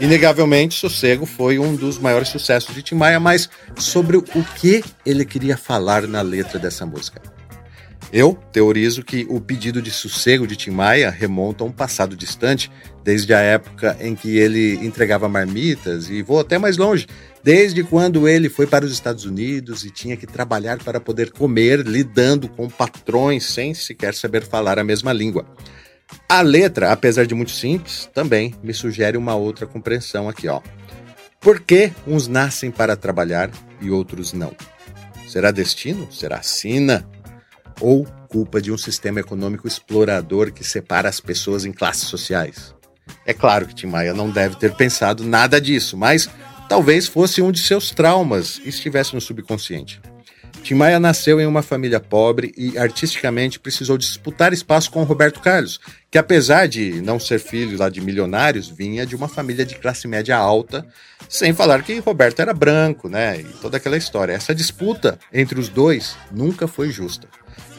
Inegavelmente, 0.01 0.79
Sossego 0.79 1.27
foi 1.27 1.59
um 1.59 1.75
dos 1.75 1.99
maiores 1.99 2.29
sucessos 2.29 2.73
de 2.73 2.81
Tim 2.81 2.95
Maia, 2.95 3.19
mas 3.19 3.47
sobre 3.77 4.17
o 4.17 4.23
que 4.23 4.83
ele 5.05 5.23
queria 5.23 5.55
falar 5.55 6.07
na 6.07 6.23
letra 6.23 6.57
dessa 6.57 6.87
música? 6.87 7.21
Eu 8.11 8.33
teorizo 8.51 9.03
que 9.03 9.27
o 9.29 9.39
pedido 9.39 9.79
de 9.79 9.91
sossego 9.91 10.47
de 10.47 10.55
Tim 10.55 10.71
Maia 10.71 11.11
remonta 11.11 11.63
a 11.63 11.67
um 11.67 11.71
passado 11.71 12.15
distante, 12.15 12.71
desde 13.03 13.31
a 13.31 13.41
época 13.41 13.95
em 14.01 14.15
que 14.15 14.39
ele 14.39 14.73
entregava 14.83 15.29
marmitas, 15.29 16.09
e 16.09 16.23
vou 16.23 16.39
até 16.39 16.57
mais 16.57 16.77
longe, 16.77 17.05
desde 17.43 17.83
quando 17.83 18.27
ele 18.27 18.49
foi 18.49 18.65
para 18.65 18.83
os 18.83 18.91
Estados 18.91 19.25
Unidos 19.25 19.85
e 19.85 19.91
tinha 19.91 20.17
que 20.17 20.25
trabalhar 20.25 20.79
para 20.79 20.99
poder 20.99 21.31
comer, 21.31 21.81
lidando 21.81 22.49
com 22.49 22.67
patrões 22.67 23.45
sem 23.45 23.75
sequer 23.75 24.15
saber 24.15 24.41
falar 24.41 24.79
a 24.79 24.83
mesma 24.83 25.13
língua. 25.13 25.45
A 26.27 26.41
letra, 26.41 26.91
apesar 26.91 27.25
de 27.25 27.35
muito 27.35 27.51
simples, 27.51 28.09
também 28.13 28.55
me 28.63 28.73
sugere 28.73 29.17
uma 29.17 29.35
outra 29.35 29.65
compreensão 29.65 30.29
aqui, 30.29 30.47
ó. 30.47 30.61
Por 31.39 31.59
que 31.59 31.91
uns 32.05 32.27
nascem 32.27 32.71
para 32.71 32.95
trabalhar 32.95 33.49
e 33.81 33.89
outros 33.89 34.31
não? 34.31 34.55
Será 35.27 35.51
destino? 35.51 36.11
Será 36.11 36.41
sina? 36.41 37.07
Ou 37.79 38.05
culpa 38.27 38.61
de 38.61 38.71
um 38.71 38.77
sistema 38.77 39.19
econômico 39.19 39.67
explorador 39.67 40.51
que 40.51 40.63
separa 40.63 41.09
as 41.09 41.19
pessoas 41.19 41.65
em 41.65 41.71
classes 41.71 42.03
sociais? 42.03 42.75
É 43.25 43.33
claro 43.33 43.65
que 43.65 43.75
Tim 43.75 43.87
Maia 43.87 44.13
não 44.13 44.29
deve 44.29 44.55
ter 44.55 44.73
pensado 44.75 45.23
nada 45.23 45.59
disso, 45.59 45.97
mas 45.97 46.29
talvez 46.69 47.07
fosse 47.07 47.41
um 47.41 47.51
de 47.51 47.59
seus 47.59 47.91
traumas 47.91 48.61
e 48.63 48.69
estivesse 48.69 49.13
no 49.13 49.21
subconsciente. 49.21 50.01
Tim 50.63 50.75
Maia 50.75 50.99
nasceu 50.99 51.41
em 51.41 51.45
uma 51.45 51.61
família 51.61 51.99
pobre 51.99 52.53
e 52.55 52.77
artisticamente 52.77 53.59
precisou 53.59 53.97
disputar 53.97 54.53
espaço 54.53 54.91
com 54.91 55.03
Roberto 55.03 55.39
Carlos, 55.39 55.79
que 56.09 56.17
apesar 56.17 56.67
de 56.67 57.01
não 57.01 57.19
ser 57.19 57.39
filho 57.39 57.77
lá 57.77 57.89
de 57.89 57.99
milionários, 57.99 58.69
vinha 58.69 59.05
de 59.05 59.15
uma 59.15 59.27
família 59.27 59.65
de 59.65 59.75
classe 59.75 60.07
média 60.07 60.37
alta, 60.37 60.85
sem 61.27 61.53
falar 61.53 61.81
que 61.83 61.97
Roberto 61.99 62.41
era 62.41 62.53
branco, 62.53 63.09
né? 63.09 63.39
E 63.39 63.43
toda 63.61 63.77
aquela 63.77 63.97
história. 63.97 64.33
Essa 64.33 64.53
disputa 64.53 65.17
entre 65.33 65.59
os 65.59 65.69
dois 65.69 66.15
nunca 66.31 66.67
foi 66.67 66.91
justa. 66.91 67.27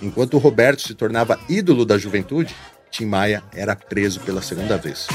Enquanto 0.03 0.39
Roberto 0.39 0.83
se 0.83 0.95
tornava 0.95 1.39
ídolo 1.49 1.85
da 1.85 1.97
juventude, 1.97 2.55
Tim 2.91 3.07
Maia 3.07 3.43
era 3.55 3.77
preso 3.77 4.21
pela 4.21 4.43
segunda 4.43 4.77
vez. 4.77 5.07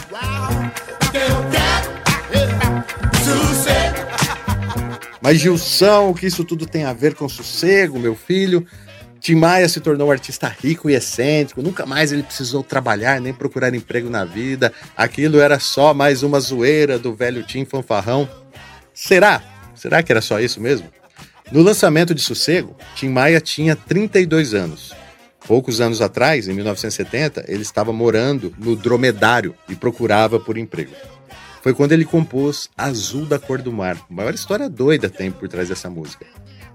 Mas 5.21 5.39
Gilson, 5.39 6.09
o 6.09 6.13
que 6.13 6.27
isso 6.27 6.43
tudo 6.43 6.65
tem 6.65 6.83
a 6.83 6.93
ver 6.93 7.15
com 7.15 7.27
sossego, 7.27 7.99
meu 7.99 8.15
filho? 8.15 8.65
Tim 9.19 9.35
Maia 9.35 9.67
se 9.67 9.79
tornou 9.79 10.07
um 10.07 10.11
artista 10.11 10.47
rico 10.47 10.89
e 10.89 10.93
excêntrico, 10.93 11.61
nunca 11.61 11.85
mais 11.85 12.11
ele 12.11 12.23
precisou 12.23 12.63
trabalhar 12.63 13.19
nem 13.19 13.33
procurar 13.33 13.73
emprego 13.73 14.09
na 14.09 14.23
vida. 14.23 14.71
Aquilo 14.95 15.39
era 15.39 15.59
só 15.59 15.93
mais 15.93 16.23
uma 16.23 16.39
zoeira 16.39 16.99
do 16.99 17.13
velho 17.13 17.43
Tim 17.43 17.65
Fanfarrão. 17.65 18.29
Será? 18.93 19.41
Será 19.75 20.01
que 20.01 20.11
era 20.11 20.21
só 20.21 20.39
isso 20.39 20.61
mesmo? 20.61 20.87
No 21.51 21.61
lançamento 21.61 22.13
de 22.13 22.21
Sossego, 22.21 22.75
Tim 22.95 23.09
Maia 23.09 23.39
tinha 23.39 23.75
32 23.75 24.53
anos. 24.53 24.93
Poucos 25.47 25.79
anos 25.79 26.01
atrás, 26.01 26.47
em 26.47 26.53
1970, 26.53 27.45
ele 27.47 27.61
estava 27.61 27.93
morando 27.93 28.53
no 28.57 28.75
Dromedário 28.75 29.55
e 29.69 29.75
procurava 29.75 30.39
por 30.39 30.57
emprego. 30.57 30.91
Foi 31.61 31.73
quando 31.73 31.91
ele 31.91 32.05
compôs 32.05 32.69
Azul 32.77 33.25
da 33.25 33.39
Cor 33.39 33.61
do 33.61 33.71
Mar. 33.71 33.97
A 34.09 34.13
maior 34.13 34.33
história 34.33 34.69
doida 34.69 35.09
tem 35.09 35.31
por 35.31 35.47
trás 35.47 35.69
dessa 35.69 35.89
música. 35.89 36.25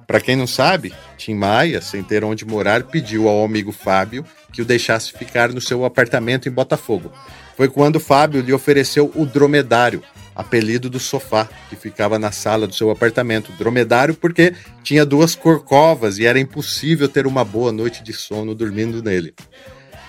Para 0.07 0.21
quem 0.21 0.37
não 0.37 0.47
sabe, 0.47 0.93
Tim 1.17 1.35
Maia, 1.35 1.81
sem 1.81 2.03
ter 2.03 2.25
onde 2.25 2.45
morar, 2.45 2.83
pediu 2.83 3.29
ao 3.29 3.45
amigo 3.45 3.73
Fábio 3.73 4.25
que 4.53 4.61
o 4.61 4.65
deixasse 4.65 5.13
ficar 5.13 5.51
no 5.51 5.61
seu 5.61 5.85
apartamento 5.85 6.49
em 6.49 6.53
Botafogo. 6.53 7.11
Foi 7.57 7.69
quando 7.69 8.01
Fábio 8.01 8.43
lhe 8.43 8.53
ofereceu 8.53 9.11
o 9.15 9.25
dromedário, 9.25 10.03
apelido 10.35 10.91
do 10.91 10.99
sofá, 10.99 11.49
que 11.71 11.77
ficava 11.77 12.19
na 12.19 12.31
sala 12.31 12.67
do 12.67 12.75
seu 12.75 12.91
apartamento. 12.91 13.53
Dromedário 13.53 14.15
porque 14.15 14.55
tinha 14.83 15.07
duas 15.07 15.35
corcovas 15.35 16.19
e 16.19 16.27
era 16.27 16.39
impossível 16.39 17.09
ter 17.09 17.27
uma 17.27 17.45
boa 17.45 17.73
noite 17.73 18.03
de 18.03 18.13
sono 18.13 18.55
dormindo 18.55 19.03
nele. 19.03 19.35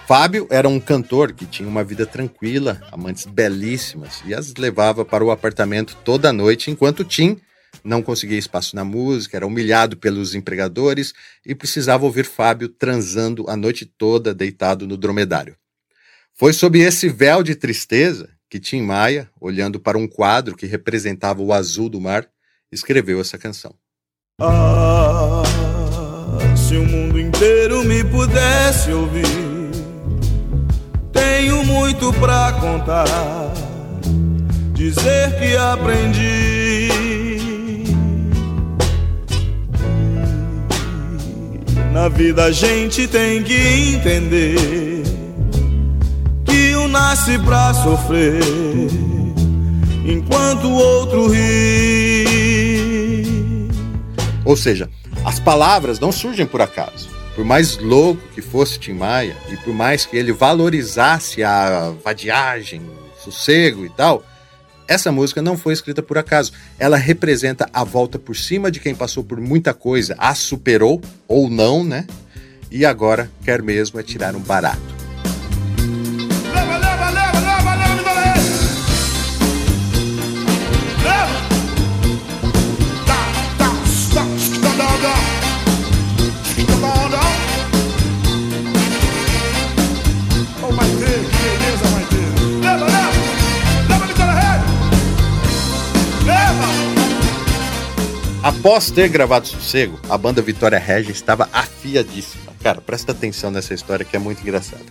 Fábio 0.06 0.47
era 0.49 0.68
um 0.68 0.82
cantor 0.82 1.32
que 1.32 1.45
tinha 1.45 1.68
uma 1.68 1.84
vida 1.84 2.06
tranquila, 2.06 2.82
amantes 2.91 3.26
belíssimas, 3.26 4.22
e 4.26 4.34
as 4.34 4.54
levava 4.56 5.06
para 5.06 5.24
o 5.24 5.32
apartamento 5.32 5.95
toda 6.04 6.34
noite, 6.34 6.70
enquanto 6.70 7.06
Tim 7.06 7.39
não 7.84 8.01
conseguia 8.01 8.38
espaço 8.38 8.76
na 8.76 8.84
música, 8.84 9.38
era 9.38 9.47
humilhado 9.47 9.95
pelos 9.97 10.36
empregadores 10.36 11.14
e 11.45 11.56
precisava 11.56 12.06
ouvir 12.06 12.26
Fábio 12.26 12.68
transando 12.68 13.49
a 13.49 13.56
noite 13.56 13.86
toda 13.86 14.34
deitado 14.34 14.86
no 14.86 14.97
dromedário. 14.97 15.56
Foi 16.34 16.51
sob 16.51 16.80
esse 16.80 17.08
véu 17.08 17.41
de 17.41 17.56
tristeza 17.56 18.30
que 18.49 18.60
Tim 18.60 18.82
Maia, 18.82 19.30
olhando 19.39 19.80
para 19.80 19.97
um 19.97 20.08
quadro 20.08 20.56
que 20.56 20.66
representava 20.66 21.41
o 21.41 21.54
azul 21.54 21.89
do 21.89 22.01
mar, 22.01 22.28
escreveu 22.72 23.22
essa 23.22 23.38
canção. 23.38 23.74
Ah, 24.39 25.43
se 26.56 26.76
o 26.76 26.86
mundo 26.86 27.20
inteiro 27.20 27.84
me 27.84 28.04
pudesse 28.04 28.91
ouvir, 28.91 29.53
tenho 31.44 31.66
muito 31.66 32.14
pra 32.14 32.54
contar, 32.54 33.04
dizer 34.72 35.38
que 35.38 35.58
aprendi. 35.58 36.88
Na 41.91 42.08
vida 42.08 42.46
a 42.46 42.52
gente 42.52 43.10
tem 43.10 43.44
que 43.44 43.54
entender 43.54 45.04
que 46.46 46.78
um 46.78 46.88
nasce 46.88 47.38
pra 47.39 47.74
sofrer, 47.74 48.39
enquanto 50.06 50.68
o 50.68 50.76
outro 50.76 51.28
ri. 51.30 52.24
Ou 54.46 54.56
seja, 54.56 54.89
as 55.26 55.41
palavras 55.41 56.00
não 56.00 56.14
surgem 56.14 56.46
por 56.46 56.62
acaso. 56.62 57.12
Por 57.36 57.44
mais 57.44 57.78
louco 57.78 58.22
que 58.34 58.42
fosse 58.42 58.80
Tim 58.80 58.94
Maia, 58.94 59.36
e 59.50 59.58
por 59.58 59.74
mais 59.74 60.06
que 60.06 60.16
ele 60.16 60.32
valorizasse 60.32 61.44
a 61.44 61.94
vadiagem, 62.04 62.82
sossego 63.24 63.86
e 63.86 63.90
tal, 63.90 64.24
essa 64.88 65.12
música 65.12 65.42
não 65.42 65.58
foi 65.58 65.74
escrita 65.74 66.04
por 66.04 66.18
acaso. 66.18 66.52
Ela 66.78 66.98
representa 66.98 67.70
a 67.74 67.84
volta 67.84 68.20
por 68.20 68.36
cima 68.36 68.70
de 68.70 68.80
quem 68.80 68.94
passou 68.94 69.24
por 69.24 69.40
muita 69.40 69.74
coisa, 69.74 70.16
a 70.18 70.36
superou 70.36 71.02
ou 71.28 71.50
não, 71.50 71.84
né? 71.84 72.06
E 72.70 72.86
agora 72.86 73.30
quer 73.44 73.62
mesmo 73.62 74.00
é 74.00 74.04
tirar 74.04 74.36
um 74.36 74.42
barato. 74.42 75.03
Após 98.64 98.89
ter 98.89 99.09
gravado 99.09 99.45
Sossego, 99.45 99.99
a 100.09 100.18
banda 100.18 100.41
Vitória 100.41 100.80
Regia 100.80 101.11
estava 101.11 101.49
afiadíssima. 101.51 102.53
Cara, 102.64 102.80
presta 102.80 103.11
atenção 103.11 103.51
nessa 103.51 103.74
história 103.74 104.05
que 104.05 104.16
é 104.16 104.20
muito 104.20 104.41
engraçada. 104.41 104.86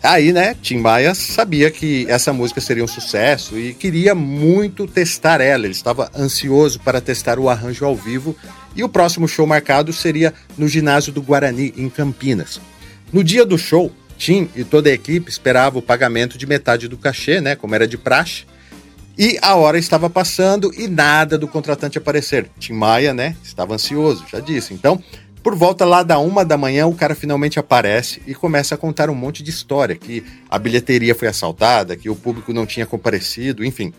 Aí, 0.00 0.32
né, 0.32 0.54
Tim 0.62 0.78
Maia 0.78 1.12
sabia 1.12 1.68
que 1.68 2.06
essa 2.08 2.32
música 2.32 2.60
seria 2.60 2.84
um 2.84 2.86
sucesso 2.86 3.58
e 3.58 3.74
queria 3.74 4.14
muito 4.14 4.86
testar 4.86 5.40
ela. 5.40 5.64
Ele 5.64 5.72
estava 5.72 6.12
ansioso 6.16 6.78
para 6.78 7.00
testar 7.00 7.40
o 7.40 7.48
arranjo 7.48 7.84
ao 7.84 7.96
vivo 7.96 8.36
e 8.76 8.84
o 8.84 8.88
próximo 8.88 9.26
show 9.26 9.48
marcado 9.48 9.92
seria 9.92 10.32
no 10.56 10.68
ginásio 10.68 11.12
do 11.12 11.20
Guarani, 11.20 11.74
em 11.76 11.90
Campinas. 11.90 12.60
No 13.12 13.24
dia 13.24 13.44
do 13.44 13.58
show, 13.58 13.90
Tim 14.16 14.48
e 14.54 14.62
toda 14.62 14.88
a 14.88 14.92
equipe 14.92 15.28
esperavam 15.28 15.80
o 15.80 15.82
pagamento 15.82 16.38
de 16.38 16.46
metade 16.46 16.86
do 16.86 16.96
cachê, 16.96 17.40
né, 17.40 17.56
como 17.56 17.74
era 17.74 17.88
de 17.88 17.98
praxe. 17.98 18.44
E 19.22 19.38
a 19.42 19.54
hora 19.54 19.78
estava 19.78 20.08
passando 20.08 20.72
e 20.74 20.88
nada 20.88 21.36
do 21.36 21.46
contratante 21.46 21.98
aparecer. 21.98 22.48
Tim 22.58 22.72
Maia, 22.72 23.12
né, 23.12 23.36
estava 23.44 23.74
ansioso, 23.74 24.24
já 24.26 24.40
disse. 24.40 24.72
Então, 24.72 24.98
por 25.42 25.54
volta 25.54 25.84
lá 25.84 26.02
da 26.02 26.18
uma 26.18 26.42
da 26.42 26.56
manhã, 26.56 26.86
o 26.86 26.94
cara 26.94 27.14
finalmente 27.14 27.58
aparece 27.58 28.22
e 28.26 28.34
começa 28.34 28.74
a 28.74 28.78
contar 28.78 29.10
um 29.10 29.14
monte 29.14 29.42
de 29.42 29.50
história, 29.50 29.94
que 29.94 30.24
a 30.48 30.58
bilheteria 30.58 31.14
foi 31.14 31.28
assaltada, 31.28 31.98
que 31.98 32.08
o 32.08 32.16
público 32.16 32.54
não 32.54 32.64
tinha 32.64 32.86
comparecido, 32.86 33.62
enfim. 33.62 33.92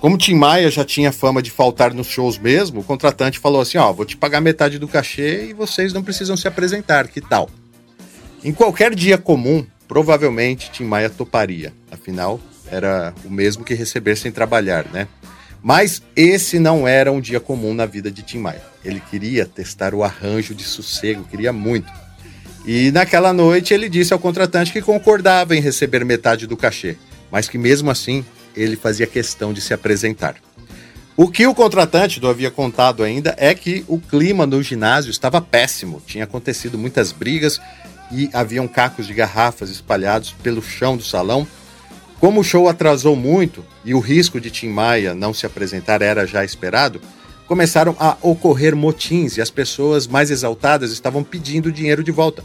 Como 0.00 0.16
Tim 0.16 0.36
Maia 0.36 0.70
já 0.70 0.86
tinha 0.86 1.12
fama 1.12 1.42
de 1.42 1.50
faltar 1.50 1.92
nos 1.92 2.06
shows 2.06 2.38
mesmo, 2.38 2.80
o 2.80 2.84
contratante 2.84 3.38
falou 3.38 3.60
assim: 3.60 3.76
ó, 3.76 3.92
vou 3.92 4.06
te 4.06 4.16
pagar 4.16 4.40
metade 4.40 4.78
do 4.78 4.88
cachê 4.88 5.50
e 5.50 5.52
vocês 5.52 5.92
não 5.92 6.02
precisam 6.02 6.34
se 6.34 6.48
apresentar, 6.48 7.08
que 7.08 7.20
tal? 7.20 7.50
Em 8.42 8.54
qualquer 8.54 8.94
dia 8.94 9.18
comum, 9.18 9.66
provavelmente 9.86 10.70
Tim 10.70 10.84
Maia 10.84 11.10
toparia. 11.10 11.74
Afinal, 11.90 12.40
era 12.72 13.14
o 13.24 13.30
mesmo 13.30 13.64
que 13.64 13.74
receber 13.74 14.16
sem 14.16 14.32
trabalhar, 14.32 14.86
né? 14.92 15.06
Mas 15.62 16.02
esse 16.16 16.58
não 16.58 16.88
era 16.88 17.12
um 17.12 17.20
dia 17.20 17.38
comum 17.38 17.72
na 17.74 17.86
vida 17.86 18.10
de 18.10 18.22
Tim 18.22 18.38
Maia. 18.38 18.62
Ele 18.84 18.98
queria 18.98 19.46
testar 19.46 19.94
o 19.94 20.02
arranjo 20.02 20.54
de 20.54 20.64
sossego, 20.64 21.22
queria 21.24 21.52
muito. 21.52 21.92
E 22.66 22.90
naquela 22.90 23.32
noite 23.32 23.74
ele 23.74 23.88
disse 23.88 24.12
ao 24.12 24.18
contratante 24.18 24.72
que 24.72 24.80
concordava 24.80 25.54
em 25.54 25.60
receber 25.60 26.04
metade 26.04 26.46
do 26.46 26.56
cachê, 26.56 26.96
mas 27.30 27.48
que 27.48 27.58
mesmo 27.58 27.90
assim 27.90 28.24
ele 28.56 28.74
fazia 28.74 29.06
questão 29.06 29.52
de 29.52 29.60
se 29.60 29.74
apresentar. 29.74 30.36
O 31.16 31.28
que 31.28 31.46
o 31.46 31.54
contratante 31.54 32.20
não 32.20 32.30
havia 32.30 32.50
contado 32.50 33.02
ainda 33.02 33.34
é 33.36 33.54
que 33.54 33.84
o 33.86 33.98
clima 33.98 34.46
no 34.46 34.62
ginásio 34.62 35.10
estava 35.10 35.40
péssimo. 35.40 36.02
Tinha 36.06 36.24
acontecido 36.24 36.78
muitas 36.78 37.12
brigas 37.12 37.60
e 38.10 38.30
haviam 38.32 38.66
cacos 38.66 39.06
de 39.06 39.12
garrafas 39.12 39.68
espalhados 39.68 40.34
pelo 40.42 40.62
chão 40.62 40.96
do 40.96 41.02
salão. 41.02 41.46
Como 42.22 42.40
o 42.40 42.44
show 42.44 42.68
atrasou 42.68 43.16
muito 43.16 43.64
e 43.84 43.92
o 43.94 43.98
risco 43.98 44.40
de 44.40 44.48
Tim 44.48 44.68
Maia 44.68 45.12
não 45.12 45.34
se 45.34 45.44
apresentar 45.44 46.00
era 46.00 46.24
já 46.24 46.44
esperado, 46.44 47.00
começaram 47.48 47.96
a 47.98 48.16
ocorrer 48.22 48.76
motins 48.76 49.36
e 49.36 49.40
as 49.40 49.50
pessoas 49.50 50.06
mais 50.06 50.30
exaltadas 50.30 50.92
estavam 50.92 51.24
pedindo 51.24 51.72
dinheiro 51.72 52.04
de 52.04 52.12
volta. 52.12 52.44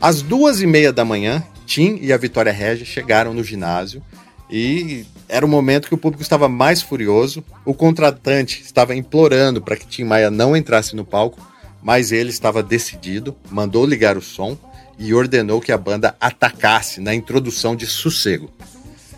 Às 0.00 0.22
duas 0.22 0.60
e 0.60 0.66
meia 0.66 0.92
da 0.92 1.04
manhã, 1.04 1.40
Tim 1.64 2.00
e 2.02 2.12
a 2.12 2.16
Vitória 2.16 2.52
Regia 2.52 2.84
chegaram 2.84 3.32
no 3.32 3.44
ginásio 3.44 4.02
e 4.50 5.06
era 5.28 5.46
o 5.46 5.48
momento 5.48 5.86
que 5.86 5.94
o 5.94 5.98
público 5.98 6.24
estava 6.24 6.48
mais 6.48 6.82
furioso. 6.82 7.44
O 7.64 7.72
contratante 7.72 8.60
estava 8.60 8.92
implorando 8.92 9.62
para 9.62 9.76
que 9.76 9.86
Tim 9.86 10.02
Maia 10.02 10.32
não 10.32 10.56
entrasse 10.56 10.96
no 10.96 11.04
palco, 11.04 11.40
mas 11.80 12.10
ele 12.10 12.30
estava 12.30 12.60
decidido, 12.60 13.36
mandou 13.52 13.86
ligar 13.86 14.16
o 14.16 14.20
som 14.20 14.58
e 14.98 15.14
ordenou 15.14 15.60
que 15.60 15.70
a 15.70 15.78
banda 15.78 16.16
atacasse 16.20 17.00
na 17.00 17.14
introdução 17.14 17.76
de 17.76 17.86
Sossego. 17.86 18.50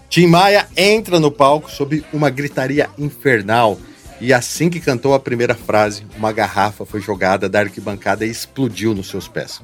Tim 0.09 0.27
Maia 0.27 0.67
entra 0.75 1.21
no 1.21 1.31
palco 1.31 1.71
sob 1.71 2.03
uma 2.13 2.31
gritaria 2.31 2.89
infernal 2.99 3.79
e 4.21 4.33
assim 4.33 4.71
que 4.71 4.81
cantou 4.81 5.15
a 5.15 5.21
primeira 5.21 5.55
frase, 5.55 6.05
uma 6.17 6.33
garrafa 6.33 6.87
foi 6.87 7.01
jogada 7.01 7.49
da 7.49 7.61
arquibancada 7.61 8.25
e 8.25 8.31
explodiu 8.31 8.95
nos 8.95 9.09
seus 9.09 9.29
pés. 9.29 9.61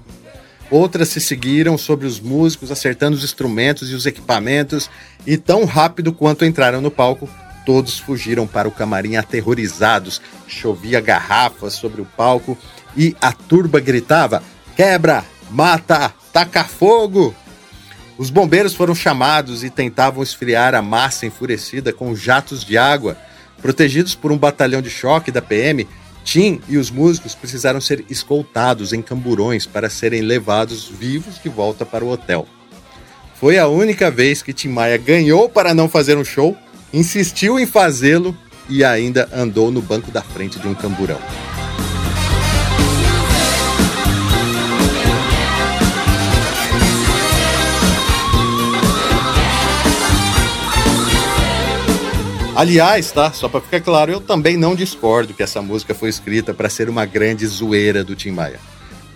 Outras 0.71 1.09
se 1.09 1.21
seguiram 1.21 1.77
sobre 1.77 2.07
os 2.07 2.21
músicos, 2.21 2.71
acertando 2.71 3.17
os 3.17 3.25
instrumentos 3.25 3.91
e 3.91 3.95
os 3.95 4.07
equipamentos, 4.07 4.91
e 5.27 5.37
tão 5.37 5.65
rápido 5.65 6.13
quanto 6.13 6.45
entraram 6.45 6.81
no 6.81 6.91
palco, 6.91 7.29
todos 7.65 7.99
fugiram 7.99 8.47
para 8.47 8.69
o 8.69 8.73
camarim 8.73 9.17
aterrorizados. 9.17 10.21
Chovia 10.47 11.01
garrafas 11.01 11.75
sobre 11.75 12.01
o 12.01 12.07
palco 12.17 12.57
e 12.97 13.17
a 13.21 13.33
turba 13.33 13.81
gritava: 13.81 14.43
quebra, 14.77 15.25
mata, 15.51 16.13
taca 16.33 16.65
fogo! 16.65 17.35
Os 18.17 18.31
bombeiros 18.31 18.75
foram 18.75 18.95
chamados 18.95 19.65
e 19.65 19.71
tentavam 19.71 20.23
esfriar 20.23 20.75
a 20.75 20.83
massa 20.83 21.27
enfurecida 21.27 21.93
com 21.93 22.15
jatos 22.15 22.65
de 22.65 22.79
água. 22.79 23.17
Protegidos 23.61 24.15
por 24.15 24.31
um 24.31 24.39
batalhão 24.39 24.81
de 24.81 24.91
choque 24.91 25.33
da 25.33 25.43
PM, 25.43 25.87
Tim 26.25 26.61
e 26.69 26.79
os 26.79 26.91
músicos 26.91 27.35
precisaram 27.35 27.81
ser 27.81 28.05
escoltados 28.09 28.93
em 28.93 29.03
camburões 29.03 29.67
para 29.67 29.91
serem 29.91 30.23
levados 30.23 30.89
vivos 30.89 31.41
de 31.43 31.49
volta 31.49 31.85
para 31.85 32.05
o 32.05 32.11
hotel. 32.11 32.47
Foi 33.35 33.59
a 33.59 33.69
única 33.69 34.11
vez 34.11 34.43
que 34.43 34.55
Tim 34.55 34.69
Maia 34.69 34.97
ganhou 34.97 35.49
para 35.49 35.75
não 35.75 35.89
fazer 35.89 36.17
um 36.17 36.25
show, 36.25 36.57
insistiu 36.93 37.59
em 37.59 37.67
fazê-lo 37.67 38.37
e 38.71 38.83
ainda 38.83 39.29
andou 39.33 39.71
no 39.71 39.83
banco 39.83 40.11
da 40.11 40.23
frente 40.23 40.59
de 40.59 40.67
um 40.67 40.75
camburão. 40.75 41.19
Aliás, 52.57 53.11
tá? 53.11 53.33
Só 53.33 53.49
para 53.49 53.61
ficar 53.61 53.81
claro, 53.81 54.13
eu 54.13 54.21
também 54.21 54.57
não 54.57 54.77
discordo 54.77 55.35
que 55.35 55.43
essa 55.43 55.61
música 55.61 55.93
foi 55.93 56.09
escrita 56.09 56.55
para 56.55 56.71
ser 56.71 56.89
uma 56.89 57.05
grande 57.05 57.45
zoeira 57.47 58.05
do 58.05 58.15
Tim 58.15 58.31
Maia. 58.31 58.61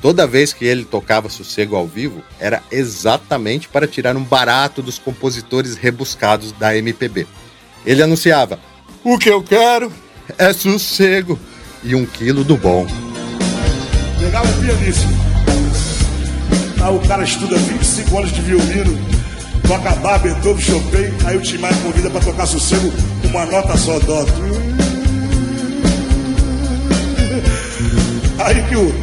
Toda 0.03 0.26
vez 0.26 0.53
que 0.53 0.64
ele 0.64 0.84
tocava 0.84 1.28
Sossego 1.28 1.76
ao 1.76 1.86
vivo, 1.86 2.22
era 2.41 2.62
exatamente 2.70 3.68
para 3.68 3.86
tirar 3.86 4.16
um 4.16 4.22
barato 4.22 4.82
dos 4.82 4.99
compositores 4.99 5.76
rebuscados 5.76 6.53
da 6.53 6.76
MPB. 6.76 7.26
Ele 7.86 8.03
anunciava: 8.03 8.59
O 9.05 9.18
que 9.18 9.28
eu 9.28 9.43
quero 9.43 9.93
é 10.36 10.53
sossego 10.53 11.39
e 11.82 11.95
um 11.95 12.05
quilo 12.05 12.43
do 12.43 12.57
bom. 12.57 12.86
Pegava 14.18 14.49
o 14.49 14.61
pianista. 14.61 15.07
Aí 16.80 16.95
o 16.95 17.01
cara 17.01 17.24
estuda 17.24 17.57
25 17.57 18.18
anos 18.18 18.32
de 18.32 18.41
violino, 18.41 18.99
toca 19.66 19.91
bar, 19.97 20.18
Beethoven, 20.20 20.64
Chopin, 20.64 21.26
aí 21.26 21.36
o 21.36 21.43
Tim 21.43 21.59
Maia 21.59 21.74
convida 21.82 22.09
pra 22.09 22.20
tocar 22.20 22.47
sossego 22.47 22.93
uma 23.31 23.47
nota 23.47 23.76
só, 23.76 23.99
dó. 24.01 24.24
Aí 28.39 28.62
que 28.68 28.76
o. 28.76 28.95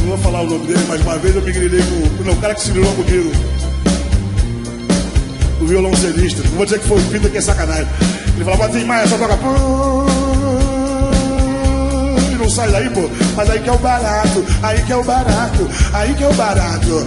Não 0.00 0.08
vou 0.08 0.18
falar 0.18 0.42
o 0.42 0.46
nome 0.46 0.66
dele, 0.66 0.84
mas 0.88 1.00
uma 1.00 1.18
vez 1.18 1.34
eu 1.36 1.42
me 1.42 1.52
grilhei 1.52 1.82
com 1.82 2.24
não, 2.24 2.32
o 2.32 2.36
cara 2.36 2.54
que 2.54 2.62
se 2.62 2.70
grilou 2.70 2.92
comigo. 2.94 3.30
O 5.60 5.66
violoncelista. 5.66 6.42
Não 6.44 6.50
vou 6.52 6.64
dizer 6.64 6.78
que 6.78 6.86
foi 6.86 6.98
o 6.98 7.04
Peter, 7.06 7.30
que 7.30 7.38
é 7.38 7.40
sacanagem. 7.40 7.88
Ele 8.36 8.44
falava, 8.44 8.68
Tim 8.68 8.84
Maia, 8.84 9.06
só 9.08 9.18
toca. 9.18 9.36
E 12.30 12.34
não 12.36 12.48
sai 12.48 12.70
daí, 12.70 12.88
pô. 12.90 13.10
Mas 13.34 13.50
aí 13.50 13.60
que 13.60 13.68
é 13.68 13.72
o 13.72 13.78
barato, 13.78 14.44
aí 14.62 14.82
que 14.82 14.92
é 14.92 14.96
o 14.96 15.02
barato, 15.02 15.68
aí 15.92 16.14
que 16.14 16.22
é 16.22 16.28
o 16.28 16.34
barato. 16.34 17.06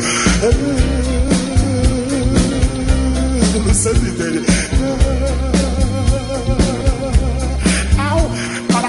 Uau, 7.97 8.29
não 8.59 8.67
tá 8.67 8.81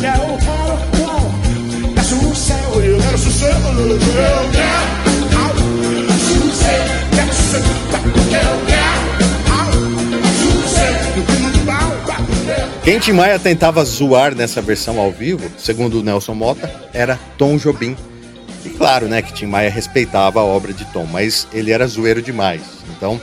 quero, 0.00 0.36
sucesso, 2.04 2.70
quero 3.00 3.18
sucesso, 3.18 3.60
quero, 4.52 5.58
sucesso, 6.18 6.92
quero 7.14 7.32
sucesso, 7.32 8.71
Quem 12.84 12.98
Tim 12.98 13.12
Maia 13.12 13.38
tentava 13.38 13.84
zoar 13.84 14.34
nessa 14.34 14.60
versão 14.60 14.98
ao 14.98 15.12
vivo, 15.12 15.48
segundo 15.56 16.00
o 16.00 16.02
Nelson 16.02 16.34
Mota, 16.34 16.68
era 16.92 17.16
Tom 17.38 17.56
Jobim. 17.56 17.96
E 18.64 18.70
claro, 18.70 19.06
né, 19.06 19.22
que 19.22 19.32
Tim 19.32 19.46
Maia 19.46 19.70
respeitava 19.70 20.40
a 20.40 20.44
obra 20.44 20.72
de 20.72 20.84
Tom, 20.86 21.06
mas 21.06 21.46
ele 21.52 21.70
era 21.70 21.86
zoeiro 21.86 22.20
demais. 22.20 22.62
Então, 22.96 23.20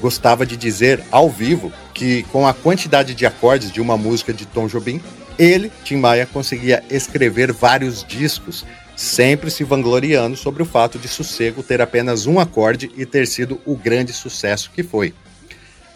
gostava 0.00 0.46
de 0.46 0.56
dizer 0.56 1.04
ao 1.10 1.28
vivo 1.28 1.70
que 1.92 2.22
com 2.32 2.48
a 2.48 2.54
quantidade 2.54 3.14
de 3.14 3.26
acordes 3.26 3.70
de 3.70 3.82
uma 3.82 3.98
música 3.98 4.32
de 4.32 4.46
Tom 4.46 4.66
Jobim, 4.66 4.98
ele, 5.38 5.70
Tim 5.84 5.96
Maia, 5.96 6.24
conseguia 6.24 6.82
escrever 6.90 7.52
vários 7.52 8.02
discos, 8.02 8.64
sempre 8.96 9.50
se 9.50 9.62
vangloriando 9.62 10.38
sobre 10.38 10.62
o 10.62 10.66
fato 10.66 10.98
de 10.98 11.06
Sossego 11.06 11.62
ter 11.62 11.82
apenas 11.82 12.24
um 12.24 12.40
acorde 12.40 12.90
e 12.96 13.04
ter 13.04 13.26
sido 13.26 13.60
o 13.66 13.76
grande 13.76 14.14
sucesso 14.14 14.70
que 14.74 14.82
foi. 14.82 15.12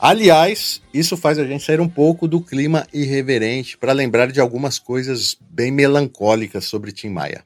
Aliás, 0.08 0.80
isso 0.94 1.16
faz 1.16 1.36
a 1.36 1.44
gente 1.44 1.64
sair 1.64 1.80
um 1.80 1.88
pouco 1.88 2.28
do 2.28 2.40
clima 2.40 2.86
irreverente 2.94 3.76
para 3.76 3.92
lembrar 3.92 4.30
de 4.30 4.40
algumas 4.40 4.78
coisas 4.78 5.36
bem 5.50 5.72
melancólicas 5.72 6.64
sobre 6.66 6.92
Tim 6.92 7.08
Maia. 7.08 7.42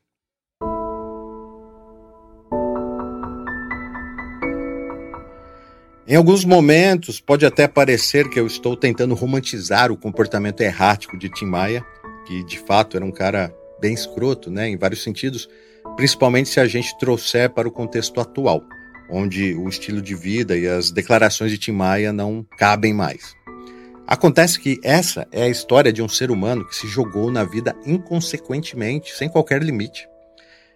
Em 6.07 6.15
alguns 6.15 6.45
momentos, 6.45 7.19
pode 7.19 7.47
até 7.47 7.67
parecer 7.67 8.29
que 8.29 8.39
eu 8.39 8.47
estou 8.47 8.77
tentando 8.77 9.15
romantizar 9.15 9.91
o 9.91 9.97
comportamento 9.97 10.61
errático 10.61 11.17
de 11.17 11.31
Tim 11.31 11.47
Maia, 11.47 11.83
que 12.27 12.45
de 12.45 12.59
fato 12.59 12.95
era 12.95 13.07
um 13.07 13.11
cara 13.11 13.51
bem 13.81 13.95
escroto, 13.95 14.51
né, 14.51 14.69
em 14.69 14.77
vários 14.77 15.03
sentidos, 15.03 15.49
principalmente 15.97 16.51
se 16.51 16.61
a 16.61 16.67
gente 16.67 16.95
trouxer 16.99 17.49
para 17.49 17.67
o 17.67 17.73
contexto 17.73 18.21
atual. 18.21 18.63
Onde 19.11 19.55
o 19.55 19.69
estilo 19.69 20.01
de 20.01 20.15
vida 20.15 20.57
e 20.57 20.67
as 20.67 20.91
declarações 20.91 21.51
de 21.51 21.59
Tim 21.59 21.73
Maia 21.73 22.13
não 22.13 22.47
cabem 22.57 22.95
mais. 22.95 23.35
Acontece 24.07 24.59
que 24.59 24.79
essa 24.83 25.27
é 25.31 25.45
a 25.45 25.49
história 25.49 25.93
de 25.93 26.03
um 26.03 26.09
ser 26.09 26.31
humano 26.31 26.67
que 26.67 26.75
se 26.75 26.89
jogou 26.89 27.31
na 27.31 27.45
vida 27.45 27.77
inconsequentemente, 27.87 29.15
sem 29.15 29.29
qualquer 29.29 29.63
limite. 29.63 30.09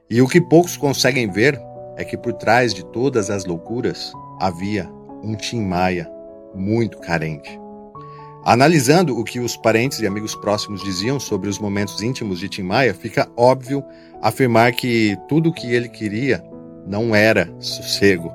E 0.09 0.23
o 0.23 0.29
que 0.29 0.41
poucos 0.41 0.77
conseguem 0.77 1.31
ver 1.31 1.61
é 1.97 2.05
que 2.05 2.17
por 2.17 2.33
trás 2.35 2.73
de 2.73 2.85
todas 2.87 3.31
as 3.31 3.45
loucuras 3.45 4.13
havia 4.41 4.89
um 5.23 5.35
Tim 5.35 5.63
Maia 5.63 6.09
muito 6.55 6.99
carente. 6.99 7.59
Analisando 8.45 9.19
o 9.19 9.25
que 9.25 9.41
os 9.41 9.57
parentes 9.57 10.01
e 10.01 10.07
amigos 10.07 10.35
próximos 10.35 10.83
diziam 10.85 11.19
sobre 11.19 11.49
os 11.49 11.59
momentos 11.59 12.03
íntimos 12.03 12.39
de 12.39 12.49
Tim 12.49 12.63
Maia, 12.63 12.93
fica 12.93 13.29
óbvio 13.37 13.83
afirmar 14.21 14.73
que 14.73 15.17
tudo 15.29 15.49
o 15.49 15.53
que 15.53 15.73
ele 15.73 15.89
queria 15.89 16.45
não 16.87 17.15
era 17.15 17.53
sossego, 17.59 18.33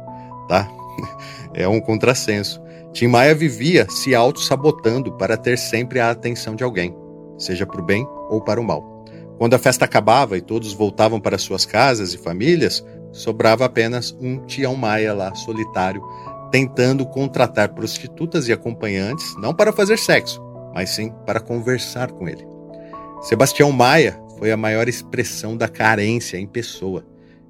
tá? 0.47 0.67
É 1.51 1.67
um 1.67 1.81
contrassenso. 1.81 2.61
Tim 2.93 3.07
Maia 3.07 3.33
vivia 3.33 3.87
se 3.89 4.13
auto-sabotando 4.13 5.11
para 5.13 5.35
ter 5.35 5.57
sempre 5.57 5.99
a 5.99 6.11
atenção 6.11 6.55
de 6.55 6.63
alguém, 6.63 6.95
seja 7.39 7.65
para 7.65 7.81
o 7.81 7.85
bem 7.85 8.07
ou 8.29 8.39
para 8.39 8.61
o 8.61 8.63
mal. 8.63 9.03
Quando 9.39 9.55
a 9.55 9.59
festa 9.59 9.85
acabava 9.85 10.37
e 10.37 10.41
todos 10.41 10.73
voltavam 10.73 11.19
para 11.19 11.39
suas 11.39 11.65
casas 11.65 12.13
e 12.13 12.17
famílias, 12.17 12.85
sobrava 13.11 13.65
apenas 13.65 14.15
um 14.19 14.45
Tião 14.45 14.75
Maia 14.75 15.13
lá, 15.13 15.33
solitário, 15.33 16.03
tentando 16.51 17.05
contratar 17.05 17.69
prostitutas 17.69 18.47
e 18.47 18.53
acompanhantes, 18.53 19.35
não 19.37 19.53
para 19.53 19.71
fazer 19.71 19.97
sexo, 19.97 20.41
mas 20.73 20.89
sim 20.89 21.11
para 21.25 21.39
conversar 21.39 22.11
com 22.11 22.27
ele. 22.27 22.45
Sebastião 23.21 23.71
Maia 23.71 24.19
foi 24.37 24.51
a 24.51 24.57
maior 24.57 24.87
expressão 24.87 25.55
da 25.55 25.67
carência 25.67 26.37
em 26.37 26.47
pessoa, 26.47 27.05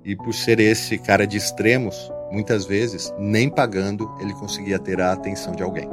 e 0.09 0.15
por 0.15 0.33
ser 0.33 0.59
esse 0.59 0.97
cara 0.97 1.27
de 1.27 1.37
extremos, 1.37 2.11
muitas 2.31 2.65
vezes, 2.65 3.13
nem 3.19 3.47
pagando, 3.47 4.09
ele 4.19 4.33
conseguia 4.33 4.79
ter 4.79 4.99
a 4.99 5.11
atenção 5.11 5.53
de 5.53 5.61
alguém. 5.61 5.87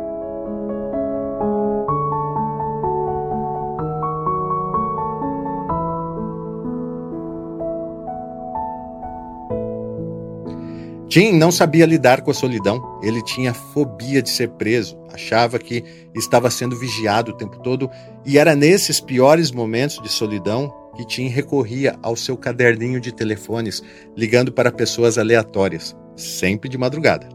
Tim 11.10 11.32
não 11.32 11.52
sabia 11.52 11.84
lidar 11.84 12.22
com 12.22 12.30
a 12.30 12.34
solidão, 12.34 12.98
ele 13.02 13.22
tinha 13.22 13.52
fobia 13.52 14.22
de 14.22 14.30
ser 14.30 14.48
preso, 14.48 14.98
achava 15.12 15.58
que 15.58 15.84
estava 16.14 16.50
sendo 16.50 16.74
vigiado 16.74 17.32
o 17.32 17.36
tempo 17.36 17.58
todo. 17.58 17.90
E 18.24 18.38
era 18.38 18.56
nesses 18.56 18.98
piores 18.98 19.50
momentos 19.50 20.00
de 20.02 20.08
solidão 20.08 20.72
que 20.97 21.05
Tim 21.05 21.28
recorria 21.28 21.99
ao 22.03 22.16
seu 22.16 22.36
caderninho 22.36 23.01
de 23.01 23.12
telefones, 23.12 23.82
ligando 24.16 24.51
para 24.51 24.72
pessoas 24.72 25.18
aleatórias, 25.18 25.94
sempre 26.16 26.68
de 26.68 26.78
madrugada. 26.78 27.28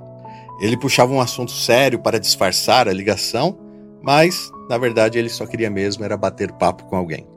Ele 0.60 0.78
puxava 0.78 1.14
um 1.14 1.22
assunto 1.22 1.52
sério 1.52 2.00
para 2.00 2.20
disfarçar 2.20 2.88
a 2.88 2.94
ligação, 2.94 3.58
mas, 4.02 4.52
na 4.70 4.78
verdade, 4.78 5.18
ele 5.20 5.30
só 5.30 5.46
queria 5.46 5.70
mesmo 5.70 6.04
era 6.04 6.18
bater 6.18 6.52
papo 6.54 6.86
com 6.86 6.96
alguém. 6.96 7.28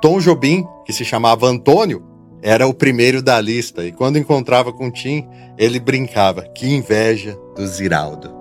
Tom 0.00 0.20
Jobim, 0.20 0.64
que 0.86 0.92
se 0.92 1.04
chamava 1.04 1.46
Antônio, 1.46 2.04
era 2.42 2.66
o 2.66 2.74
primeiro 2.74 3.20
da 3.20 3.40
lista 3.40 3.84
e 3.84 3.92
quando 3.92 4.18
encontrava 4.18 4.72
com 4.72 4.90
Tim, 4.90 5.26
ele 5.58 5.80
brincava: 5.80 6.42
que 6.54 6.72
inveja 6.72 7.36
do 7.56 7.66
Ziraldo. 7.66 8.37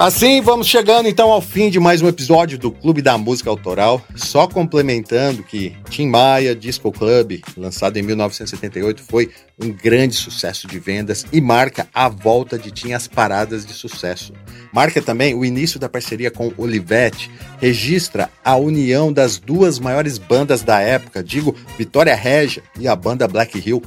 Assim, 0.00 0.40
vamos 0.40 0.66
chegando 0.66 1.10
então 1.10 1.30
ao 1.30 1.42
fim 1.42 1.68
de 1.68 1.78
mais 1.78 2.00
um 2.00 2.08
episódio 2.08 2.56
do 2.56 2.72
Clube 2.72 3.02
da 3.02 3.18
Música 3.18 3.50
Autoral. 3.50 4.02
Só 4.16 4.46
complementando 4.46 5.42
que 5.42 5.76
Tim 5.90 6.06
Maia 6.06 6.56
Disco 6.56 6.90
Club, 6.90 7.42
lançado 7.54 7.98
em 7.98 8.02
1978, 8.02 9.02
foi 9.02 9.30
um 9.62 9.70
grande 9.70 10.14
sucesso 10.14 10.66
de 10.66 10.78
vendas 10.78 11.26
e 11.30 11.38
marca 11.38 11.86
a 11.92 12.08
volta 12.08 12.58
de 12.58 12.70
Tim 12.70 12.92
às 12.94 13.06
paradas 13.06 13.66
de 13.66 13.74
sucesso. 13.74 14.32
Marca 14.72 15.02
também 15.02 15.34
o 15.34 15.44
início 15.44 15.78
da 15.78 15.86
parceria 15.86 16.30
com 16.30 16.50
Olivetti, 16.56 17.30
registra 17.60 18.30
a 18.42 18.56
união 18.56 19.12
das 19.12 19.36
duas 19.36 19.78
maiores 19.78 20.16
bandas 20.16 20.62
da 20.62 20.80
época, 20.80 21.22
digo 21.22 21.54
Vitória 21.76 22.14
Regia 22.14 22.62
e 22.78 22.88
a 22.88 22.96
banda 22.96 23.28
Black 23.28 23.58
Hill. 23.58 23.82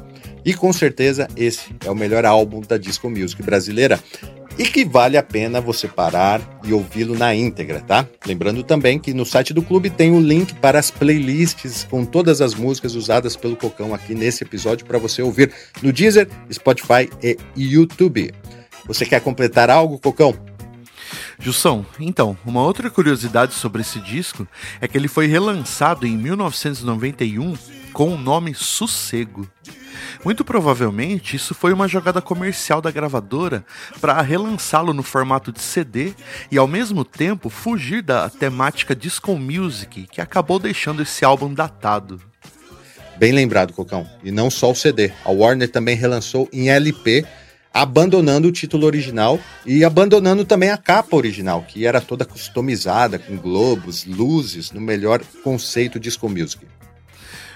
E 0.45 0.53
com 0.53 0.71
certeza 0.73 1.27
esse 1.35 1.75
é 1.83 1.89
o 1.89 1.95
melhor 1.95 2.25
álbum 2.25 2.61
da 2.61 2.77
disco 2.77 3.09
music 3.09 3.41
brasileira 3.41 3.99
e 4.57 4.65
que 4.65 4.85
vale 4.85 5.17
a 5.17 5.23
pena 5.23 5.59
você 5.59 5.87
parar 5.87 6.41
e 6.63 6.73
ouvi-lo 6.73 7.17
na 7.17 7.33
íntegra, 7.33 7.81
tá? 7.81 8.07
Lembrando 8.25 8.63
também 8.63 8.99
que 8.99 9.13
no 9.13 9.25
site 9.25 9.53
do 9.53 9.61
clube 9.61 9.89
tem 9.89 10.11
o 10.11 10.15
um 10.15 10.21
link 10.21 10.53
para 10.55 10.79
as 10.79 10.91
playlists 10.91 11.85
com 11.89 12.05
todas 12.05 12.41
as 12.41 12.53
músicas 12.53 12.95
usadas 12.95 13.35
pelo 13.35 13.55
Cocão 13.55 13.93
aqui 13.93 14.13
nesse 14.13 14.43
episódio 14.43 14.85
para 14.85 14.97
você 14.97 15.21
ouvir 15.21 15.51
no 15.81 15.91
Deezer, 15.91 16.27
Spotify 16.51 17.09
e 17.21 17.37
YouTube. 17.55 18.31
Você 18.85 19.05
quer 19.05 19.21
completar 19.21 19.69
algo, 19.69 19.99
Cocão? 19.99 20.35
Jussão, 21.39 21.85
então, 21.99 22.37
uma 22.45 22.63
outra 22.63 22.89
curiosidade 22.89 23.53
sobre 23.53 23.81
esse 23.81 23.99
disco 23.99 24.47
é 24.79 24.87
que 24.87 24.97
ele 24.97 25.07
foi 25.07 25.27
relançado 25.27 26.05
em 26.05 26.17
1991 26.17 27.55
com 27.91 28.13
o 28.13 28.17
nome 28.17 28.53
Sossego. 28.53 29.47
Muito 30.23 30.43
provavelmente 30.43 31.35
isso 31.35 31.53
foi 31.53 31.73
uma 31.73 31.87
jogada 31.87 32.21
comercial 32.21 32.81
da 32.81 32.91
gravadora 32.91 33.65
para 33.99 34.21
relançá-lo 34.21 34.93
no 34.93 35.03
formato 35.03 35.51
de 35.51 35.61
CD 35.61 36.13
e 36.51 36.57
ao 36.57 36.67
mesmo 36.67 37.03
tempo 37.03 37.49
fugir 37.49 38.01
da 38.01 38.29
temática 38.29 38.95
disco 38.95 39.35
music 39.35 40.07
que 40.11 40.21
acabou 40.21 40.59
deixando 40.59 41.01
esse 41.01 41.25
álbum 41.25 41.53
datado. 41.53 42.21
Bem 43.17 43.31
lembrado, 43.31 43.73
Cocão. 43.73 44.09
E 44.23 44.31
não 44.31 44.49
só 44.49 44.71
o 44.71 44.75
CD. 44.75 45.11
A 45.23 45.31
Warner 45.31 45.69
também 45.69 45.95
relançou 45.95 46.49
em 46.51 46.69
LP, 46.69 47.25
abandonando 47.73 48.47
o 48.47 48.51
título 48.51 48.85
original 48.85 49.39
e 49.65 49.83
abandonando 49.83 50.43
também 50.45 50.69
a 50.69 50.77
capa 50.77 51.15
original, 51.15 51.63
que 51.67 51.85
era 51.85 52.01
toda 52.01 52.25
customizada 52.25 53.19
com 53.19 53.37
globos, 53.37 54.05
luzes, 54.05 54.71
no 54.71 54.81
melhor 54.81 55.21
conceito 55.43 55.99
disco 55.99 56.27
music. 56.27 56.65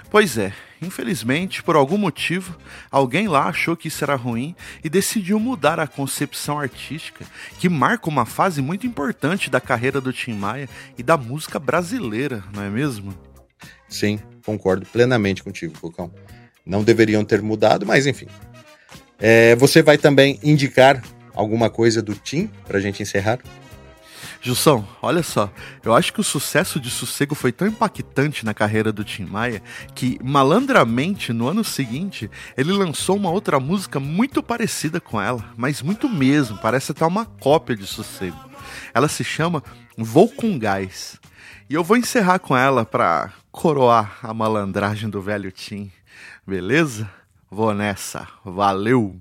Pois 0.10 0.38
é, 0.38 0.54
infelizmente, 0.82 1.62
por 1.62 1.76
algum 1.76 1.98
motivo, 1.98 2.58
alguém 2.90 3.28
lá 3.28 3.48
achou 3.48 3.76
que 3.76 3.90
isso 3.90 4.04
era 4.04 4.16
ruim 4.16 4.56
e 4.84 4.90
decidiu 4.90 5.40
mudar 5.40 5.80
a 5.80 5.88
concepção 5.88 6.60
artística, 6.60 7.26
que 7.60 7.68
marca 7.68 8.08
uma 8.08 8.26
fase 8.26 8.62
muito 8.62 8.88
importante 8.88 9.50
da 9.50 9.60
carreira 9.60 10.00
do 10.00 10.14
Tim 10.14 10.34
Maia 10.34 10.70
e 10.98 11.04
da 11.04 11.18
música 11.18 11.60
brasileira, 11.60 12.44
não 12.54 12.64
é 12.64 12.70
mesmo? 12.70 13.14
Sim, 13.90 14.20
concordo 14.46 14.86
plenamente 14.86 15.44
contigo, 15.44 15.78
Cocão. 15.80 16.12
Não 16.66 16.84
deveriam 16.84 17.24
ter 17.24 17.42
mudado, 17.42 17.86
mas 17.86 18.06
enfim. 18.06 18.28
É, 19.20 19.56
você 19.56 19.82
vai 19.82 19.98
também 19.98 20.40
indicar 20.44 21.02
alguma 21.34 21.70
coisa 21.70 22.02
do 22.02 22.14
Tim 22.14 22.50
pra 22.66 22.80
gente 22.80 23.02
encerrar? 23.02 23.40
Jussão, 24.42 24.88
olha 25.02 25.24
só, 25.24 25.52
eu 25.84 25.94
acho 25.94 26.14
que 26.14 26.22
o 26.22 26.24
sucesso 26.24 26.80
de 26.80 26.90
Sossego 26.90 27.36
foi 27.36 27.52
tão 27.52 27.68
impactante 27.68 28.46
na 28.46 28.54
carreira 28.54 28.92
do 28.92 29.04
Tim 29.04 29.26
Maia 29.26 29.62
que, 29.96 30.20
malandramente, 30.24 31.34
no 31.34 31.48
ano 31.48 31.64
seguinte, 31.64 32.30
ele 32.56 32.72
lançou 32.72 33.16
uma 33.16 33.32
outra 33.32 33.60
música 33.60 34.00
muito 34.00 34.42
parecida 34.44 35.02
com 35.02 35.22
ela, 35.22 35.44
mas 35.58 35.82
muito 35.82 36.08
mesmo, 36.08 36.58
parece 36.60 36.92
até 36.92 37.06
uma 37.06 37.26
cópia 37.26 37.76
de 37.76 37.86
Sossego. 37.86 38.38
Ela 38.94 39.08
se 39.08 39.24
chama 39.24 39.64
Vou 39.98 40.30
com 40.30 40.58
Gás. 40.58 41.20
E 41.70 41.74
eu 41.74 41.84
vou 41.84 41.98
encerrar 41.98 42.40
com 42.40 42.56
ela 42.56 42.86
para 42.86 43.34
coroar 43.52 44.20
a 44.24 44.34
malandragem 44.34 45.10
do 45.10 45.22
velho 45.22 45.52
Tim, 45.52 45.92
beleza? 46.46 47.10
Vou 47.50 47.74
nessa, 47.74 48.28
valeu! 48.46 49.20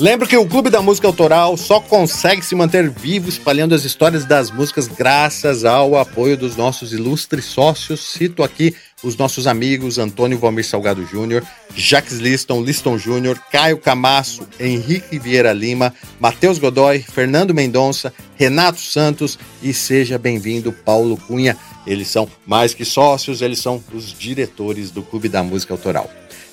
Lembro 0.00 0.28
que 0.28 0.36
o 0.36 0.46
Clube 0.46 0.70
da 0.70 0.80
Música 0.80 1.08
Autoral 1.08 1.56
só 1.56 1.80
consegue 1.80 2.44
se 2.44 2.54
manter 2.54 2.88
vivo 2.88 3.28
espalhando 3.28 3.74
as 3.74 3.84
histórias 3.84 4.24
das 4.24 4.48
músicas 4.48 4.86
graças 4.86 5.64
ao 5.64 5.96
apoio 5.96 6.36
dos 6.36 6.56
nossos 6.56 6.92
ilustres 6.92 7.46
sócios. 7.46 8.12
Cito 8.12 8.44
aqui 8.44 8.76
os 9.02 9.16
nossos 9.16 9.48
amigos 9.48 9.98
Antônio 9.98 10.38
Valmir 10.38 10.64
Salgado 10.64 11.04
Júnior, 11.04 11.44
Jacques 11.74 12.18
Liston, 12.18 12.62
Liston 12.62 12.96
Júnior, 12.96 13.40
Caio 13.50 13.76
Camasso, 13.76 14.46
Henrique 14.60 15.18
Vieira 15.18 15.52
Lima, 15.52 15.92
Matheus 16.20 16.58
Godoy, 16.58 17.00
Fernando 17.00 17.52
Mendonça, 17.52 18.14
Renato 18.36 18.80
Santos 18.80 19.36
e 19.60 19.74
seja 19.74 20.16
bem-vindo 20.16 20.72
Paulo 20.72 21.16
Cunha. 21.16 21.56
Eles 21.84 22.06
são 22.06 22.30
mais 22.46 22.72
que 22.72 22.84
sócios, 22.84 23.42
eles 23.42 23.58
são 23.58 23.82
os 23.92 24.16
diretores 24.16 24.92
do 24.92 25.02
Clube 25.02 25.28
da 25.28 25.42
Música 25.42 25.74
Autoral. 25.74 26.08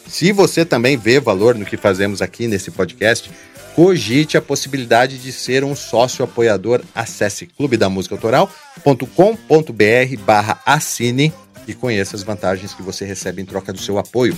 Se 0.08 0.32
você 0.32 0.64
também 0.64 0.98
vê 0.98 1.20
valor 1.20 1.56
no 1.56 1.66
que 1.66 1.78
fazemos 1.78 2.22
aqui 2.22 2.48
nesse 2.48 2.72
podcast, 2.72 3.30
cogite 3.76 4.38
a 4.38 4.42
possibilidade 4.42 5.18
de 5.18 5.32
ser 5.32 5.64
um 5.64 5.76
sócio 5.76 6.24
apoiador. 6.24 6.82
Acesse 6.94 7.46
clubedamusicaautoral.com.br 7.46 10.24
barra 10.26 10.62
assine 10.66 11.34
e 11.68 11.74
conheça 11.74 12.16
as 12.16 12.24
vantagens 12.24 12.74
que 12.74 12.82
você 12.82 13.06
recebe 13.06 13.42
em 13.42 13.46
troca 13.46 13.74
do 13.74 13.82
seu 13.82 13.98
apoio. 13.98 14.38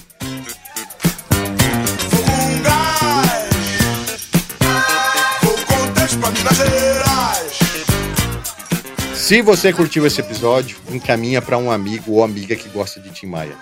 Se 9.13 9.41
você 9.41 9.73
curtiu 9.73 10.07
esse 10.07 10.21
episódio, 10.21 10.77
encaminha 10.89 11.41
para 11.41 11.57
um 11.57 11.69
amigo 11.69 12.13
ou 12.13 12.23
amiga 12.23 12.55
que 12.55 12.69
gosta 12.69 13.01
de 13.01 13.09
Tim 13.09 13.25
Maia. 13.25 13.57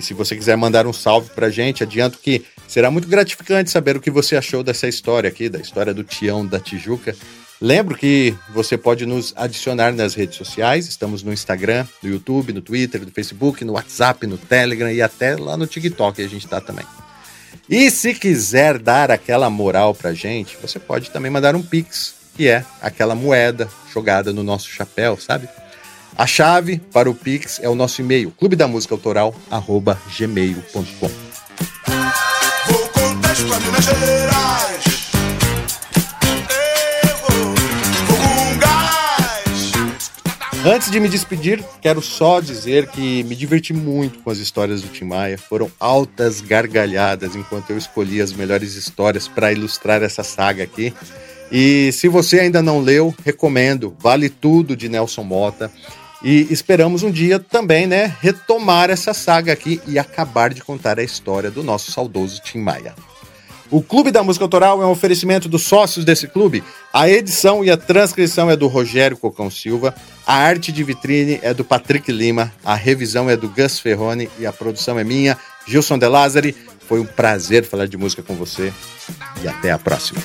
E 0.00 0.02
se 0.02 0.14
você 0.14 0.34
quiser 0.34 0.56
mandar 0.56 0.86
um 0.86 0.94
salve 0.94 1.28
pra 1.34 1.50
gente, 1.50 1.82
adianto 1.82 2.18
que 2.18 2.42
será 2.66 2.90
muito 2.90 3.06
gratificante 3.06 3.70
saber 3.70 3.98
o 3.98 4.00
que 4.00 4.10
você 4.10 4.34
achou 4.34 4.62
dessa 4.62 4.88
história 4.88 5.28
aqui, 5.28 5.46
da 5.46 5.58
história 5.58 5.92
do 5.92 6.02
Tião 6.02 6.44
da 6.44 6.58
Tijuca. 6.58 7.14
Lembro 7.60 7.94
que 7.94 8.34
você 8.54 8.78
pode 8.78 9.04
nos 9.04 9.34
adicionar 9.36 9.92
nas 9.92 10.14
redes 10.14 10.38
sociais. 10.38 10.88
Estamos 10.88 11.22
no 11.22 11.34
Instagram, 11.34 11.86
no 12.02 12.08
YouTube, 12.08 12.54
no 12.54 12.62
Twitter, 12.62 13.02
no 13.02 13.10
Facebook, 13.10 13.62
no 13.62 13.74
WhatsApp, 13.74 14.26
no 14.26 14.38
Telegram 14.38 14.90
e 14.90 15.02
até 15.02 15.36
lá 15.36 15.54
no 15.54 15.66
TikTok 15.66 16.22
a 16.22 16.28
gente 16.28 16.48
tá 16.48 16.62
também. 16.62 16.86
E 17.68 17.90
se 17.90 18.14
quiser 18.14 18.78
dar 18.78 19.10
aquela 19.10 19.50
moral 19.50 19.94
pra 19.94 20.14
gente, 20.14 20.56
você 20.62 20.78
pode 20.78 21.10
também 21.10 21.30
mandar 21.30 21.54
um 21.54 21.60
Pix, 21.62 22.14
que 22.34 22.48
é 22.48 22.64
aquela 22.80 23.14
moeda 23.14 23.68
jogada 23.92 24.32
no 24.32 24.42
nosso 24.42 24.70
chapéu, 24.70 25.18
sabe? 25.18 25.46
A 26.20 26.26
chave 26.26 26.78
para 26.92 27.08
o 27.08 27.14
Pix 27.14 27.58
é 27.62 27.68
o 27.70 27.74
nosso 27.74 28.02
e-mail, 28.02 28.30
clube 28.30 28.54
da 28.54 28.68
música 28.68 28.92
autoral, 28.92 29.34
arroba 29.50 29.98
gmail.com. 30.18 31.10
Antes 40.62 40.90
de 40.90 41.00
me 41.00 41.08
despedir, 41.08 41.64
quero 41.80 42.02
só 42.02 42.38
dizer 42.38 42.88
que 42.88 43.22
me 43.22 43.34
diverti 43.34 43.72
muito 43.72 44.18
com 44.18 44.28
as 44.28 44.36
histórias 44.36 44.82
do 44.82 44.88
Tim 44.88 45.04
Maia. 45.04 45.38
Foram 45.38 45.72
altas 45.80 46.42
gargalhadas 46.42 47.34
enquanto 47.34 47.70
eu 47.70 47.78
escolhi 47.78 48.20
as 48.20 48.30
melhores 48.30 48.74
histórias 48.74 49.26
para 49.26 49.52
ilustrar 49.52 50.02
essa 50.02 50.22
saga 50.22 50.64
aqui. 50.64 50.92
E 51.50 51.90
se 51.92 52.08
você 52.08 52.40
ainda 52.40 52.60
não 52.60 52.78
leu, 52.80 53.14
recomendo. 53.24 53.96
Vale 53.98 54.28
tudo 54.28 54.76
de 54.76 54.86
Nelson 54.86 55.24
Mota. 55.24 55.70
E 56.22 56.46
esperamos 56.50 57.02
um 57.02 57.10
dia 57.10 57.38
também, 57.38 57.86
né, 57.86 58.14
retomar 58.20 58.90
essa 58.90 59.14
saga 59.14 59.52
aqui 59.52 59.80
e 59.86 59.98
acabar 59.98 60.52
de 60.52 60.62
contar 60.62 60.98
a 60.98 61.02
história 61.02 61.50
do 61.50 61.62
nosso 61.62 61.90
saudoso 61.90 62.40
Tim 62.42 62.58
Maia. 62.58 62.94
O 63.70 63.80
Clube 63.80 64.10
da 64.10 64.22
Música 64.22 64.44
Autoral 64.44 64.82
é 64.82 64.86
um 64.86 64.90
oferecimento 64.90 65.48
dos 65.48 65.62
sócios 65.62 66.04
desse 66.04 66.26
clube. 66.26 66.62
A 66.92 67.08
edição 67.08 67.64
e 67.64 67.70
a 67.70 67.76
transcrição 67.76 68.50
é 68.50 68.56
do 68.56 68.66
Rogério 68.66 69.16
Cocão 69.16 69.48
Silva, 69.48 69.94
a 70.26 70.34
arte 70.34 70.72
de 70.72 70.82
vitrine 70.82 71.38
é 71.40 71.54
do 71.54 71.64
Patrick 71.64 72.10
Lima, 72.10 72.52
a 72.64 72.74
revisão 72.74 73.30
é 73.30 73.36
do 73.36 73.48
Gus 73.48 73.78
Ferrone 73.78 74.28
e 74.40 74.44
a 74.44 74.52
produção 74.52 74.98
é 74.98 75.04
minha, 75.04 75.38
Gilson 75.66 75.98
De 75.98 76.08
Lázari. 76.08 76.54
Foi 76.88 76.98
um 76.98 77.06
prazer 77.06 77.64
falar 77.64 77.86
de 77.86 77.96
música 77.96 78.22
com 78.22 78.34
você 78.34 78.72
e 79.40 79.46
até 79.46 79.70
a 79.70 79.78
próxima. 79.78 80.20